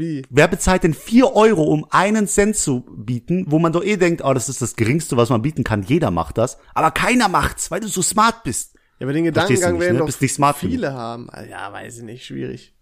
Wie? 0.00 0.22
Wer 0.30 0.48
bezahlt 0.48 0.82
denn 0.82 0.94
4 0.94 1.34
Euro, 1.36 1.62
um 1.64 1.86
einen 1.90 2.26
Cent 2.26 2.56
zu 2.56 2.80
bieten, 2.96 3.44
wo 3.48 3.58
man 3.58 3.72
doch 3.72 3.84
eh 3.84 3.96
denkt, 3.96 4.22
oh, 4.24 4.32
das 4.32 4.48
ist 4.48 4.62
das 4.62 4.74
Geringste, 4.74 5.16
was 5.16 5.28
man 5.28 5.42
bieten 5.42 5.62
kann. 5.62 5.82
Jeder 5.82 6.10
macht 6.10 6.38
das. 6.38 6.58
Aber 6.74 6.90
keiner 6.90 7.28
macht's, 7.28 7.70
weil 7.70 7.80
du 7.80 7.88
so 7.88 8.00
smart 8.02 8.42
bist. 8.42 8.74
Ja, 8.98 9.06
aber 9.06 9.12
den 9.12 9.24
Gedankengang 9.24 9.74
nicht, 9.74 9.80
werden 9.82 9.92
ne? 9.94 9.98
doch 10.00 10.06
Bist 10.06 10.22
nicht 10.22 10.34
smart 10.34 10.56
viele 10.56 10.92
haben. 10.94 11.28
Ah, 11.30 11.44
Ja, 11.44 11.72
weiß 11.72 11.98
ich 11.98 12.02
nicht, 12.04 12.24
schwierig. 12.24 12.74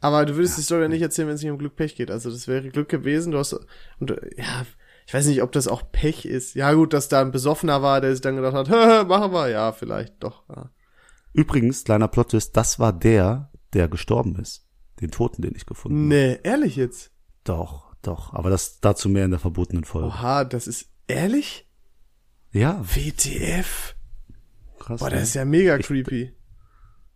Aber 0.00 0.26
du 0.26 0.34
würdest 0.36 0.58
die 0.58 0.62
Story 0.62 0.82
ja 0.82 0.88
nicht 0.88 1.02
erzählen, 1.02 1.28
wenn 1.28 1.34
es 1.34 1.42
nicht 1.42 1.50
um 1.50 1.58
Glück 1.58 1.76
Pech 1.76 1.94
geht. 1.96 2.10
Also 2.10 2.30
das 2.30 2.48
wäre 2.48 2.68
Glück 2.68 2.88
gewesen. 2.88 3.32
Du 3.32 3.38
hast 3.38 3.54
und 4.00 4.10
ja, 4.36 4.66
ich 5.06 5.14
weiß 5.14 5.26
nicht, 5.26 5.42
ob 5.42 5.52
das 5.52 5.68
auch 5.68 5.90
Pech 5.92 6.24
ist. 6.26 6.54
Ja 6.54 6.72
gut, 6.74 6.92
dass 6.92 7.08
da 7.08 7.20
ein 7.20 7.32
Besoffener 7.32 7.82
war, 7.82 8.00
der 8.00 8.12
sich 8.12 8.20
dann 8.20 8.36
gedacht 8.36 8.54
hat, 8.54 8.68
"Hä, 8.70 9.04
machen 9.04 9.32
wir, 9.32 9.48
ja 9.48 9.72
vielleicht 9.72 10.22
doch. 10.22 10.44
Ja. 10.48 10.70
Übrigens, 11.32 11.84
kleiner 11.84 12.08
Plot 12.08 12.34
ist, 12.34 12.56
das 12.56 12.78
war 12.78 12.92
der, 12.92 13.50
der 13.72 13.88
gestorben 13.88 14.36
ist. 14.36 14.63
Den 15.04 15.10
Toten, 15.10 15.42
den 15.42 15.54
ich 15.54 15.66
gefunden 15.66 15.98
habe. 15.98 16.08
Nee, 16.08 16.38
ehrlich 16.42 16.76
jetzt. 16.76 17.10
Doch, 17.44 17.94
doch. 18.02 18.32
Aber 18.32 18.48
das 18.48 18.80
dazu 18.80 19.08
mehr 19.10 19.26
in 19.26 19.30
der 19.32 19.40
verbotenen 19.40 19.84
Folge. 19.84 20.08
Oha, 20.08 20.44
das 20.44 20.66
ist 20.66 20.88
ehrlich? 21.08 21.68
Ja, 22.52 22.80
WTF? 22.82 23.94
krass. 24.78 25.00
Boah, 25.00 25.10
ne? 25.10 25.16
das 25.16 25.24
ist 25.28 25.34
ja 25.34 25.44
mega 25.44 25.76
creepy. 25.78 26.32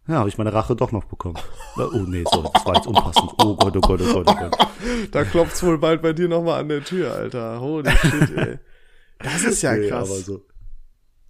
Ja, 0.07 0.14
habe 0.16 0.29
ich 0.29 0.38
meine 0.38 0.53
Rache 0.53 0.74
doch 0.74 0.90
noch 0.92 1.05
bekommen. 1.05 1.37
Oh 1.77 1.98
nee, 2.07 2.24
sorry, 2.31 2.48
das 2.55 2.64
war 2.66 2.74
jetzt 2.77 2.87
unpassend. 2.87 3.31
Oh 3.42 3.55
Gott, 3.57 3.77
oh 3.77 3.81
Gott, 3.81 4.01
oh 4.03 4.12
Gott, 4.14 4.27
oh 4.29 4.35
Gott. 4.35 4.68
Da 5.12 5.24
klopft's 5.24 5.62
wohl 5.62 5.77
bald 5.79 6.01
bei 6.03 6.12
dir 6.14 6.29
nochmal 6.29 6.61
an 6.61 6.68
der 6.68 6.83
Tür, 6.83 7.12
Alter. 7.14 7.61
Holy 7.61 7.90
shit, 7.90 8.37
ey. 8.37 8.59
Das 9.18 9.42
ist 9.44 9.62
ja 9.62 9.74
Nee, 9.74 9.88
krass. 9.88 10.09
aber 10.11 10.18
so. 10.20 10.42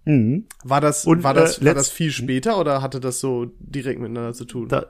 Mhm. 0.05 0.47
War 0.63 0.79
das, 0.81 1.05
Und, 1.05 1.23
war 1.23 1.33
das, 1.33 1.59
äh, 1.61 1.65
war 1.65 1.73
das 1.73 1.89
viel 1.89 2.11
später 2.11 2.57
oder 2.59 2.81
hatte 2.81 2.99
das 2.99 3.19
so 3.19 3.47
direkt 3.59 3.99
miteinander 3.99 4.33
zu 4.33 4.45
tun? 4.45 4.67
Da, 4.69 4.85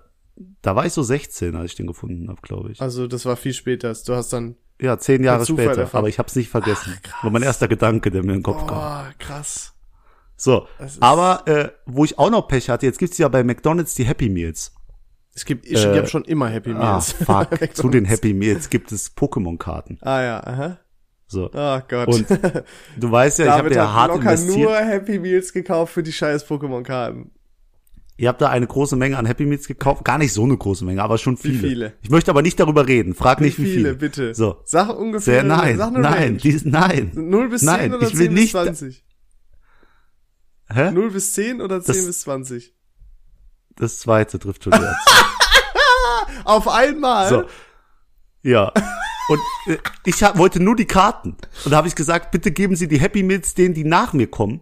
da 0.61 0.75
war 0.75 0.85
ich 0.85 0.93
so 0.93 1.03
16, 1.03 1.55
als 1.55 1.71
ich 1.71 1.75
den 1.77 1.87
gefunden 1.87 2.29
habe, 2.29 2.39
glaube 2.41 2.71
ich. 2.71 2.81
also 2.81 3.07
das 3.07 3.25
war 3.25 3.35
viel 3.35 3.53
später. 3.53 3.93
Du 4.05 4.13
hast 4.15 4.31
dann, 4.33 4.55
Ja, 4.81 4.97
zehn 4.97 5.23
Jahre 5.23 5.45
später, 5.45 5.81
erfahren. 5.81 5.99
aber 5.99 6.09
ich 6.09 6.17
habe 6.19 6.27
es 6.29 6.35
nicht 6.35 6.49
vergessen. 6.49 6.97
War 7.21 7.31
mein 7.31 7.43
erster 7.43 7.67
Gedanke, 7.67 8.11
der 8.11 8.23
mir 8.23 8.33
in 8.33 8.39
den 8.39 8.43
Kopf 8.43 8.65
kam. 8.67 8.77
oh, 9.07 9.13
krass. 9.19 9.73
So, 10.37 10.67
aber 11.01 11.47
äh, 11.47 11.69
wo 11.85 12.05
ich 12.05 12.17
auch 12.17 12.29
noch 12.29 12.47
Pech 12.47 12.69
hatte, 12.69 12.85
jetzt 12.85 12.97
gibt's 12.99 13.17
ja 13.17 13.27
bei 13.27 13.43
McDonald's 13.43 13.95
die 13.95 14.05
Happy 14.05 14.29
Meals. 14.29 14.73
Es 15.35 15.43
gibt, 15.45 15.65
ich 15.65 15.83
Äh, 15.83 15.97
habe 15.97 16.07
schon 16.07 16.23
immer 16.23 16.47
Happy 16.47 16.71
Ah, 16.71 16.93
Meals. 16.93 17.11
fuck. 17.25 17.51
McDonald's. 17.51 17.75
Zu 17.81 17.89
den 17.89 18.05
Happy 18.05 18.33
Meals 18.33 18.69
gibt 18.69 18.91
es 18.93 19.15
Pokémon-Karten. 19.15 19.97
Ah 20.01 20.21
ja, 20.21 20.39
aha. 20.45 20.77
So. 21.27 21.49
Oh 21.53 21.79
Gott. 21.87 22.07
Und 22.07 22.25
du 22.97 23.11
weißt 23.11 23.39
ja, 23.39 23.45
ich 23.45 23.51
habe 23.51 23.73
ja 23.73 23.91
hart 23.93 24.09
locker 24.15 24.31
investiert. 24.31 24.57
nur 24.59 24.75
Happy 24.77 25.19
Meals 25.19 25.51
gekauft 25.53 25.93
für 25.93 26.03
die 26.03 26.11
scheiß 26.13 26.47
Pokémon-Karten. 26.47 27.31
Ihr 28.19 28.27
habt 28.27 28.41
da 28.41 28.49
eine 28.49 28.67
große 28.67 28.97
Menge 28.97 29.17
an 29.17 29.25
Happy 29.25 29.45
Meals 29.45 29.65
gekauft. 29.65 30.03
Gar 30.03 30.17
nicht 30.17 30.33
so 30.33 30.43
eine 30.43 30.57
große 30.57 30.83
Menge, 30.83 31.01
aber 31.01 31.17
schon 31.17 31.37
viele. 31.37 31.59
viele? 31.59 31.93
Ich 32.01 32.09
möchte 32.09 32.29
aber 32.31 32.41
nicht 32.41 32.59
darüber 32.59 32.85
reden. 32.85 33.15
Frag 33.15 33.39
nicht, 33.39 33.57
Wie 33.57 33.63
wie 33.63 33.67
viele, 33.71 33.79
viele. 33.89 33.95
bitte? 33.95 34.35
So. 34.35 34.57
Sag 34.65 34.89
ungefähr. 34.89 35.35
Sehr, 35.35 35.43
nein, 35.43 35.77
sag 35.77 35.87
eine 35.87 35.99
nein, 35.99 36.37
dies, 36.37 36.65
nein. 36.65 37.11
0 37.15 37.47
bis 37.49 37.61
10 37.61 37.65
Nein, 37.67 37.93
oder 37.93 38.07
ich 38.07 38.17
will 38.17 38.25
10 38.25 38.33
nicht- 38.33 38.51
bis 38.53 38.61
20? 38.63 39.05
Hä? 40.71 40.91
0 40.91 41.11
bis 41.11 41.33
10 41.33 41.61
oder 41.61 41.81
10 41.81 41.95
Das- 41.95 42.05
bis 42.07 42.19
20? 42.21 42.73
Das 43.77 43.99
zweite 43.99 44.37
trifft 44.37 44.65
schon 44.65 44.73
jetzt. 44.73 44.83
Auf 46.43 46.67
einmal? 46.67 47.29
So. 47.29 47.43
Ja. 48.43 48.73
Und 49.29 49.39
äh, 49.67 49.77
ich 50.05 50.21
hab, 50.23 50.37
wollte 50.37 50.59
nur 50.59 50.75
die 50.75 50.85
Karten. 50.85 51.37
Und 51.63 51.71
da 51.71 51.77
habe 51.77 51.87
ich 51.87 51.95
gesagt, 51.95 52.31
bitte 52.31 52.51
geben 52.51 52.75
Sie 52.75 52.89
die 52.89 52.99
Happy 52.99 53.23
Meals 53.23 53.53
denen, 53.53 53.73
die 53.73 53.85
nach 53.85 54.11
mir 54.11 54.27
kommen. 54.27 54.59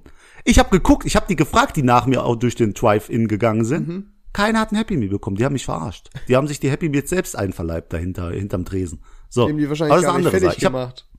Ich 0.47 0.59
habe 0.59 0.69
geguckt, 0.69 1.05
ich 1.05 1.17
habe 1.17 1.25
die 1.27 1.35
gefragt, 1.35 1.75
die 1.75 1.83
nach 1.83 2.05
mir 2.05 2.23
auch 2.23 2.37
durch 2.37 2.55
den 2.55 2.73
Drive-In 2.73 3.27
gegangen 3.27 3.65
sind. 3.65 3.87
Mhm. 3.87 4.11
Keiner 4.31 4.61
hat 4.61 4.71
ein 4.71 4.77
Happy 4.77 4.95
Meal 4.95 5.09
bekommen. 5.09 5.35
Die 5.35 5.43
haben 5.43 5.51
mich 5.51 5.65
verarscht. 5.65 6.09
Die 6.29 6.37
haben 6.37 6.47
sich 6.47 6.61
die 6.61 6.71
Happy 6.71 6.87
Meals 6.87 7.09
selbst 7.09 7.35
einverleibt 7.35 7.91
dahinter, 7.91 8.31
hinterm 8.31 8.63
Tresen. 8.63 9.03
So. 9.27 9.45
Dem 9.45 9.57
die 9.57 9.67
wahrscheinlich 9.67 9.97
ist 9.97 10.03
gar 10.03 10.13
eine 10.13 10.23
nicht 10.23 10.27
andere 10.27 10.39
fertig. 10.39 10.59
Ich 10.59 10.65
hab, 10.65 10.71
gemacht. 10.71 11.09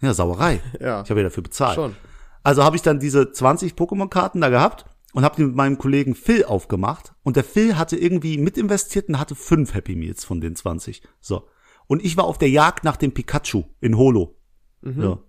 ja, 0.00 0.14
Sauerei. 0.14 0.60
Ja. 0.78 1.02
Ich 1.02 1.10
habe 1.10 1.18
ja 1.18 1.24
dafür 1.24 1.42
bezahlt. 1.42 1.74
Schon. 1.74 1.96
Also 2.44 2.62
habe 2.62 2.76
ich 2.76 2.82
dann 2.82 3.00
diese 3.00 3.32
20 3.32 3.72
Pokémon-Karten 3.72 4.40
da 4.40 4.50
gehabt 4.50 4.84
und 5.12 5.24
habe 5.24 5.34
die 5.34 5.42
mit 5.42 5.56
meinem 5.56 5.78
Kollegen 5.78 6.14
Phil 6.14 6.44
aufgemacht. 6.44 7.12
Und 7.24 7.34
der 7.34 7.44
Phil 7.44 7.76
hatte 7.76 7.96
irgendwie 7.96 8.38
mitinvestiert 8.38 9.08
und 9.08 9.18
hatte 9.18 9.34
fünf 9.34 9.74
Happy 9.74 9.96
Meals 9.96 10.24
von 10.24 10.40
den 10.40 10.54
20. 10.54 11.02
So. 11.20 11.48
Und 11.88 12.04
ich 12.04 12.16
war 12.16 12.24
auf 12.24 12.38
der 12.38 12.50
Jagd 12.50 12.84
nach 12.84 12.96
dem 12.96 13.12
Pikachu 13.12 13.64
in 13.80 13.96
Holo. 13.96 14.36
So. 14.80 15.24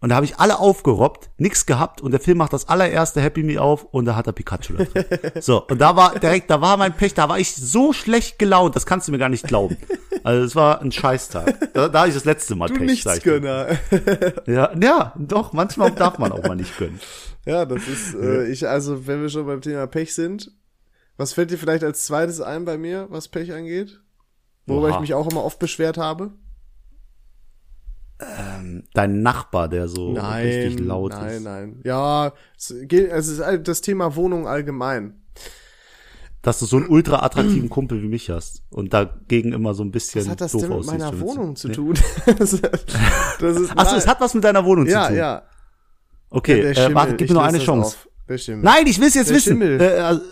Und 0.00 0.10
da 0.10 0.14
habe 0.14 0.26
ich 0.26 0.38
alle 0.38 0.60
aufgerobbt, 0.60 1.30
nix 1.38 1.66
gehabt 1.66 2.00
und 2.00 2.12
der 2.12 2.20
Phil 2.20 2.36
macht 2.36 2.52
das 2.52 2.68
allererste 2.68 3.20
Happy 3.20 3.42
Meal 3.42 3.58
auf 3.58 3.84
und 3.84 4.04
da 4.04 4.14
hat 4.14 4.28
er 4.28 4.32
Pikachu 4.32 4.74
da 4.74 4.84
drin. 4.84 5.04
So, 5.40 5.66
und 5.66 5.80
da 5.80 5.96
war 5.96 6.16
direkt, 6.16 6.50
da 6.50 6.60
war 6.60 6.76
mein 6.76 6.94
Pech, 6.94 7.14
da 7.14 7.28
war 7.28 7.40
ich 7.40 7.54
so 7.54 7.92
schlecht 7.92 8.38
gelaunt, 8.38 8.76
das 8.76 8.86
kannst 8.86 9.08
du 9.08 9.12
mir 9.12 9.18
gar 9.18 9.28
nicht 9.28 9.48
glauben. 9.48 9.76
Also 10.22 10.44
es 10.44 10.54
war 10.54 10.80
ein 10.80 10.92
Scheißtag. 10.92 11.72
Da, 11.74 11.88
da 11.88 11.98
habe 12.00 12.08
ich 12.08 12.14
das 12.14 12.24
letzte 12.24 12.54
Mal 12.54 12.68
Du 12.68 12.74
Pech. 12.74 12.86
Nichtsgönner. 12.86 13.78
Ja, 14.46 14.70
ja, 14.80 15.14
doch, 15.16 15.52
manchmal 15.52 15.90
darf 15.90 16.18
man 16.18 16.32
auch 16.32 16.42
mal 16.42 16.54
nicht 16.54 16.76
gönnen. 16.78 17.00
Ja, 17.44 17.64
das 17.64 17.88
ist, 17.88 18.14
äh, 18.14 18.46
ich, 18.46 18.68
also, 18.68 19.06
wenn 19.06 19.20
wir 19.20 19.28
schon 19.28 19.46
beim 19.46 19.60
Thema 19.60 19.86
Pech 19.86 20.14
sind, 20.14 20.52
was 21.16 21.32
fällt 21.32 21.50
dir 21.50 21.58
vielleicht 21.58 21.82
als 21.82 22.04
zweites 22.04 22.40
ein 22.40 22.64
bei 22.64 22.78
mir, 22.78 23.06
was 23.10 23.28
Pech 23.28 23.52
angeht? 23.52 24.00
Worüber 24.66 24.88
Oha. 24.88 24.94
ich 24.94 25.00
mich 25.00 25.14
auch 25.14 25.28
immer 25.30 25.44
oft 25.44 25.58
beschwert 25.58 25.98
habe? 25.98 26.32
Dein 28.94 29.22
Nachbar, 29.22 29.68
der 29.68 29.86
so 29.88 30.12
richtig 30.14 30.80
laut 30.80 31.12
nein, 31.12 31.28
ist. 31.36 31.42
nein. 31.44 31.80
Ja, 31.84 32.32
es 32.56 32.74
geht, 32.82 33.10
es 33.10 33.28
ist 33.28 33.42
das 33.68 33.80
Thema 33.80 34.16
Wohnung 34.16 34.46
allgemein. 34.48 35.22
Dass 36.42 36.58
du 36.60 36.66
so 36.66 36.76
einen 36.76 36.86
ultra 36.88 37.24
attraktiven 37.24 37.68
Kumpel 37.68 38.00
wie 38.02 38.08
mich 38.08 38.30
hast 38.30 38.62
und 38.70 38.92
dagegen 38.92 39.52
immer 39.52 39.74
so 39.74 39.82
ein 39.84 39.90
bisschen 39.90 40.22
Was 40.22 40.28
hat 40.30 40.40
das 40.40 40.52
denn 40.52 40.68
mit 40.68 40.86
meiner 40.86 41.20
Wohnung 41.20 41.56
zu 41.56 41.68
Nee. 41.68 41.74
tun? 41.74 41.94
ist, 42.38 42.62
das 42.62 43.56
ist 43.56 43.76
Achso, 43.76 43.96
es 43.96 44.06
hat 44.06 44.20
was 44.20 44.34
mit 44.34 44.44
deiner 44.44 44.64
Wohnung 44.64 44.86
ja, 44.86 45.02
zu 45.04 45.08
tun. 45.08 45.16
ja. 45.18 45.42
Okay, 46.30 46.60
Der 46.62 46.70
äh, 46.70 46.74
Schimmel, 46.74 46.94
warte, 46.94 47.16
gib 47.16 47.26
ich 47.28 47.32
mir 47.34 47.40
löse 47.42 47.48
eine 47.56 47.58
Chance. 47.64 47.96
Nein, 48.56 48.86
ich 48.86 49.00
will 49.00 49.08
es 49.08 49.14
jetzt 49.14 49.30
Der 49.30 49.36
wissen. 49.36 49.62
Äh, 49.62 49.84
also- 50.00 50.22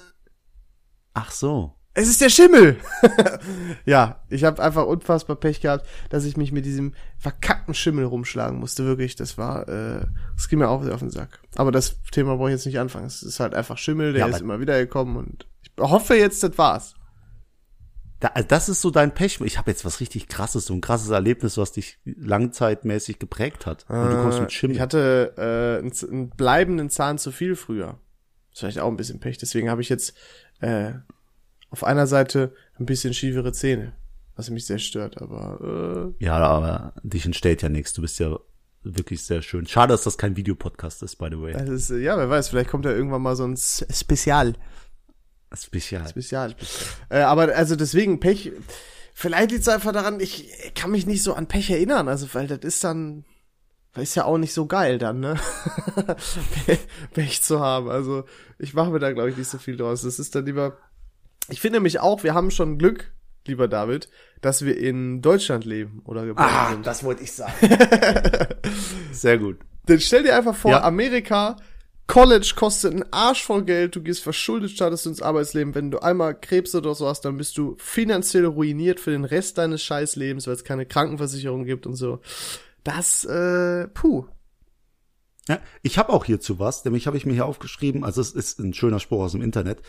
ach 1.14 1.30
so. 1.30 1.72
Es 1.96 2.08
ist 2.08 2.20
der 2.20 2.28
Schimmel. 2.28 2.76
ja, 3.86 4.20
ich 4.28 4.44
habe 4.44 4.62
einfach 4.62 4.84
unfassbar 4.84 5.34
Pech 5.34 5.62
gehabt, 5.62 5.86
dass 6.10 6.26
ich 6.26 6.36
mich 6.36 6.52
mit 6.52 6.66
diesem 6.66 6.92
verkackten 7.16 7.72
Schimmel 7.72 8.04
rumschlagen 8.04 8.60
musste. 8.60 8.84
Wirklich, 8.84 9.16
das 9.16 9.38
war, 9.38 9.66
äh, 9.66 10.06
das 10.36 10.48
ging 10.48 10.58
mir 10.58 10.68
auch 10.68 10.82
sehr 10.82 10.92
auf 10.92 11.00
den 11.00 11.10
Sack. 11.10 11.40
Aber 11.54 11.72
das 11.72 11.96
Thema 12.12 12.36
brauche 12.36 12.50
ich 12.50 12.54
jetzt 12.54 12.66
nicht 12.66 12.78
anfangen. 12.78 13.06
Es 13.06 13.22
ist 13.22 13.40
halt 13.40 13.54
einfach 13.54 13.78
Schimmel, 13.78 14.12
der 14.12 14.28
Ja, 14.28 14.34
ist 14.34 14.42
immer 14.42 14.60
wieder 14.60 14.78
gekommen 14.78 15.16
und 15.16 15.46
ich 15.62 15.72
hoffe 15.80 16.14
jetzt, 16.16 16.42
das 16.42 16.58
war's. 16.58 16.94
Da, 18.20 18.28
also 18.28 18.46
das 18.46 18.68
ist 18.68 18.82
so 18.82 18.90
dein 18.90 19.14
Pech. 19.14 19.40
Ich 19.40 19.56
habe 19.56 19.70
jetzt 19.70 19.86
was 19.86 20.00
richtig 20.00 20.28
krasses, 20.28 20.66
so 20.66 20.74
ein 20.74 20.82
krasses 20.82 21.08
Erlebnis, 21.08 21.56
was 21.56 21.72
dich 21.72 21.98
langzeitmäßig 22.04 23.18
geprägt 23.18 23.64
hat. 23.64 23.86
Und 23.88 24.10
du 24.10 24.22
kommst 24.22 24.40
mit 24.40 24.52
Schimmel. 24.52 24.76
Ich 24.76 24.82
hatte 24.82 25.32
äh, 25.38 25.82
einen, 25.82 25.92
einen 26.10 26.30
bleibenden 26.30 26.90
Zahn 26.90 27.16
zu 27.16 27.32
viel 27.32 27.56
früher. 27.56 27.98
Das 28.50 28.52
ist 28.52 28.60
vielleicht 28.60 28.78
auch 28.80 28.88
ein 28.88 28.96
bisschen 28.96 29.18
Pech. 29.18 29.38
Deswegen 29.38 29.70
habe 29.70 29.80
ich 29.80 29.88
jetzt 29.88 30.14
äh, 30.60 30.92
auf 31.70 31.84
einer 31.84 32.06
Seite 32.06 32.54
ein 32.78 32.86
bisschen 32.86 33.14
schiefere 33.14 33.52
Zähne, 33.52 33.92
was 34.34 34.50
mich 34.50 34.66
sehr 34.66 34.78
stört. 34.78 35.20
Aber 35.20 36.14
äh, 36.20 36.24
ja, 36.24 36.36
aber 36.36 36.94
dich 37.02 37.26
entstellt 37.26 37.62
ja 37.62 37.68
nichts. 37.68 37.92
Du 37.92 38.02
bist 38.02 38.18
ja 38.18 38.38
wirklich 38.82 39.24
sehr 39.24 39.42
schön. 39.42 39.66
Schade, 39.66 39.92
dass 39.92 40.04
das 40.04 40.18
kein 40.18 40.36
Videopodcast 40.36 41.02
ist, 41.02 41.16
by 41.16 41.28
the 41.30 41.40
way. 41.40 41.52
das 41.52 41.68
ist, 41.68 41.90
ja, 41.90 42.16
wer 42.16 42.30
weiß, 42.30 42.48
vielleicht 42.48 42.70
kommt 42.70 42.84
ja 42.84 42.92
irgendwann 42.92 43.22
mal 43.22 43.36
so 43.36 43.44
ein 43.44 43.56
Spezial. 43.56 44.54
Spezial. 45.54 46.08
Spezial. 46.08 46.54
Äh, 47.08 47.20
aber 47.20 47.54
also 47.54 47.76
deswegen 47.76 48.20
Pech. 48.20 48.52
vielleicht 49.14 49.50
liegt 49.50 49.62
es 49.62 49.68
einfach 49.68 49.92
daran, 49.92 50.20
ich 50.20 50.72
kann 50.74 50.90
mich 50.90 51.06
nicht 51.06 51.22
so 51.22 51.34
an 51.34 51.46
Pech 51.46 51.70
erinnern, 51.70 52.08
also 52.08 52.26
weil 52.32 52.46
das 52.46 52.60
ist 52.60 52.84
dann, 52.84 53.24
ist 53.96 54.14
ja 54.14 54.24
auch 54.24 54.38
nicht 54.38 54.52
so 54.52 54.66
geil 54.66 54.98
dann, 54.98 55.20
ne? 55.20 55.40
Pech 57.14 57.42
zu 57.42 57.60
haben. 57.60 57.88
Also 57.88 58.24
ich 58.58 58.74
mache 58.74 58.90
mir 58.90 58.98
da, 58.98 59.12
glaube 59.12 59.30
ich, 59.30 59.36
nicht 59.36 59.48
so 59.48 59.58
viel 59.58 59.76
draus. 59.76 60.02
Das 60.02 60.18
ist 60.18 60.34
dann 60.34 60.44
lieber. 60.44 60.78
Ich 61.48 61.60
finde 61.60 61.78
nämlich 61.78 62.00
auch, 62.00 62.22
wir 62.24 62.34
haben 62.34 62.50
schon 62.50 62.78
Glück, 62.78 63.12
lieber 63.46 63.68
David, 63.68 64.08
dass 64.40 64.64
wir 64.64 64.76
in 64.76 65.22
Deutschland 65.22 65.64
leben 65.64 66.02
oder 66.04 66.26
geboren 66.26 66.48
Ah, 66.50 66.70
sind. 66.72 66.86
das 66.86 67.04
wollte 67.04 67.22
ich 67.22 67.32
sagen. 67.32 67.52
Sehr 69.12 69.38
gut. 69.38 69.58
Dann 69.86 70.00
stell 70.00 70.22
dir 70.24 70.36
einfach 70.36 70.54
vor, 70.56 70.72
Ja. 70.72 70.82
Amerika, 70.82 71.56
College 72.08 72.52
kostet 72.56 72.92
einen 72.92 73.04
Arsch 73.12 73.44
voll 73.44 73.64
Geld, 73.64 73.96
du 73.96 74.02
gehst 74.02 74.22
verschuldet, 74.22 74.70
startest 74.72 75.06
ins 75.06 75.22
Arbeitsleben. 75.22 75.74
Wenn 75.74 75.90
du 75.90 75.98
einmal 76.00 76.38
Krebs 76.38 76.74
oder 76.74 76.94
so 76.94 77.08
hast, 77.08 77.24
dann 77.24 77.36
bist 77.36 77.56
du 77.58 77.76
finanziell 77.78 78.46
ruiniert 78.46 79.00
für 79.00 79.10
den 79.10 79.24
Rest 79.24 79.58
deines 79.58 79.82
Scheißlebens, 79.82 80.46
weil 80.46 80.54
es 80.54 80.64
keine 80.64 80.86
Krankenversicherung 80.86 81.64
gibt 81.64 81.86
und 81.86 81.94
so. 81.96 82.20
Das, 82.84 83.24
äh, 83.24 83.88
puh. 83.88 84.26
Ja, 85.48 85.60
ich 85.82 85.96
habe 85.96 86.12
auch 86.12 86.24
hierzu 86.24 86.58
was, 86.58 86.84
nämlich 86.84 87.06
habe 87.06 87.16
ich 87.16 87.24
mir 87.24 87.34
hier 87.34 87.46
aufgeschrieben, 87.46 88.02
also 88.02 88.20
es 88.20 88.32
ist 88.32 88.58
ein 88.58 88.74
schöner 88.74 88.98
Spruch 88.98 89.22
aus 89.22 89.32
dem 89.32 89.42
Internet. 89.42 89.80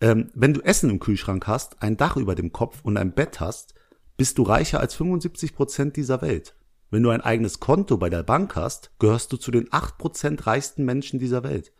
Ähm, 0.00 0.30
wenn 0.34 0.52
du 0.52 0.60
Essen 0.60 0.90
im 0.90 1.00
Kühlschrank 1.00 1.46
hast, 1.46 1.82
ein 1.82 1.96
Dach 1.96 2.16
über 2.16 2.34
dem 2.34 2.52
Kopf 2.52 2.80
und 2.82 2.98
ein 2.98 3.12
Bett 3.12 3.40
hast, 3.40 3.74
bist 4.18 4.36
du 4.36 4.42
reicher 4.42 4.78
als 4.78 4.94
75 4.94 5.54
Prozent 5.54 5.96
dieser 5.96 6.20
Welt. 6.20 6.54
Wenn 6.90 7.02
du 7.02 7.10
ein 7.10 7.22
eigenes 7.22 7.60
Konto 7.60 7.96
bei 7.96 8.10
der 8.10 8.22
Bank 8.22 8.56
hast, 8.56 8.90
gehörst 8.98 9.32
du 9.32 9.38
zu 9.38 9.50
den 9.50 9.68
8 9.70 9.96
Prozent 9.96 10.46
reichsten 10.46 10.84
Menschen 10.84 11.18
dieser 11.18 11.42
Welt. 11.42 11.72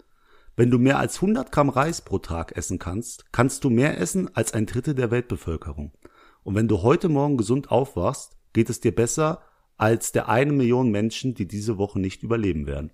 Wenn 0.57 0.71
du 0.71 0.79
mehr 0.79 0.99
als 0.99 1.17
100 1.17 1.53
Gramm 1.53 1.69
Reis 1.69 2.01
pro 2.01 2.19
Tag 2.19 2.57
essen 2.57 2.79
kannst, 2.79 3.31
kannst 3.33 3.63
du 3.65 3.71
mehr 3.71 4.01
essen 4.01 4.35
als 4.35 4.55
ein 4.55 4.65
Drittel 4.65 4.95
der 4.95 5.11
Weltbevölkerung. 5.11 5.93
Und 6.43 6.55
wenn 6.55 6.69
du 6.69 6.83
heute 6.83 7.11
Morgen 7.11 7.37
gesund 7.37 7.71
aufwachst, 7.71 8.39
geht 8.55 8.71
es 8.71 8.81
dir 8.81 8.95
besser 8.95 9.43
als 9.77 10.13
der 10.13 10.31
eine 10.31 10.53
Million 10.53 10.91
Menschen, 10.91 11.35
die 11.35 11.47
diese 11.47 11.77
Woche 11.77 12.01
nicht 12.01 12.23
überleben 12.23 12.67
werden. 12.67 12.91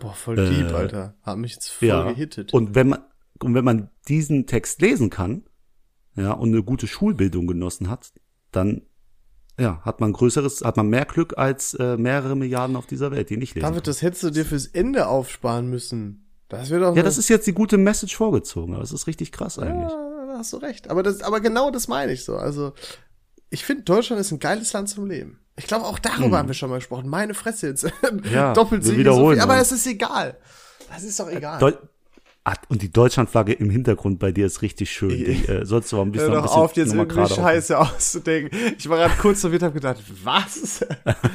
Boah, 0.00 0.12
voll 0.14 0.36
deep, 0.36 0.72
Alter. 0.74 1.14
Hat 1.22 1.38
mich 1.38 1.52
jetzt 1.52 1.70
voll 1.70 1.88
Äh, 1.88 1.90
Ja. 1.90 2.12
gehittet. 2.12 2.52
Und 2.52 2.74
wenn 2.74 2.88
man, 2.88 3.00
und 3.42 3.54
wenn 3.54 3.64
man 3.64 3.90
diesen 4.08 4.46
Text 4.46 4.80
lesen 4.80 5.10
kann, 5.10 5.44
ja, 6.16 6.32
und 6.32 6.50
eine 6.50 6.62
gute 6.62 6.86
Schulbildung 6.86 7.46
genossen 7.46 7.88
hat, 7.90 8.12
dann, 8.52 8.82
ja, 9.58 9.80
hat 9.82 10.00
man 10.00 10.12
größeres, 10.12 10.62
hat 10.62 10.76
man 10.76 10.88
mehr 10.88 11.04
Glück 11.04 11.36
als 11.38 11.74
äh, 11.74 11.96
mehrere 11.96 12.36
Milliarden 12.36 12.76
auf 12.76 12.86
dieser 12.86 13.10
Welt, 13.10 13.30
die 13.30 13.36
nicht 13.36 13.54
lesen. 13.54 13.66
David, 13.66 13.86
das 13.86 14.02
hättest 14.02 14.22
du 14.24 14.30
dir 14.30 14.44
fürs 14.44 14.66
Ende 14.66 15.06
aufsparen 15.08 15.68
müssen. 15.68 16.20
Das 16.48 16.70
wäre 16.70 16.82
doch. 16.82 16.96
ja, 16.96 17.02
das 17.02 17.18
ist 17.18 17.28
jetzt 17.28 17.46
die 17.46 17.54
gute 17.54 17.78
Message 17.78 18.16
vorgezogen, 18.16 18.74
aber 18.74 18.82
das 18.82 18.92
ist 18.92 19.06
richtig 19.06 19.32
krass 19.32 19.58
eigentlich. 19.58 19.90
Ja, 19.90 20.26
da 20.26 20.38
hast 20.38 20.52
du 20.52 20.58
recht. 20.58 20.88
Aber 20.90 21.02
das, 21.02 21.22
aber 21.22 21.40
genau 21.40 21.70
das 21.70 21.88
meine 21.88 22.12
ich 22.12 22.24
so. 22.24 22.36
Also, 22.36 22.74
ich 23.50 23.64
finde, 23.64 23.82
Deutschland 23.84 24.20
ist 24.20 24.30
ein 24.30 24.38
geiles 24.40 24.72
Land 24.72 24.88
zum 24.88 25.06
Leben. 25.06 25.40
Ich 25.56 25.66
glaube, 25.66 25.84
auch 25.84 25.98
darüber 25.98 26.38
haben 26.38 26.48
wir 26.48 26.54
schon 26.54 26.70
mal 26.70 26.76
gesprochen. 26.76 27.08
Meine 27.08 27.34
Fresse 27.34 27.68
jetzt. 27.68 27.84
Hm. 27.84 28.22
Ja, 28.32 28.54
so 28.56 28.70
wiederholen 28.70 29.36
viel. 29.36 29.42
Aber 29.42 29.58
es 29.58 29.72
ist 29.72 29.86
egal. 29.86 30.36
Das 30.90 31.04
ist 31.04 31.18
doch 31.20 31.30
egal. 31.30 31.58
Deu 31.60 31.72
ah, 32.44 32.54
und 32.68 32.82
die 32.82 32.90
Deutschlandflagge 32.90 33.52
im 33.52 33.70
Hintergrund 33.70 34.18
bei 34.18 34.32
dir 34.32 34.46
ist 34.46 34.62
richtig 34.62 34.90
schön. 34.90 35.10
Die, 35.10 35.24
äh, 35.24 35.64
sollst 35.64 35.92
du 35.92 35.96
aber 35.96 36.06
ein 36.06 36.12
bisschen, 36.12 36.32
Hör 36.32 36.38
ein 36.38 36.42
doch 36.42 36.50
bisschen 36.50 36.62
auf, 36.62 36.76
jetzt 36.76 36.94
irgendwie 36.94 37.34
Scheiße 37.34 37.78
auszudenken. 37.78 38.58
Ich 38.78 38.88
war 38.88 38.98
gerade 38.98 39.14
kurz 39.20 39.40
verwirrt, 39.40 39.62
hab 39.62 39.74
gedacht, 39.74 40.02
was? 40.22 40.84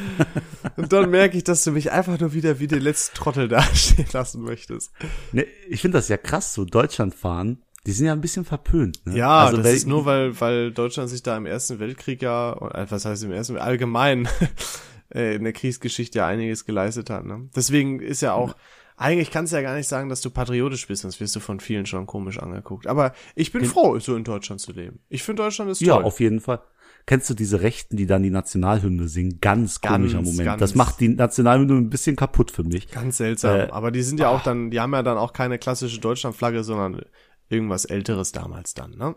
Und 0.75 0.93
dann 0.93 1.09
merke 1.09 1.37
ich, 1.37 1.43
dass 1.43 1.63
du 1.63 1.71
mich 1.71 1.91
einfach 1.91 2.19
nur 2.19 2.33
wieder 2.33 2.59
wie 2.59 2.67
den 2.67 2.81
letzten 2.81 3.15
Trottel 3.15 3.47
dastehen 3.49 4.07
lassen 4.11 4.41
möchtest. 4.41 4.91
Ne, 5.31 5.45
ich 5.67 5.81
finde 5.81 5.97
das 5.97 6.09
ja 6.09 6.17
krass, 6.17 6.53
so 6.53 6.65
Deutschland 6.65 7.15
fahren. 7.15 7.63
Die 7.85 7.91
sind 7.91 8.05
ja 8.07 8.11
ein 8.13 8.21
bisschen 8.21 8.45
verpönt. 8.45 9.05
Ne? 9.05 9.17
Ja, 9.17 9.45
also, 9.45 9.57
das 9.61 9.73
ist 9.73 9.87
nur, 9.87 10.05
weil, 10.05 10.39
weil 10.41 10.71
Deutschland 10.71 11.09
sich 11.09 11.23
da 11.23 11.37
im 11.37 11.45
Ersten 11.45 11.79
Weltkrieg 11.79 12.21
ja, 12.21 12.53
äh, 12.73 12.85
was 12.89 13.05
heißt 13.05 13.23
im 13.23 13.31
Ersten, 13.31 13.57
allgemein 13.57 14.27
äh, 15.13 15.35
in 15.35 15.43
der 15.43 15.53
Kriegsgeschichte 15.53 16.19
ja 16.19 16.27
einiges 16.27 16.65
geleistet 16.65 17.09
hat. 17.09 17.25
Ne? 17.25 17.49
Deswegen 17.55 17.99
ist 17.99 18.21
ja 18.21 18.33
auch, 18.33 18.55
eigentlich 18.97 19.31
kannst 19.31 19.53
du 19.53 19.57
ja 19.57 19.61
gar 19.63 19.75
nicht 19.75 19.87
sagen, 19.87 20.09
dass 20.09 20.19
du 20.21 20.29
patriotisch 20.29 20.87
bist, 20.87 21.03
sonst 21.03 21.21
wirst 21.21 21.35
du 21.35 21.39
von 21.39 21.61
vielen 21.61 21.85
schon 21.85 22.05
komisch 22.05 22.37
angeguckt. 22.39 22.85
Aber 22.85 23.13
ich 23.35 23.51
bin 23.53 23.63
froh, 23.63 23.97
so 23.99 24.15
in 24.15 24.25
Deutschland 24.25 24.59
zu 24.59 24.73
leben. 24.73 24.99
Ich 25.07 25.23
finde 25.23 25.43
Deutschland 25.43 25.71
ist 25.71 25.79
Ja, 25.81 25.95
toll. 25.95 26.03
auf 26.03 26.19
jeden 26.19 26.41
Fall. 26.41 26.61
Kennst 27.05 27.29
du 27.29 27.33
diese 27.33 27.61
Rechten, 27.61 27.95
die 27.97 28.05
dann 28.05 28.21
die 28.23 28.29
Nationalhymne 28.29 29.07
singen? 29.07 29.39
Ganz 29.41 29.79
komischer 29.81 30.17
Ganz, 30.17 30.27
Moment. 30.27 30.45
ganz. 30.45 30.59
Das 30.59 30.75
macht 30.75 30.99
die 30.99 31.07
Nationalhymne 31.07 31.73
ein 31.75 31.89
bisschen 31.89 32.15
kaputt 32.17 32.51
für 32.51 32.63
mich. 32.63 32.91
Ganz 32.91 33.17
seltsam. 33.17 33.55
Äh, 33.57 33.67
Aber 33.71 33.89
die 33.89 34.03
sind 34.03 34.19
ja 34.19 34.29
auch 34.29 34.43
dann, 34.43 34.69
die 34.69 34.79
haben 34.79 34.91
ja 34.93 35.01
dann 35.01 35.17
auch 35.17 35.33
keine 35.33 35.57
klassische 35.57 35.99
Deutschlandflagge, 36.01 36.63
sondern 36.63 37.01
irgendwas 37.49 37.85
Älteres 37.85 38.31
damals 38.31 38.73
dann, 38.73 38.91
ne? 38.91 39.15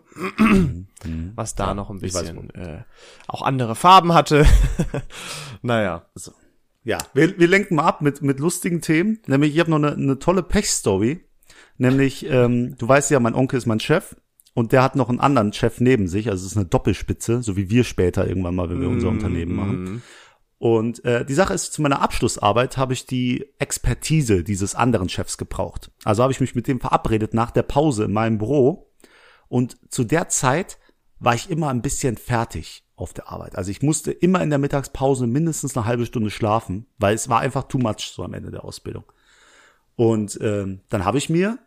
Was 1.35 1.55
da 1.55 1.73
noch 1.73 1.89
ein 1.89 1.99
bisschen 1.99 2.49
äh, 2.51 2.83
auch 3.27 3.41
andere 3.41 3.75
Farben 3.75 4.13
hatte. 4.13 4.45
naja. 5.61 6.05
Ja, 6.83 6.97
wir, 7.13 7.39
wir 7.39 7.47
lenken 7.47 7.75
mal 7.75 7.85
ab 7.85 8.01
mit, 8.01 8.21
mit 8.21 8.39
lustigen 8.39 8.81
Themen. 8.81 9.19
Nämlich, 9.27 9.53
ich 9.53 9.59
habe 9.59 9.69
noch 9.69 9.77
eine, 9.77 9.93
eine 9.93 10.19
tolle 10.19 10.43
Pech-Story. 10.43 11.23
Nämlich, 11.77 12.25
ähm, 12.29 12.75
du 12.77 12.87
weißt 12.87 13.11
ja, 13.11 13.19
mein 13.19 13.35
Onkel 13.35 13.57
ist 13.57 13.65
mein 13.65 13.79
Chef 13.79 14.15
und 14.53 14.71
der 14.71 14.83
hat 14.83 14.95
noch 14.95 15.09
einen 15.09 15.19
anderen 15.19 15.53
Chef 15.53 15.79
neben 15.79 16.07
sich. 16.07 16.29
Also 16.29 16.45
es 16.45 16.51
ist 16.51 16.57
eine 16.57 16.65
Doppelspitze, 16.65 17.41
so 17.41 17.55
wie 17.55 17.69
wir 17.69 17.83
später 17.83 18.27
irgendwann 18.27 18.55
mal, 18.55 18.69
wenn 18.69 18.81
wir 18.81 18.89
unser 18.89 19.09
Unternehmen 19.09 19.55
machen. 19.55 20.03
Und 20.63 21.03
äh, 21.03 21.25
die 21.25 21.33
Sache 21.33 21.53
ist, 21.53 21.73
zu 21.73 21.81
meiner 21.81 22.01
Abschlussarbeit 22.01 22.77
habe 22.77 22.93
ich 22.93 23.05
die 23.05 23.51
Expertise 23.59 24.45
dieses 24.45 24.75
anderen 24.75 25.09
Chefs 25.09 25.37
gebraucht. 25.37 25.91
Also 26.05 26.23
habe 26.23 26.31
ich 26.31 26.39
mich 26.39 26.55
mit 26.55 26.69
dem 26.69 26.79
verabredet 26.79 27.33
nach 27.33 27.51
der 27.51 27.63
Pause 27.63 28.05
in 28.05 28.13
meinem 28.13 28.37
Büro. 28.37 28.89
Und 29.49 29.75
zu 29.91 30.05
der 30.05 30.29
Zeit 30.29 30.77
war 31.19 31.35
ich 31.35 31.49
immer 31.49 31.67
ein 31.67 31.81
bisschen 31.81 32.15
fertig 32.15 32.85
auf 32.95 33.11
der 33.11 33.27
Arbeit. 33.27 33.57
Also 33.57 33.71
ich 33.71 33.81
musste 33.81 34.13
immer 34.13 34.41
in 34.41 34.49
der 34.49 34.57
Mittagspause 34.57 35.27
mindestens 35.27 35.75
eine 35.75 35.85
halbe 35.85 36.05
Stunde 36.05 36.29
schlafen, 36.29 36.85
weil 36.97 37.13
es 37.13 37.27
war 37.27 37.41
einfach 37.41 37.63
too 37.63 37.77
much 37.77 38.13
so 38.15 38.23
am 38.23 38.33
Ende 38.33 38.49
der 38.49 38.63
Ausbildung. 38.63 39.03
Und 39.97 40.39
ähm, 40.41 40.79
dann 40.87 41.03
habe 41.03 41.17
ich 41.17 41.29
mir 41.29 41.59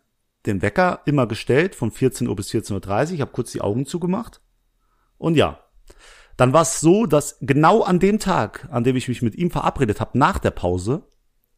den 0.47 0.62
Wecker 0.62 1.03
immer 1.05 1.26
gestellt 1.26 1.74
von 1.74 1.90
14 1.90 2.28
Uhr 2.28 2.36
bis 2.36 2.49
14.30 2.49 3.09
Uhr. 3.09 3.12
Ich 3.12 3.20
habe 3.20 3.32
kurz 3.32 3.53
die 3.53 3.61
Augen 3.61 3.84
zugemacht. 3.84 4.40
Und 5.18 5.36
ja, 5.36 5.61
dann 6.37 6.53
war 6.53 6.62
es 6.62 6.80
so, 6.80 7.07
dass 7.07 7.39
genau 7.41 7.82
an 7.82 7.99
dem 7.99 8.18
Tag, 8.18 8.68
an 8.70 8.84
dem 8.84 8.97
ich 8.97 9.09
mich 9.09 9.22
mit 9.22 9.34
ihm 9.34 9.51
verabredet 9.51 10.01
habe, 10.01 10.18
nach 10.18 10.39
der 10.39 10.51
Pause, 10.51 11.03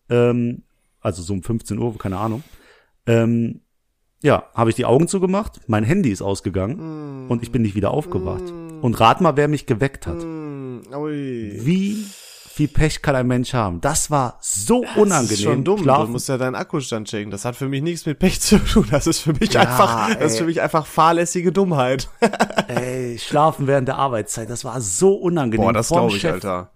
ähm, 0.08 0.62
also 1.00 1.22
so 1.22 1.32
um 1.32 1.42
15 1.42 1.78
Uhr, 1.78 1.96
keine 1.98 2.18
Ahnung, 2.18 2.42
ähm, 3.06 3.60
ja, 4.22 4.44
habe 4.54 4.70
ich 4.70 4.76
die 4.76 4.84
Augen 4.84 5.08
zugemacht, 5.08 5.60
mein 5.68 5.84
Handy 5.84 6.10
ist 6.10 6.22
ausgegangen 6.22 7.28
und 7.28 7.42
ich 7.42 7.52
bin 7.52 7.62
nicht 7.62 7.74
wieder 7.74 7.90
aufgewacht. 7.90 8.52
Und 8.82 9.00
rat 9.00 9.20
mal, 9.20 9.36
wer 9.36 9.48
mich 9.48 9.66
geweckt 9.66 10.06
hat. 10.06 10.24
Ui. 10.24 11.60
Wie 11.64 12.04
viel 12.58 12.68
Pech 12.68 13.02
kann 13.02 13.14
ein 13.14 13.26
Mensch 13.26 13.54
haben? 13.54 13.80
Das 13.80 14.10
war 14.10 14.38
so 14.40 14.78
unangenehm. 14.96 15.08
Das 15.28 15.30
ist 15.30 15.42
schon 15.42 15.64
dumm. 15.64 15.82
Schlafen- 15.82 16.06
Du 16.06 16.12
musst 16.12 16.28
ja 16.28 16.36
deinen 16.38 16.54
Akkustand 16.56 17.08
checken. 17.08 17.30
Das 17.30 17.44
hat 17.44 17.54
für 17.56 17.68
mich 17.68 17.82
nichts 17.82 18.04
mit 18.04 18.18
Pech 18.18 18.40
zu 18.40 18.58
tun. 18.58 18.86
Das 18.90 19.06
ist 19.06 19.20
für 19.20 19.32
mich 19.32 19.52
Ja, 19.52 19.60
einfach, 19.60 20.08
das 20.14 20.32
ist 20.32 20.32
ey. 20.34 20.38
für 20.40 20.44
mich 20.46 20.60
einfach 20.60 20.84
fahrlässige 20.86 21.52
Dummheit. 21.52 22.08
Ey, 22.68 23.18
schlafen 23.18 23.66
während 23.66 23.88
der 23.88 23.96
Arbeitszeit, 23.96 24.50
das 24.50 24.64
war 24.64 24.80
so 24.80 25.14
unangenehm. 25.14 25.64
Boah, 25.66 25.72
das 25.72 25.88
glaube 25.88 26.14
ich, 26.14 26.20
Chef. 26.20 26.34
Alter. 26.34 26.72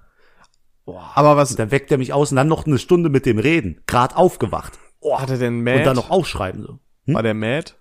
Boah. 0.85 1.11
Aber 1.15 1.37
was 1.37 1.51
Und 1.51 1.59
dann 1.59 1.71
weckt 1.71 1.91
er 1.93 1.99
mich 1.99 2.13
aus 2.13 2.31
und 2.33 2.37
dann 2.37 2.49
noch 2.49 2.65
eine 2.67 2.79
Stunde 2.79 3.09
mit 3.11 3.27
dem 3.27 3.39
reden. 3.39 3.81
Grad 3.87 4.17
aufgewacht. 4.17 4.79
Oh, 5.01 5.19
hat 5.21 5.31
er 5.31 5.39
denn 5.39 5.59
und 5.59 5.65
mad? 5.65 5.85
dann 5.85 5.97
noch 5.97 6.11
aufschreiben 6.11 6.63
so. 6.63 6.79
War 7.13 7.23
der 7.23 7.35
mad? 7.35 7.73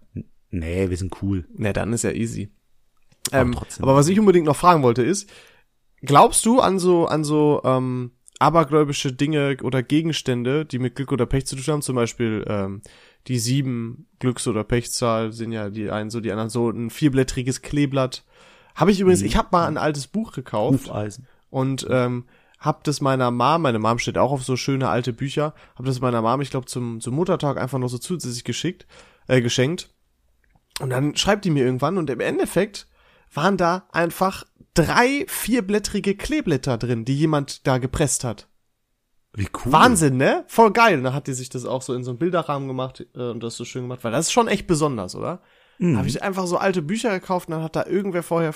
Nee, 0.49 0.89
wir 0.89 0.97
sind 0.97 1.21
cool. 1.21 1.45
Ne, 1.55 1.71
dann 1.73 1.93
ist 1.93 2.03
ja 2.03 2.11
easy. 2.11 2.51
Ähm, 3.31 3.55
aber 3.79 3.95
was 3.95 4.07
ich 4.07 4.19
unbedingt 4.19 4.47
noch 4.47 4.55
fragen 4.55 4.81
wollte 4.83 5.03
ist, 5.03 5.29
glaubst 6.01 6.45
du 6.45 6.59
an 6.59 6.79
so, 6.79 7.05
an 7.05 7.23
so, 7.23 7.61
ähm, 7.63 8.11
abergläubische 8.41 9.13
Dinge 9.13 9.57
oder 9.61 9.83
Gegenstände, 9.83 10.65
die 10.65 10.79
mit 10.79 10.95
Glück 10.95 11.11
oder 11.11 11.27
Pech 11.27 11.45
zu 11.45 11.55
tun 11.55 11.65
haben, 11.67 11.81
zum 11.83 11.95
Beispiel, 11.95 12.43
ähm, 12.47 12.81
die 13.27 13.37
sieben 13.37 14.07
Glücks- 14.19 14.47
oder 14.47 14.63
Pechzahl 14.63 15.31
sind 15.31 15.51
ja 15.51 15.69
die 15.69 15.91
einen 15.91 16.09
so, 16.09 16.19
die 16.19 16.31
anderen 16.31 16.49
so, 16.49 16.69
ein 16.69 16.89
vierblättriges 16.89 17.61
Kleeblatt. 17.61 18.23
Habe 18.73 18.91
ich 18.91 18.99
übrigens, 18.99 19.21
ich 19.21 19.35
habe 19.35 19.49
mal 19.51 19.67
ein 19.67 19.77
altes 19.77 20.07
Buch 20.07 20.31
gekauft 20.31 20.87
Hufeisen. 20.87 21.27
und 21.51 21.85
ähm, 21.89 22.25
hab 22.57 22.83
das 22.83 22.99
meiner 23.01 23.29
Mom, 23.29 23.61
meine 23.61 23.79
Mom 23.79 23.99
steht 23.99 24.17
auch 24.17 24.31
auf 24.31 24.43
so 24.43 24.55
schöne 24.55 24.89
alte 24.89 25.13
Bücher, 25.13 25.53
hab 25.75 25.85
das 25.85 26.01
meiner 26.01 26.21
Mom, 26.21 26.41
ich 26.41 26.49
glaube 26.49 26.65
zum 26.65 26.99
zum 26.99 27.15
Muttertag 27.15 27.57
einfach 27.57 27.79
noch 27.79 27.89
so 27.89 27.97
zusätzlich 27.99 28.43
geschickt, 28.43 28.87
äh, 29.27 29.41
geschenkt. 29.41 29.89
Und 30.79 30.89
dann 30.89 31.15
schreibt 31.15 31.45
die 31.45 31.51
mir 31.51 31.65
irgendwann 31.65 31.97
und 31.97 32.09
im 32.09 32.19
Endeffekt 32.21 32.87
waren 33.33 33.57
da 33.57 33.87
einfach 33.91 34.45
drei 34.73 35.25
vierblättrige 35.27 36.15
Kleeblätter 36.15 36.77
drin, 36.77 37.05
die 37.05 37.17
jemand 37.17 37.67
da 37.67 37.77
gepresst 37.77 38.23
hat. 38.23 38.47
Wie 39.33 39.47
cool. 39.53 39.71
Wahnsinn, 39.71 40.17
ne? 40.17 40.43
Voll 40.47 40.71
geil. 40.71 40.97
Und 40.97 41.05
dann 41.05 41.13
hat 41.13 41.27
die 41.27 41.33
sich 41.33 41.49
das 41.49 41.65
auch 41.65 41.81
so 41.81 41.93
in 41.93 42.03
so 42.03 42.11
einen 42.11 42.19
Bilderrahmen 42.19 42.67
gemacht 42.67 43.05
äh, 43.15 43.29
und 43.29 43.41
das 43.41 43.55
so 43.55 43.63
schön 43.63 43.83
gemacht, 43.83 44.03
weil 44.03 44.11
das 44.11 44.27
ist 44.27 44.31
schon 44.31 44.47
echt 44.47 44.67
besonders, 44.67 45.15
oder? 45.15 45.41
Mhm. 45.77 45.93
Da 45.93 45.99
habe 45.99 46.09
ich 46.09 46.21
einfach 46.21 46.47
so 46.47 46.57
alte 46.57 46.81
Bücher 46.81 47.11
gekauft 47.11 47.47
und 47.47 47.55
dann 47.55 47.63
hat 47.63 47.75
da 47.75 47.85
irgendwer 47.85 48.23
vorher 48.23 48.53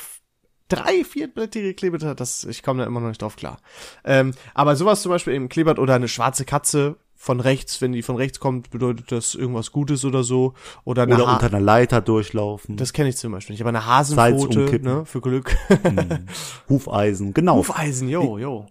drei 0.68 1.04
vierblättrige 1.04 1.74
Kleeblätter. 1.74 2.14
Das, 2.14 2.44
ich 2.44 2.62
komme 2.62 2.82
da 2.82 2.88
immer 2.88 3.00
noch 3.00 3.08
nicht 3.08 3.22
drauf 3.22 3.38
klar. 3.38 3.58
Ähm, 4.04 4.34
aber 4.54 4.76
sowas 4.76 5.02
zum 5.02 5.12
Beispiel 5.12 5.34
eben 5.34 5.48
Kleeblatt 5.48 5.80
oder 5.80 5.96
eine 5.96 6.10
schwarze 6.10 6.44
Katze 6.44 6.98
von 7.16 7.40
rechts, 7.40 7.82
wenn 7.82 7.94
die 7.94 8.02
von 8.02 8.18
rechts 8.18 8.40
kommt, 8.40 8.70
bedeutet 8.70 9.12
das 9.12 9.36
irgendwas 9.36 9.72
Gutes 9.72 10.06
oder 10.06 10.24
so. 10.24 10.54
Oder, 10.84 11.04
eine 11.04 11.16
Oder 11.16 11.28
ha 11.28 11.34
unter 11.34 11.48
einer 11.48 11.60
Leiter 11.62 12.02
durchlaufen. 12.02 12.78
Das 12.78 12.94
kenne 12.94 13.10
ich 13.10 13.18
zum 13.18 13.32
Beispiel 13.32 13.54
nicht. 13.54 13.62
Aber 13.62 13.70
eine 13.70 13.86
Hasenpfote, 13.86 14.80
ne, 14.82 15.06
für 15.06 15.22
Glück. 15.22 15.56
Hufeisen, 16.70 17.34
genau. 17.34 17.58
Hufeisen, 17.58 18.10
jo, 18.10 18.38
jo. 18.38 18.68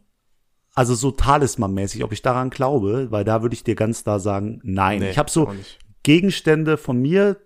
Also 0.74 0.94
so 0.94 1.10
Talisman-mäßig, 1.10 2.02
ob 2.04 2.12
ich 2.12 2.22
daran 2.22 2.50
glaube, 2.50 3.10
weil 3.10 3.24
da 3.24 3.42
würde 3.42 3.54
ich 3.54 3.64
dir 3.64 3.76
ganz 3.76 4.02
klar 4.02 4.20
sagen, 4.20 4.60
nein. 4.64 5.00
Nee, 5.00 5.10
ich 5.10 5.18
habe 5.18 5.30
so. 5.30 5.52
Gegenstände 6.02 6.76
von 6.76 7.00
mir, 7.00 7.38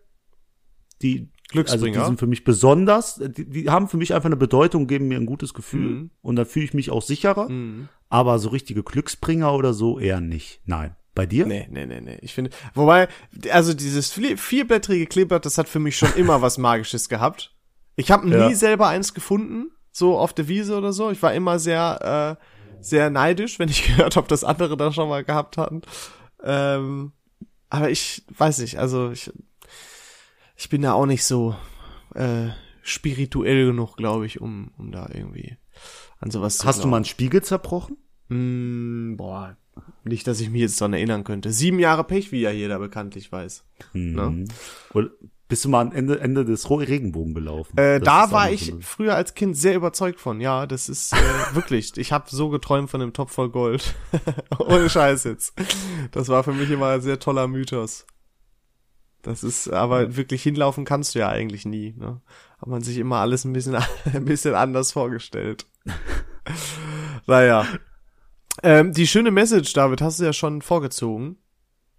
die 1.02 1.30
also 1.54 1.86
die 1.86 1.94
sind 1.94 2.18
für 2.18 2.26
mich 2.26 2.44
besonders, 2.44 3.14
die, 3.16 3.48
die 3.48 3.70
haben 3.70 3.88
für 3.88 3.96
mich 3.96 4.12
einfach 4.12 4.26
eine 4.26 4.36
Bedeutung, 4.36 4.86
geben 4.86 5.08
mir 5.08 5.16
ein 5.16 5.24
gutes 5.26 5.54
Gefühl 5.54 5.90
Mhm. 5.90 6.10
und 6.20 6.36
dann 6.36 6.44
fühle 6.44 6.66
ich 6.66 6.74
mich 6.74 6.90
auch 6.90 7.00
sicherer. 7.00 7.48
Mhm. 7.48 7.88
Aber 8.08 8.38
so 8.38 8.48
richtige 8.50 8.82
Glücksbringer 8.82 9.52
oder 9.54 9.74
so 9.74 9.98
eher 9.98 10.20
nicht. 10.20 10.60
Nein. 10.64 10.94
Bei 11.14 11.26
dir? 11.26 11.46
Nee, 11.46 11.66
nee, 11.70 11.84
nee, 11.84 12.00
nee. 12.00 12.18
Ich 12.22 12.32
finde, 12.32 12.50
wobei, 12.74 13.08
also 13.50 13.74
dieses 13.74 14.12
vier- 14.12 14.38
vierblättrige 14.38 15.06
Kleeblatt, 15.06 15.44
das 15.44 15.58
hat 15.58 15.68
für 15.68 15.80
mich 15.80 15.96
schon 15.98 16.12
immer 16.14 16.42
was 16.42 16.58
Magisches 16.58 17.08
gehabt. 17.08 17.54
Ich 17.96 18.10
habe 18.12 18.28
nie 18.28 18.34
Ja. 18.36 18.54
selber 18.54 18.86
eins 18.86 19.14
gefunden, 19.14 19.72
so 19.90 20.16
auf 20.16 20.32
der 20.32 20.46
Wiese 20.46 20.76
oder 20.78 20.92
so. 20.92 21.10
Ich 21.10 21.20
war 21.22 21.34
immer 21.34 21.58
sehr, 21.58 22.38
äh, 22.40 22.44
sehr 22.80 23.10
neidisch, 23.10 23.58
wenn 23.58 23.68
ich 23.68 23.84
gehört 23.96 24.14
habe, 24.14 24.28
dass 24.28 24.44
andere 24.44 24.76
das 24.76 24.94
schon 24.94 25.08
mal 25.08 25.24
gehabt 25.24 25.56
hatten. 25.58 25.82
Ähm, 26.44 27.10
aber 27.68 27.90
ich 27.90 28.22
weiß 28.36 28.58
nicht, 28.58 28.78
also 28.78 29.10
ich, 29.10 29.30
ich 30.56 30.68
bin 30.68 30.82
da 30.82 30.92
auch 30.92 31.06
nicht 31.06 31.24
so 31.24 31.56
äh, 32.14 32.48
spirituell 32.82 33.66
genug, 33.66 33.96
glaube 33.96 34.24
ich, 34.26 34.40
um, 34.40 34.70
um 34.78 34.92
da 34.92 35.08
irgendwie 35.12 35.56
an 36.20 36.30
sowas 36.30 36.58
zu 36.58 36.66
Hast 36.66 36.84
du 36.84 36.88
mal 36.88 36.96
einen 36.96 37.04
Spiegel 37.04 37.42
zerbrochen? 37.42 37.96
Mm, 38.28 39.16
boah, 39.16 39.56
nicht, 40.04 40.26
dass 40.26 40.40
ich 40.40 40.50
mich 40.50 40.62
jetzt 40.62 40.80
dran 40.80 40.92
erinnern 40.92 41.24
könnte. 41.24 41.52
Sieben 41.52 41.78
Jahre 41.78 42.04
Pech, 42.04 42.32
wie 42.32 42.40
ja 42.40 42.50
jeder 42.50 42.78
bekanntlich 42.78 43.30
weiß. 43.30 43.64
Ne? 43.92 44.22
Mhm. 44.22 44.48
Oder 44.94 45.10
bist 45.48 45.64
du 45.64 45.70
mal 45.70 45.80
am 45.80 45.92
Ende, 45.92 46.20
Ende 46.20 46.44
des 46.44 46.70
Regenbogen 46.70 47.34
gelaufen? 47.34 47.76
Äh, 47.78 48.00
da 48.00 48.30
war 48.30 48.50
ich 48.50 48.66
so 48.66 48.80
früher 48.80 49.14
als 49.14 49.34
Kind 49.34 49.56
sehr 49.56 49.74
überzeugt 49.74 50.20
von. 50.20 50.40
Ja, 50.40 50.66
das 50.66 50.88
ist 50.88 51.12
äh, 51.12 51.16
wirklich. 51.54 51.96
Ich 51.96 52.12
habe 52.12 52.26
so 52.28 52.50
geträumt 52.50 52.90
von 52.90 53.00
dem 53.00 53.12
Topf 53.12 53.32
voll 53.32 53.50
Gold. 53.50 53.94
Ohne 54.58 54.90
Scheiß 54.90 55.24
jetzt. 55.24 55.54
Das 56.12 56.28
war 56.28 56.44
für 56.44 56.52
mich 56.52 56.70
immer 56.70 56.88
ein 56.88 57.00
sehr 57.00 57.18
toller 57.18 57.48
Mythos. 57.48 58.06
Das 59.22 59.42
ist, 59.42 59.68
aber 59.68 60.16
wirklich 60.16 60.42
hinlaufen 60.42 60.84
kannst 60.84 61.14
du 61.14 61.18
ja 61.18 61.28
eigentlich 61.28 61.64
nie. 61.66 61.94
Ne? 61.98 62.20
Hat 62.60 62.68
man 62.68 62.82
sich 62.82 62.98
immer 62.98 63.16
alles 63.16 63.44
ein 63.44 63.52
bisschen, 63.52 63.76
ein 64.12 64.24
bisschen 64.24 64.54
anders 64.54 64.92
vorgestellt. 64.92 65.66
naja. 67.26 67.66
Ähm, 68.62 68.92
die 68.92 69.06
schöne 69.06 69.30
Message, 69.30 69.72
David, 69.72 70.00
hast 70.02 70.18
du 70.20 70.24
ja 70.24 70.32
schon 70.32 70.62
vorgezogen. 70.62 71.36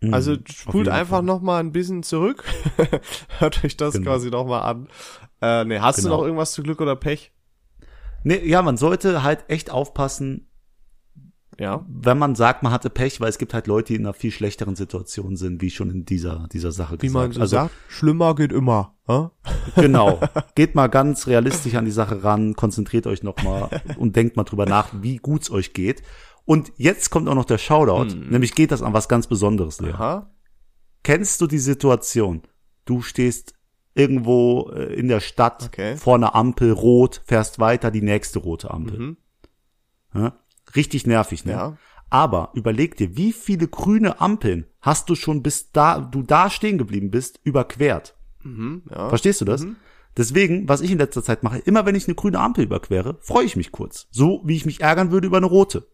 Mhm, 0.01 0.13
Also 0.13 0.35
spult 0.45 0.89
einfach 0.89 1.17
Fall. 1.17 1.23
noch 1.25 1.41
mal 1.41 1.59
ein 1.59 1.71
bisschen 1.71 2.03
zurück. 2.03 2.43
Hört 3.39 3.63
euch 3.63 3.77
das 3.77 3.93
Genau. 3.93 4.11
quasi 4.11 4.29
noch 4.29 4.45
mal 4.45 4.61
an. 4.61 4.87
Äh, 5.41 5.63
nee, 5.65 5.79
hast 5.79 5.99
du 5.99 6.03
Genau. 6.03 6.17
noch 6.17 6.23
irgendwas 6.23 6.51
zu 6.51 6.63
Glück 6.63 6.81
oder 6.81 6.95
Pech? 6.95 7.31
Nee, 8.23 8.45
ja, 8.45 8.61
man 8.61 8.75
sollte 8.75 9.23
halt 9.23 9.45
echt 9.49 9.71
aufpassen, 9.71 10.48
Ja. 11.59 11.85
wenn 11.89 12.17
man 12.17 12.35
sagt, 12.35 12.63
man 12.63 12.71
hatte 12.71 12.89
Pech, 12.89 13.19
weil 13.19 13.29
es 13.29 13.37
gibt 13.37 13.53
halt 13.53 13.67
Leute, 13.67 13.87
die 13.87 13.95
in 13.95 14.05
einer 14.05 14.13
viel 14.13 14.31
schlechteren 14.31 14.75
Situation 14.75 15.35
sind, 15.35 15.61
wie 15.61 15.69
schon 15.69 15.89
in 15.89 16.05
dieser, 16.05 16.47
dieser 16.51 16.71
Sache 16.71 16.97
Wie 17.01 17.09
man 17.09 17.29
gesagt. 17.29 17.35
so 17.35 17.41
also, 17.41 17.55
sagt, 17.55 17.71
schlimmer 17.89 18.33
geht 18.35 18.51
immer. 18.53 18.95
Hä? 19.07 19.27
Genau. 19.75 20.19
Geht 20.55 20.75
mal 20.75 20.87
ganz 20.87 21.27
realistisch 21.27 21.75
an 21.75 21.85
die 21.85 21.91
Sache 21.91 22.23
ran, 22.23 22.53
konzentriert 22.55 23.07
euch 23.07 23.23
nochmal 23.23 23.81
und 23.97 24.15
denkt 24.15 24.37
mal 24.37 24.43
drüber 24.45 24.65
nach, 24.65 24.89
wie 25.01 25.17
gut's 25.17 25.51
euch 25.51 25.73
geht. 25.73 26.01
Und 26.45 26.71
jetzt 26.77 27.09
kommt 27.09 27.27
auch 27.27 27.35
noch 27.35 27.45
der 27.45 27.57
Shoutout, 27.57 28.15
nämlich 28.15 28.55
geht 28.55 28.71
das 28.71 28.81
an 28.81 28.93
was 28.93 29.07
ganz 29.09 29.27
Besonderes, 29.27 29.81
Lea. 29.81 29.91
Aha. 29.91 30.31
Kennst 31.03 31.41
du 31.41 31.47
die 31.47 31.59
Situation? 31.59 32.41
Du 32.85 33.01
stehst 33.01 33.53
irgendwo 33.93 34.71
äh, 34.73 34.93
in 34.93 35.07
der 35.09 35.19
Stadt 35.19 35.65
Okay. 35.65 35.97
vor 35.97 36.15
einer 36.15 36.35
Ampel 36.35 36.71
rot, 36.71 37.21
fährst 37.25 37.59
weiter, 37.59 37.91
die 37.91 38.01
nächste 38.01 38.39
rote 38.39 38.71
Ampel. 38.71 38.97
Mhm. 38.99 39.17
Ja? 40.15 40.33
Richtig 40.75 41.07
nervig, 41.07 41.45
ne? 41.45 41.51
Ja. 41.51 41.77
Aber 42.09 42.49
überleg 42.53 42.95
dir, 42.97 43.15
wie 43.15 43.33
viele 43.33 43.67
grüne 43.67 44.19
Ampeln 44.19 44.65
hast 44.81 45.09
du 45.09 45.15
schon 45.15 45.43
bis 45.43 45.71
da, 45.71 45.99
du 45.99 46.23
da 46.23 46.49
stehen 46.49 46.77
geblieben 46.77 47.11
bist, 47.11 47.39
überquert? 47.43 48.15
Mhm. 48.43 48.83
Ja. 48.89 49.09
Verstehst 49.09 49.41
du 49.41 49.45
das? 49.45 49.65
Deswegen, 50.17 50.67
was 50.67 50.81
ich 50.81 50.91
in 50.91 50.97
letzter 50.97 51.23
Zeit 51.23 51.43
mache, 51.43 51.59
immer 51.59 51.85
wenn 51.85 51.95
ich 51.95 52.07
eine 52.07 52.15
grüne 52.15 52.39
Ampel 52.39 52.63
überquere, 52.65 53.17
freue 53.21 53.45
ich 53.45 53.55
mich 53.55 53.71
kurz. 53.71 54.07
So 54.11 54.41
wie 54.43 54.55
ich 54.55 54.65
mich 54.65 54.81
ärgern 54.81 55.11
würde 55.11 55.27
über 55.27 55.37
eine 55.37 55.45
rote. 55.45 55.87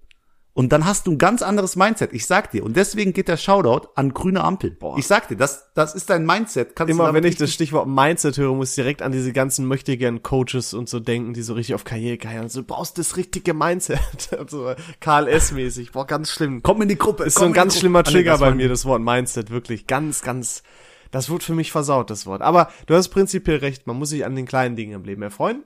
Und 0.55 0.71
dann 0.71 0.85
hast 0.85 1.05
du 1.05 1.11
ein 1.11 1.17
ganz 1.17 1.41
anderes 1.41 1.75
Mindset. 1.75 2.13
Ich 2.13 2.25
sag 2.27 2.51
dir. 2.51 2.63
Und 2.63 2.77
deswegen 2.77 3.11
geht 3.11 3.27
der 3.27 3.35
Shoutout 3.35 3.89
an 3.95 4.13
grüne 4.13 4.41
Ampel. 4.41 4.71
Boah. 4.71 4.97
Ich 4.97 5.05
sag 5.05 5.27
dir, 5.27 5.35
das, 5.35 5.73
das 5.73 5.93
ist 5.93 6.09
dein 6.09 6.25
Mindset. 6.25 6.77
Kannst 6.77 6.89
Immer 6.89 7.13
wenn 7.13 7.25
ich 7.25 7.35
das 7.35 7.51
Stichwort 7.51 7.89
Mindset 7.89 8.37
höre, 8.37 8.55
muss 8.55 8.69
ich 8.69 8.75
direkt 8.75 9.01
an 9.01 9.11
diese 9.11 9.33
ganzen 9.33 9.65
möchtegern 9.65 10.23
Coaches 10.23 10.73
und 10.73 10.87
so 10.87 11.01
denken, 11.01 11.33
die 11.33 11.41
so 11.41 11.55
richtig 11.55 11.75
auf 11.75 11.83
Karriere 11.83 12.17
geiern. 12.17 12.47
So, 12.47 12.61
du 12.61 12.67
brauchst 12.67 12.97
das 12.97 13.17
richtige 13.17 13.53
Mindset. 13.53 13.99
so 14.47 14.73
Karl 15.01 15.27
S-mäßig. 15.27 15.91
Boah, 15.91 16.07
ganz 16.07 16.31
schlimm. 16.31 16.63
Komm 16.63 16.81
in 16.83 16.87
die 16.87 16.97
Gruppe. 16.97 17.25
Ist 17.25 17.37
so 17.37 17.43
ein 17.43 17.51
ganz 17.51 17.77
schlimmer 17.77 17.99
Ah, 17.99 18.03
Trigger 18.03 18.37
bei 18.37 18.55
mir, 18.55 18.69
das 18.69 18.85
Wort 18.85 19.01
Mindset, 19.01 19.49
wirklich. 19.49 19.87
Ganz, 19.87 20.21
ganz, 20.21 20.63
das 21.11 21.29
wird 21.29 21.43
für 21.43 21.53
mich 21.53 21.73
versaut, 21.73 22.09
das 22.09 22.25
Wort. 22.25 22.41
Aber 22.41 22.69
du 22.85 22.95
hast 22.95 23.09
prinzipiell 23.09 23.57
recht, 23.57 23.87
man 23.87 23.99
muss 23.99 24.07
sich 24.07 24.23
an 24.23 24.37
den 24.37 24.45
kleinen 24.45 24.77
Dingen 24.77 24.93
im 24.93 25.03
Leben 25.03 25.21
erfreuen. 25.21 25.65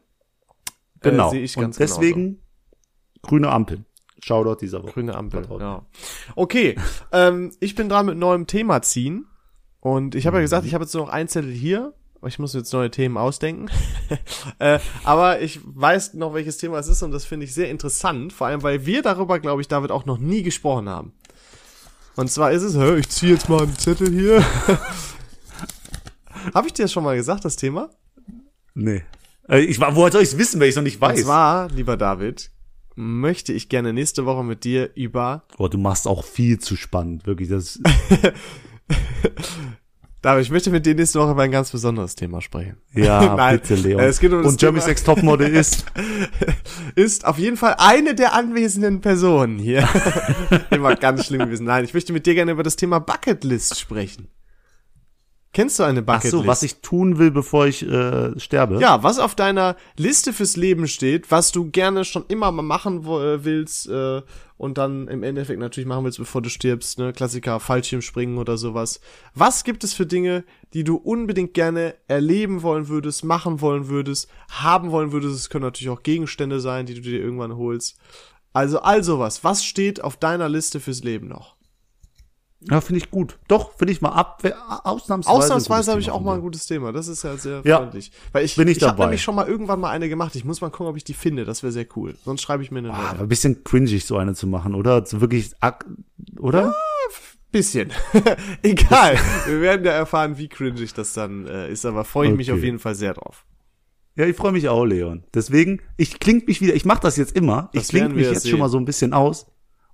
Genau. 1.02 1.28
Äh, 1.28 1.30
sehe 1.30 1.44
ich 1.44 1.54
ganz 1.54 1.78
Und 1.78 1.80
deswegen 1.80 2.42
grüne 3.22 3.52
Ampel. 3.52 3.86
Shoutout 4.24 4.56
dieser 4.62 4.82
Woche. 4.84 4.94
Grüne 4.94 5.16
Ampel, 5.16 5.46
ja. 5.60 5.86
Okay, 6.36 6.76
ähm, 7.12 7.52
ich 7.60 7.76
bin 7.76 7.90
dran 7.90 8.06
mit 8.08 8.18
neuem 8.18 8.48
Thema 8.48 8.82
ziehen. 8.82 9.26
Und 9.82 10.14
ich 10.16 10.28
habe 10.28 10.38
ja 10.38 10.42
gesagt, 10.42 10.66
ich 10.66 10.74
habe 10.74 10.84
jetzt 10.84 10.94
nur 10.94 11.06
noch 11.06 11.12
ein 11.14 11.28
Zettel 11.30 11.52
hier. 11.52 11.94
aber 12.20 12.28
Ich 12.28 12.38
muss 12.38 12.54
jetzt 12.54 12.74
neue 12.74 12.92
Themen 12.92 13.16
ausdenken. 13.18 13.70
äh, 14.60 14.80
aber 15.06 15.42
ich 15.42 15.60
weiß 15.64 16.16
noch, 16.16 16.34
welches 16.34 16.58
Thema 16.58 16.80
es 16.80 16.88
ist 16.90 17.02
und 17.02 17.12
das 17.12 17.24
finde 17.26 17.46
ich 17.46 17.54
sehr 17.54 17.70
interessant. 17.70 18.34
Vor 18.34 18.48
allem, 18.48 18.62
weil 18.62 18.86
wir 18.86 19.02
darüber, 19.02 19.40
glaube 19.40 19.62
ich, 19.62 19.70
David 19.70 19.92
auch 19.92 20.06
noch 20.06 20.18
nie 20.18 20.44
gesprochen 20.44 20.90
haben. 20.90 21.14
Und 22.18 22.30
zwar 22.30 22.52
ist 22.52 22.64
es, 22.64 22.76
hä, 22.76 22.98
ich 22.98 23.08
ziehe 23.08 23.32
jetzt 23.34 23.48
mal 23.48 23.62
einen 23.62 23.78
Zettel 23.78 24.10
hier. 24.12 24.44
habe 26.54 26.68
ich 26.68 26.74
dir 26.74 26.84
das 26.84 26.92
schon 26.92 27.04
mal 27.04 27.16
gesagt, 27.16 27.46
das 27.46 27.56
Thema? 27.56 27.90
Nee. 28.74 29.04
Äh, 29.48 29.60
Ich, 29.62 29.80
war- 29.80 29.96
woher 29.96 30.12
soll 30.12 30.22
ich 30.24 30.30
es 30.34 30.38
wissen, 30.38 30.60
wenn 30.60 30.68
ich 30.68 30.74
es 30.74 30.76
noch 30.76 30.84
nicht 30.84 31.00
weiß? 31.00 31.20
Und 31.20 31.26
zwar, 31.26 31.70
lieber 31.70 31.98
David, 31.98 32.52
möchte 33.00 33.54
ich 33.54 33.70
gerne 33.70 33.94
nächste 33.94 34.26
Woche 34.26 34.44
mit 34.44 34.66
dir 34.66 34.92
über 34.94 35.44
oh, 35.58 35.70
du 35.70 35.78
machst 35.78 36.06
auch 36.08 36.26
viel 36.26 36.60
zu 36.60 36.76
spannend. 36.76 37.26
Wirklich, 37.26 37.48
das 37.50 37.80
David, 40.22 40.44
ich 40.44 40.52
möchte 40.52 40.70
mit 40.70 40.86
dir 40.86 40.96
nächste 40.96 41.18
Woche 41.22 41.32
über 41.32 41.44
ein 41.44 41.52
ganz 41.52 41.72
besonderes 41.72 42.16
Thema 42.16 42.42
sprechen. 42.42 42.76
Ja, 42.94 43.36
Nein, 43.38 43.62
bitte, 43.62 43.76
Leon. 43.76 44.02
äh, 44.02 44.08
es 44.08 44.20
geht 44.20 44.34
um 44.34 44.44
das 44.44 44.52
Und 44.52 44.62
Jeremy's 44.62 44.86
Next 44.86 45.06
Topmodel 45.06 45.48
ist. 45.56 45.86
Ist 46.96 47.26
auf 47.26 47.38
jeden 47.38 47.56
Fall 47.56 47.76
eine 47.78 48.16
der 48.16 48.34
anwesenden 48.34 49.00
Personen 49.00 49.60
hier. 49.60 49.88
Immer 50.70 50.96
ganz 50.98 51.28
schlimm 51.28 51.40
gewesen. 51.40 51.66
Nein, 51.66 51.86
ich 51.86 51.94
möchte 51.94 52.12
mit 52.12 52.26
dir 52.26 52.36
gerne 52.36 52.52
über 52.52 52.64
das 52.64 52.76
Thema 52.76 53.00
Bucketlist 53.00 53.80
sprechen. 53.80 54.28
Kennst 55.52 55.80
du 55.80 55.84
eine 55.84 56.02
Ach 56.02 56.06
Bucketlist? 56.06 56.32
so, 56.32 56.46
was 56.46 56.62
ich 56.62 56.82
tun 56.82 57.18
will, 57.18 57.32
bevor 57.32 57.66
ich 57.66 57.82
äh, 57.82 58.40
sterbe. 58.40 58.80
ja, 58.80 59.02
was 59.02 59.18
auf 59.18 59.34
deiner 59.34 59.76
Liste 59.98 60.32
fürs 60.32 60.56
Leben 60.56 60.88
steht, 60.88 61.32
was 61.32 61.52
du 61.52 61.72
gerne 61.72 62.06
schon 62.06 62.26
immer 62.28 62.52
mal 62.52 62.62
machen 62.62 63.04
äh, 63.06 63.44
willst 63.44 63.90
äh, 63.90 64.22
und 64.58 64.78
dann 64.78 65.08
im 65.08 65.24
Endeffekt 65.24 65.60
natürlich 65.60 65.88
machen 65.88 66.04
willst, 66.06 66.20
bevor 66.20 66.44
du 66.44 66.50
stirbst, 66.50 67.00
ne? 67.00 67.14
Klassiker, 67.14 67.60
Fallschirmspringen 67.60 68.38
oder 68.38 68.58
sowas. 68.58 69.00
Was 69.34 69.64
gibt 69.64 69.84
es 69.84 69.94
für 69.94 70.06
Dinge, 70.06 70.44
die 70.74 70.84
du 70.84 70.98
unbedingt 70.98 71.56
gerne 71.56 71.96
erleben 72.08 72.62
wollen 72.62 72.88
würdest, 72.88 73.24
machen 73.24 73.60
wollen 73.60 73.88
würdest, 73.88 74.30
haben 74.52 74.92
wollen 74.92 75.12
würdest? 75.12 75.36
Es 75.36 75.50
können 75.50 75.66
natürlich 75.66 75.90
auch 75.90 76.04
Gegenstände 76.04 76.60
sein, 76.60 76.86
die 76.86 76.94
du 76.94 77.02
dir 77.02 77.20
irgendwann 77.20 77.58
holst. 77.58 77.98
Also 78.54 78.80
all 78.82 79.04
sowas. 79.04 79.44
Was 79.44 79.66
steht 79.66 80.04
auf 80.04 80.18
deiner 80.18 80.50
Liste 80.50 80.80
fürs 80.80 81.04
Leben 81.04 81.28
noch? 81.28 81.56
Ja, 82.62 82.82
finde 82.82 82.98
ich 83.02 83.10
gut. 83.10 83.38
Doch, 83.48 83.72
finde 83.78 83.94
ich 83.94 84.02
mal 84.02 84.10
ab. 84.10 84.44
Ausnahmsweise. 84.84 85.34
ein 85.34 85.38
Ausnahmsweise 85.38 85.78
gutes 85.78 85.88
habe 85.90 86.02
ich 86.02 86.12
auch 86.12 86.20
mal 86.22 86.36
ein 86.36 86.42
gutes 86.42 86.66
Thema. 86.66 86.92
Das 86.92 87.08
ist 87.08 87.24
ja 87.24 87.38
sehr 87.38 87.62
Ja, 87.64 87.78
freundlich. 87.78 88.12
Weil 88.34 88.44
ich, 88.44 88.58
bin 88.58 88.68
ich 88.68 88.78
ich 88.78 88.84
habe 88.84 89.02
nämlich 89.02 89.22
schon 89.22 89.36
mal 89.36 89.48
irgendwann 89.48 89.80
mal 89.80 89.92
eine 89.92 90.10
gemacht. 90.10 90.36
Ich 90.36 90.44
muss 90.44 90.60
mal 90.60 90.70
gucken, 90.70 90.88
ob 90.88 90.98
ich 90.98 91.06
die 91.06 91.14
finde. 91.14 91.46
Das 91.46 91.64
wäre 91.64 91.72
sehr 91.72 91.86
cool. 91.96 92.16
Sonst 92.26 92.42
schreibe 92.42 92.62
ich 92.62 92.70
mir 92.70 92.80
eine 92.80 92.94
Ah, 92.94 93.12
aber 93.12 93.22
ein 93.22 93.30
bisschen 93.30 93.64
cringig, 93.64 94.06
so 94.06 94.18
eine 94.18 94.34
zu 94.34 94.46
machen, 94.46 94.76
oder? 94.76 95.06
So 95.06 95.22
wirklich, 95.22 95.52
oder? 96.38 96.76
Bisschen. 97.52 97.92
Egal. 98.62 99.18
Wir 99.48 99.62
werden 99.62 99.86
ja 99.86 99.94
erfahren, 99.94 100.38
wie 100.38 100.50
cringig 100.50 100.94
das 100.94 101.14
dann 101.14 101.48
äh, 101.48 101.72
ist. 101.72 101.86
Aber 101.86 102.04
freue 102.04 102.30
ich 102.30 102.36
mich 102.36 102.52
Okay. 102.52 102.60
auf 102.60 102.64
jeden 102.64 102.80
Fall 102.80 102.94
sehr 102.94 103.14
drauf. 103.14 103.46
Ja, 104.18 104.26
ich 104.26 104.36
freue 104.36 104.52
mich 104.52 104.68
auch, 104.68 104.84
Leon. 104.84 105.24
Deswegen, 105.34 105.82
ich 105.96 106.20
kling 106.20 106.44
mich 106.46 106.60
wieder, 106.60 106.76
ich 106.76 106.84
mache 106.84 107.00
das 107.02 107.16
jetzt 107.16 107.36
immer. 107.36 107.70
Das 107.74 107.84
ich 107.84 107.90
kling 107.90 108.02
werden 108.04 108.18
mich 108.18 108.30
jetzt 108.30 108.50
schon 108.50 108.60
mal 108.60 108.68
so 108.70 108.78
ein 108.78 108.84
bisschen 108.86 109.14
aus 109.14 109.48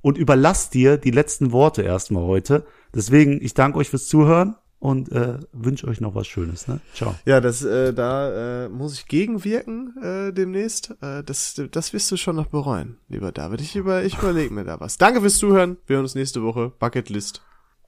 und 0.06 0.20
überlass 0.20 0.70
dir 0.70 0.98
die 0.98 1.10
letzten 1.10 1.52
Worte 1.52 1.82
erstmal 1.82 2.26
heute. 2.26 2.64
Deswegen, 2.94 3.44
ich 3.44 3.56
danke 3.56 3.80
euch 3.80 3.90
fürs 3.90 4.08
Zuhören 4.08 4.56
und 4.78 5.12
äh, 5.12 5.40
wünsche 5.52 5.88
euch 5.88 6.00
noch 6.00 6.14
was 6.14 6.28
Schönes. 6.28 6.68
Ne? 6.68 6.80
Ciao. 6.94 7.16
Ja, 7.26 7.42
das, 7.42 7.64
äh, 7.64 7.92
da 7.92 8.66
äh, 8.66 8.70
muss 8.70 8.94
ich 8.94 9.08
gegenwirken 9.08 9.96
äh, 10.04 10.32
demnächst. 10.32 10.92
Äh, 11.02 11.24
das, 11.24 11.60
das 11.72 11.92
wirst 11.92 12.12
du 12.12 12.18
schon 12.18 12.36
noch 12.36 12.46
bereuen, 12.46 13.00
lieber 13.10 13.32
David. 13.32 13.62
Ich, 13.62 13.76
über, 13.76 14.04
ich 14.04 14.16
überlege 14.16 14.54
mir 14.54 14.64
da 14.64 14.80
was. 14.80 15.00
Danke 15.00 15.22
fürs 15.22 15.40
Zuhören. 15.40 15.78
Wir 15.88 15.96
hören 15.96 16.06
uns 16.06 16.14
nächste 16.14 16.44
Woche. 16.44 16.72
Bucketlist. 16.78 17.42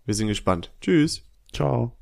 Wir 0.06 0.16
sind 0.16 0.28
gespannt. 0.28 0.74
Tschüss. 0.82 1.22
Ciao. 1.54 1.97